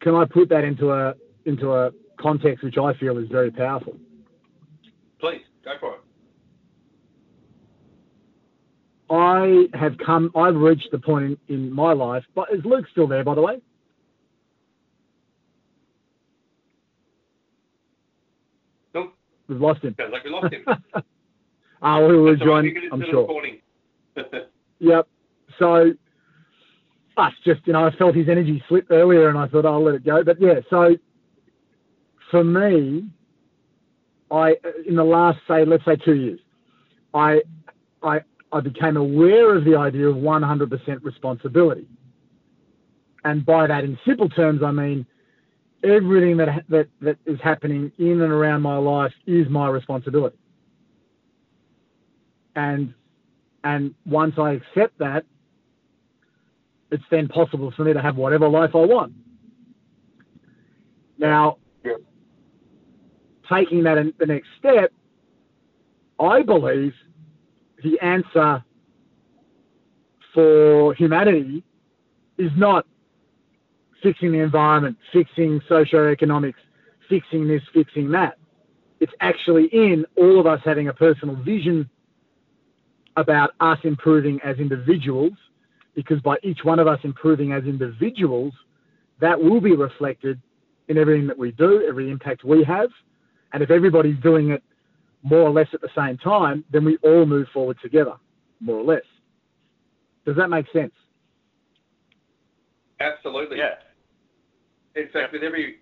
Can 0.00 0.14
I 0.14 0.24
put 0.24 0.48
that 0.50 0.64
into 0.64 0.92
a 0.92 1.14
into 1.44 1.72
a 1.72 1.90
context 2.20 2.62
which 2.62 2.76
I 2.78 2.94
feel 2.94 3.18
is 3.18 3.28
very 3.28 3.50
powerful? 3.50 3.96
Please, 5.20 5.42
go 5.64 5.72
for 5.80 5.94
it. 5.94 6.00
I 9.10 9.66
have 9.74 9.96
come, 10.04 10.30
I've 10.36 10.56
reached 10.56 10.88
the 10.92 10.98
point 10.98 11.38
in, 11.48 11.54
in 11.54 11.72
my 11.72 11.92
life, 11.92 12.24
but 12.34 12.48
is 12.52 12.60
Luke 12.64 12.84
still 12.92 13.06
there, 13.06 13.24
by 13.24 13.34
the 13.34 13.40
way? 13.40 13.60
Nope. 18.94 19.14
We've 19.48 19.60
lost 19.60 19.82
him. 19.82 19.94
Sounds 19.98 20.12
like 20.12 20.24
we 20.24 20.30
lost 20.30 20.52
him. 20.52 20.64
Ah, 21.80 21.98
uh, 21.98 22.08
we 22.08 22.18
will 22.18 22.34
join, 22.34 22.74
I'm 22.90 23.04
sure. 23.08 23.28
yep. 24.80 25.06
So, 25.60 25.92
us 27.16 27.32
just, 27.44 27.60
you 27.66 27.72
know, 27.72 27.86
I 27.86 27.94
felt 27.94 28.16
his 28.16 28.28
energy 28.28 28.60
slip 28.68 28.86
earlier 28.90 29.28
and 29.28 29.38
I 29.38 29.46
thought 29.46 29.64
I'll 29.64 29.84
let 29.84 29.94
it 29.94 30.04
go. 30.04 30.24
But 30.24 30.40
yeah, 30.40 30.54
so 30.70 30.96
for 32.30 32.42
me, 32.42 33.08
I 34.30 34.54
in 34.86 34.96
the 34.96 35.04
last 35.04 35.38
say 35.48 35.64
let's 35.64 35.84
say 35.84 35.96
two 35.96 36.14
years, 36.14 36.40
I 37.14 37.40
I 38.02 38.20
I 38.50 38.60
became 38.60 38.96
aware 38.96 39.54
of 39.56 39.64
the 39.64 39.76
idea 39.76 40.08
of 40.08 40.16
100% 40.16 41.04
responsibility, 41.04 41.86
and 43.24 43.44
by 43.44 43.66
that, 43.66 43.84
in 43.84 43.98
simple 44.06 44.28
terms, 44.28 44.62
I 44.62 44.70
mean 44.70 45.06
everything 45.84 46.36
that 46.38 46.64
that 46.68 46.88
that 47.00 47.18
is 47.26 47.38
happening 47.42 47.92
in 47.98 48.20
and 48.22 48.32
around 48.32 48.62
my 48.62 48.76
life 48.76 49.12
is 49.26 49.48
my 49.48 49.68
responsibility. 49.68 50.36
And 52.56 52.94
and 53.64 53.94
once 54.06 54.34
I 54.38 54.52
accept 54.52 54.98
that, 54.98 55.24
it's 56.90 57.04
then 57.10 57.28
possible 57.28 57.72
for 57.76 57.84
me 57.84 57.92
to 57.92 58.00
have 58.00 58.16
whatever 58.16 58.48
life 58.48 58.70
I 58.74 58.78
want. 58.78 59.12
Now, 61.18 61.58
taking 63.50 63.82
that 63.82 63.98
in 63.98 64.14
the 64.18 64.26
next 64.26 64.48
step, 64.58 64.92
I 66.20 66.42
believe 66.42 66.94
the 67.82 67.98
answer 68.00 68.64
for 70.34 70.94
humanity 70.94 71.62
is 72.36 72.50
not 72.56 72.86
fixing 74.02 74.32
the 74.32 74.38
environment, 74.38 74.96
fixing 75.12 75.60
socioeconomics, 75.68 76.54
fixing 77.08 77.48
this, 77.48 77.62
fixing 77.72 78.10
that. 78.10 78.38
It's 79.00 79.12
actually 79.20 79.66
in 79.66 80.04
all 80.16 80.40
of 80.40 80.46
us 80.46 80.60
having 80.64 80.88
a 80.88 80.92
personal 80.92 81.36
vision 81.36 81.88
about 83.16 83.50
us 83.60 83.78
improving 83.84 84.40
as 84.44 84.58
individuals, 84.58 85.32
because 85.94 86.20
by 86.20 86.36
each 86.42 86.64
one 86.64 86.78
of 86.78 86.86
us 86.86 87.00
improving 87.02 87.52
as 87.52 87.64
individuals, 87.64 88.52
that 89.20 89.40
will 89.40 89.60
be 89.60 89.74
reflected 89.74 90.40
in 90.86 90.96
everything 90.96 91.26
that 91.26 91.36
we 91.36 91.50
do, 91.52 91.84
every 91.88 92.10
impact 92.10 92.44
we 92.44 92.62
have, 92.62 92.90
and 93.52 93.62
if 93.62 93.70
everybody's 93.70 94.18
doing 94.20 94.50
it 94.50 94.62
more 95.22 95.40
or 95.40 95.50
less 95.50 95.68
at 95.72 95.80
the 95.80 95.88
same 95.96 96.16
time, 96.18 96.64
then 96.70 96.84
we 96.84 96.96
all 97.02 97.26
move 97.26 97.48
forward 97.52 97.78
together, 97.82 98.14
more 98.60 98.76
or 98.76 98.84
less. 98.84 99.02
Does 100.24 100.36
that 100.36 100.48
make 100.48 100.66
sense? 100.72 100.92
Absolutely. 103.00 103.58
Yeah. 103.58 103.74
In 104.94 105.08
fact, 105.12 105.32
with 105.32 105.42
every 105.42 105.76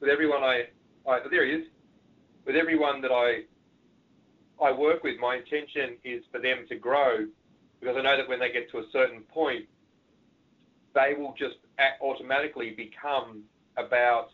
with 0.00 0.10
everyone 0.10 0.42
I, 0.42 0.64
I 1.08 1.20
there 1.30 1.44
he 1.44 1.52
is. 1.52 1.66
With 2.46 2.56
everyone 2.56 3.02
that 3.02 3.10
I 3.10 3.42
I 4.64 4.72
work 4.72 5.02
with, 5.02 5.18
my 5.20 5.36
intention 5.36 5.96
is 6.04 6.22
for 6.32 6.40
them 6.40 6.66
to 6.68 6.76
grow 6.76 7.26
because 7.80 7.96
I 7.98 8.02
know 8.02 8.16
that 8.16 8.28
when 8.28 8.40
they 8.40 8.50
get 8.50 8.70
to 8.72 8.78
a 8.78 8.84
certain 8.92 9.22
point, 9.22 9.66
they 10.94 11.14
will 11.16 11.34
just 11.38 11.56
automatically 12.00 12.70
become 12.70 13.42
about 13.76 14.30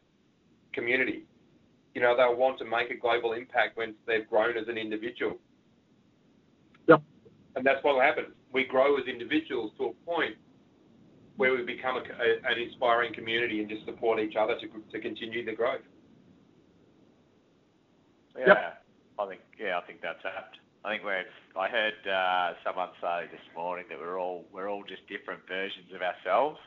community 0.72 1.24
you 1.94 2.00
know, 2.00 2.16
they'll 2.16 2.36
want 2.36 2.58
to 2.58 2.64
make 2.64 2.90
a 2.90 2.96
global 2.96 3.32
impact 3.32 3.76
when 3.76 3.94
they've 4.06 4.28
grown 4.28 4.56
as 4.56 4.68
an 4.68 4.76
individual. 4.76 5.38
Yep. 6.88 7.02
And 7.56 7.64
that's 7.64 7.82
what 7.82 7.94
will 7.94 8.02
happen. 8.02 8.26
We 8.52 8.64
grow 8.64 8.96
as 8.98 9.06
individuals 9.06 9.72
to 9.78 9.84
a 9.86 9.92
point 10.04 10.34
where 11.36 11.54
we 11.54 11.62
become 11.62 11.96
a, 11.96 12.00
a, 12.00 12.52
an 12.52 12.58
inspiring 12.58 13.14
community 13.14 13.60
and 13.60 13.68
just 13.68 13.84
support 13.84 14.20
each 14.20 14.36
other 14.36 14.54
to, 14.60 14.66
to 14.92 15.00
continue 15.00 15.44
the 15.44 15.52
growth. 15.52 15.80
Yeah, 18.38 18.46
Yep. 18.48 18.84
I 19.16 19.26
think 19.28 19.40
yeah, 19.60 19.78
I 19.78 19.86
think 19.86 20.00
that's 20.02 20.18
apt. 20.24 20.56
I 20.84 20.90
think 20.90 21.04
we're. 21.04 21.22
I 21.56 21.68
heard 21.68 21.94
uh, 22.04 22.54
someone 22.64 22.88
say 23.00 23.26
this 23.30 23.40
morning 23.54 23.86
that 23.88 23.98
we're 23.98 24.18
all 24.18 24.44
we're 24.52 24.68
all 24.68 24.82
just 24.82 25.06
different 25.06 25.40
versions 25.48 25.86
of 25.94 26.02
ourselves. 26.02 26.58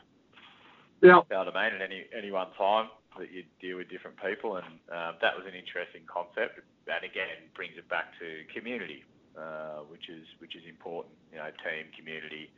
Yeah. 1.02 1.20
You 1.30 1.36
know 1.36 1.44
what 1.44 1.56
I 1.56 1.70
mean? 1.70 1.80
At 1.80 1.84
any 1.84 2.04
any 2.16 2.30
one 2.30 2.48
time, 2.56 2.88
that 3.18 3.30
you 3.30 3.44
deal 3.60 3.76
with 3.78 3.90
different 3.90 4.16
people, 4.22 4.56
and 4.56 4.66
um, 4.90 5.18
that 5.20 5.34
was 5.34 5.44
an 5.46 5.54
interesting 5.54 6.02
concept. 6.06 6.62
And 6.86 7.04
again, 7.04 7.50
brings 7.54 7.76
it 7.76 7.88
back 7.90 8.14
to 8.18 8.46
community, 8.54 9.04
uh, 9.36 9.84
which 9.90 10.08
is 10.08 10.24
which 10.38 10.56
is 10.56 10.62
important. 10.68 11.14
You 11.32 11.38
know, 11.38 11.50
team, 11.60 11.90
community, 11.92 12.50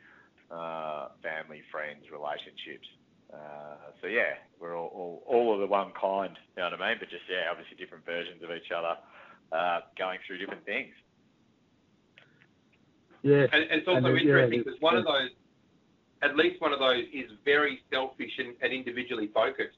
uh, 0.49 1.11
family, 1.21 1.61
friends, 1.71 2.07
relationships. 2.13 2.87
Uh, 3.31 3.91
so 4.01 4.07
yeah, 4.07 4.39
we're 4.59 4.77
all, 4.77 4.91
all 4.93 5.15
all 5.25 5.47
of 5.53 5.59
the 5.59 5.67
one 5.67 5.91
kind. 5.99 6.37
You 6.55 6.63
know 6.63 6.71
what 6.71 6.81
I 6.81 6.89
mean? 6.89 6.97
But 6.99 7.09
just 7.09 7.25
yeah, 7.27 7.49
obviously 7.49 7.75
different 7.75 8.05
versions 8.05 8.43
of 8.43 8.51
each 8.51 8.71
other, 8.71 8.95
uh, 9.51 9.81
going 9.97 10.19
through 10.27 10.39
different 10.39 10.65
things. 10.65 10.93
Yeah, 13.23 13.45
And, 13.53 13.63
and 13.69 13.77
it's 13.81 13.87
also 13.87 14.07
And, 14.07 14.17
uh, 14.17 14.21
interesting 14.21 14.63
because 14.65 14.79
one 14.81 14.97
of 14.97 15.05
those, 15.05 15.29
at 16.23 16.35
least 16.35 16.61
one 16.61 16.73
of 16.73 16.79
those, 16.79 17.05
is 17.13 17.29
very 17.45 17.79
selfish 17.91 18.31
and, 18.37 18.55
and 18.61 18.73
individually 18.73 19.29
focused. 19.33 19.77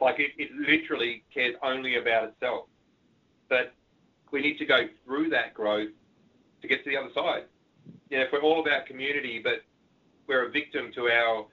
Like 0.00 0.18
it, 0.18 0.32
it 0.38 0.50
literally 0.52 1.24
cares 1.32 1.54
only 1.62 1.96
about 1.96 2.24
itself. 2.24 2.66
But 3.48 3.74
we 4.30 4.40
need 4.40 4.58
to 4.58 4.66
go 4.66 4.86
through 5.04 5.30
that 5.30 5.54
growth 5.54 5.90
to 6.62 6.68
get 6.68 6.84
to 6.84 6.90
the 6.90 6.96
other 6.96 7.10
side. 7.14 7.44
You 8.10 8.18
know, 8.18 8.24
if 8.24 8.32
we're 8.32 8.40
all 8.40 8.60
about 8.60 8.86
community, 8.86 9.40
but 9.42 9.62
we're 10.26 10.46
a 10.48 10.50
victim 10.50 10.90
to 10.94 11.08
our 11.08 11.46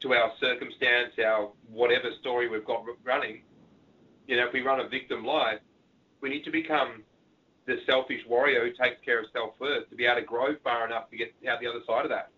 to 0.00 0.14
our 0.14 0.32
circumstance, 0.40 1.12
our 1.22 1.50
whatever 1.70 2.10
story 2.20 2.48
we've 2.48 2.64
got 2.64 2.84
running. 3.04 3.42
You 4.26 4.36
know, 4.36 4.46
if 4.46 4.52
we 4.52 4.62
run 4.62 4.80
a 4.80 4.88
victim 4.88 5.24
life, 5.24 5.58
we 6.22 6.30
need 6.30 6.44
to 6.44 6.50
become 6.50 7.02
the 7.66 7.76
selfish 7.86 8.22
warrior 8.26 8.64
who 8.64 8.72
takes 8.82 8.96
care 9.04 9.20
of 9.20 9.26
self 9.32 9.54
first 9.58 9.90
to 9.90 9.96
be 9.96 10.06
able 10.06 10.20
to 10.20 10.26
grow 10.26 10.56
far 10.64 10.86
enough 10.86 11.10
to 11.10 11.16
get 11.16 11.34
out 11.48 11.60
the 11.60 11.66
other 11.66 11.80
side 11.86 12.04
of 12.04 12.10
that. 12.10 12.30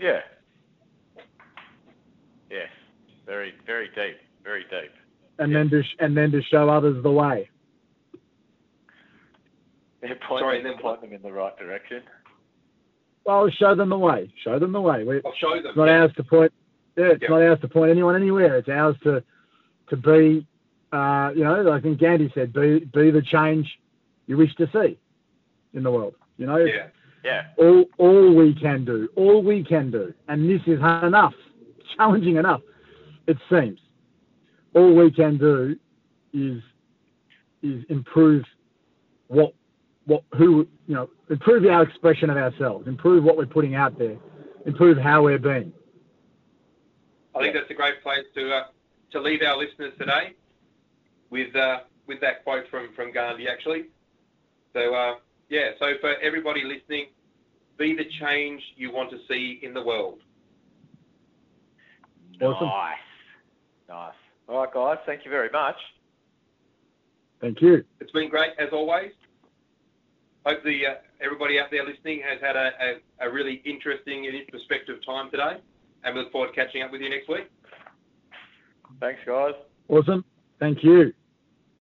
Yeah. 0.00 0.20
Yes. 3.30 3.36
Very 3.36 3.54
very 3.66 3.86
deep. 3.88 4.16
Very 4.44 4.62
deep. 4.64 4.90
And 5.38 5.54
then 5.54 5.70
to 5.70 5.82
sh- 5.82 5.96
and 6.00 6.16
then 6.16 6.30
to 6.32 6.42
show 6.42 6.68
others 6.68 7.02
the 7.02 7.10
way. 7.10 7.48
Yeah, 10.02 10.14
point, 10.26 10.40
Sorry, 10.42 10.58
them, 10.58 10.66
and 10.66 10.74
then 10.76 10.82
point 10.82 11.00
them 11.02 11.12
in 11.12 11.22
the 11.22 11.32
right 11.32 11.56
direction. 11.58 12.02
Well, 13.24 13.48
show 13.50 13.74
them 13.74 13.90
the 13.90 13.98
way. 13.98 14.32
Show 14.42 14.58
them 14.58 14.72
the 14.72 14.80
way. 14.80 15.04
We, 15.04 15.20
I'll 15.24 15.34
show 15.38 15.54
them. 15.56 15.66
it's 15.66 15.76
not 15.76 15.88
ours 15.88 16.10
to 16.16 16.24
point. 16.24 16.52
Yeah, 16.96 17.10
it's 17.12 17.22
Yeah. 17.22 17.28
not 17.28 17.42
ours 17.42 17.58
to 17.60 17.68
point 17.68 17.90
anyone 17.90 18.16
anywhere. 18.16 18.56
It's 18.56 18.68
ours 18.68 18.96
to 19.04 19.22
to 19.88 19.96
be. 19.96 20.46
Uh, 20.92 21.30
you 21.36 21.44
know, 21.44 21.70
I 21.70 21.80
think 21.80 22.00
Gandhi 22.00 22.30
said, 22.34 22.52
"Be 22.52 22.80
be 22.92 23.10
the 23.10 23.22
change 23.22 23.78
you 24.26 24.36
wish 24.36 24.54
to 24.56 24.68
see 24.72 24.98
in 25.74 25.82
the 25.82 25.90
world." 25.90 26.14
You 26.36 26.46
know, 26.46 26.56
Yeah. 26.56 26.86
Yeah. 27.22 27.42
all 27.58 27.84
all 27.98 28.34
we 28.34 28.54
can 28.54 28.84
do, 28.84 29.08
all 29.16 29.42
we 29.42 29.62
can 29.62 29.90
do, 29.90 30.12
and 30.28 30.48
this 30.48 30.62
is 30.66 30.80
enough, 30.80 31.34
challenging 31.96 32.36
enough. 32.36 32.62
It 33.30 33.38
seems. 33.48 33.78
All 34.74 34.92
we 34.92 35.12
can 35.12 35.38
do 35.38 35.76
is 36.32 36.60
is 37.62 37.84
improve 37.88 38.42
what 39.28 39.54
what 40.06 40.24
who 40.36 40.66
you 40.88 40.94
know 40.96 41.08
improve 41.28 41.64
our 41.66 41.84
expression 41.84 42.28
of 42.28 42.36
ourselves, 42.36 42.88
improve 42.88 43.22
what 43.22 43.36
we're 43.36 43.46
putting 43.46 43.76
out 43.76 43.96
there, 43.96 44.16
improve 44.66 44.98
how 44.98 45.22
we're 45.22 45.38
being. 45.38 45.72
I 47.36 47.42
think 47.42 47.54
that's 47.54 47.70
a 47.70 47.74
great 47.74 48.02
place 48.02 48.24
to 48.34 48.52
uh, 48.52 48.64
to 49.12 49.20
leave 49.20 49.42
our 49.42 49.56
listeners 49.56 49.92
today 49.96 50.34
with 51.30 51.54
uh, 51.54 51.80
with 52.08 52.20
that 52.22 52.42
quote 52.42 52.64
from 52.68 52.92
from 52.96 53.12
Gandhi 53.12 53.46
actually. 53.46 53.84
So 54.72 54.92
uh, 54.92 55.14
yeah, 55.48 55.70
so 55.78 55.86
for 56.00 56.16
everybody 56.20 56.64
listening, 56.64 57.10
be 57.78 57.94
the 57.94 58.06
change 58.20 58.60
you 58.74 58.92
want 58.92 59.08
to 59.12 59.18
see 59.28 59.60
in 59.62 59.72
the 59.72 59.82
world. 59.82 60.18
Awesome. 62.42 62.66
Nice. 62.66 63.09
Nice. 63.90 64.14
All 64.48 64.60
right, 64.60 64.72
guys. 64.72 64.98
Thank 65.04 65.24
you 65.24 65.32
very 65.32 65.50
much. 65.50 65.74
Thank 67.40 67.60
you. 67.60 67.84
It's 67.98 68.12
been 68.12 68.28
great 68.28 68.52
as 68.58 68.68
always. 68.72 69.10
Hope 70.46 70.62
the 70.62 70.86
uh, 70.86 70.94
everybody 71.20 71.58
out 71.58 71.72
there 71.72 71.84
listening 71.84 72.22
has 72.26 72.40
had 72.40 72.54
a, 72.54 72.70
a, 73.20 73.28
a 73.28 73.32
really 73.32 73.60
interesting 73.64 74.26
and 74.26 74.36
introspective 74.36 75.04
time 75.04 75.28
today, 75.30 75.60
and 76.04 76.14
we 76.14 76.20
look 76.22 76.30
forward 76.30 76.48
to 76.48 76.52
catching 76.54 76.82
up 76.82 76.92
with 76.92 77.00
you 77.00 77.10
next 77.10 77.28
week. 77.28 77.50
Thanks, 79.00 79.20
guys. 79.26 79.54
Awesome. 79.88 80.24
Thank 80.60 80.84
you. 80.84 81.12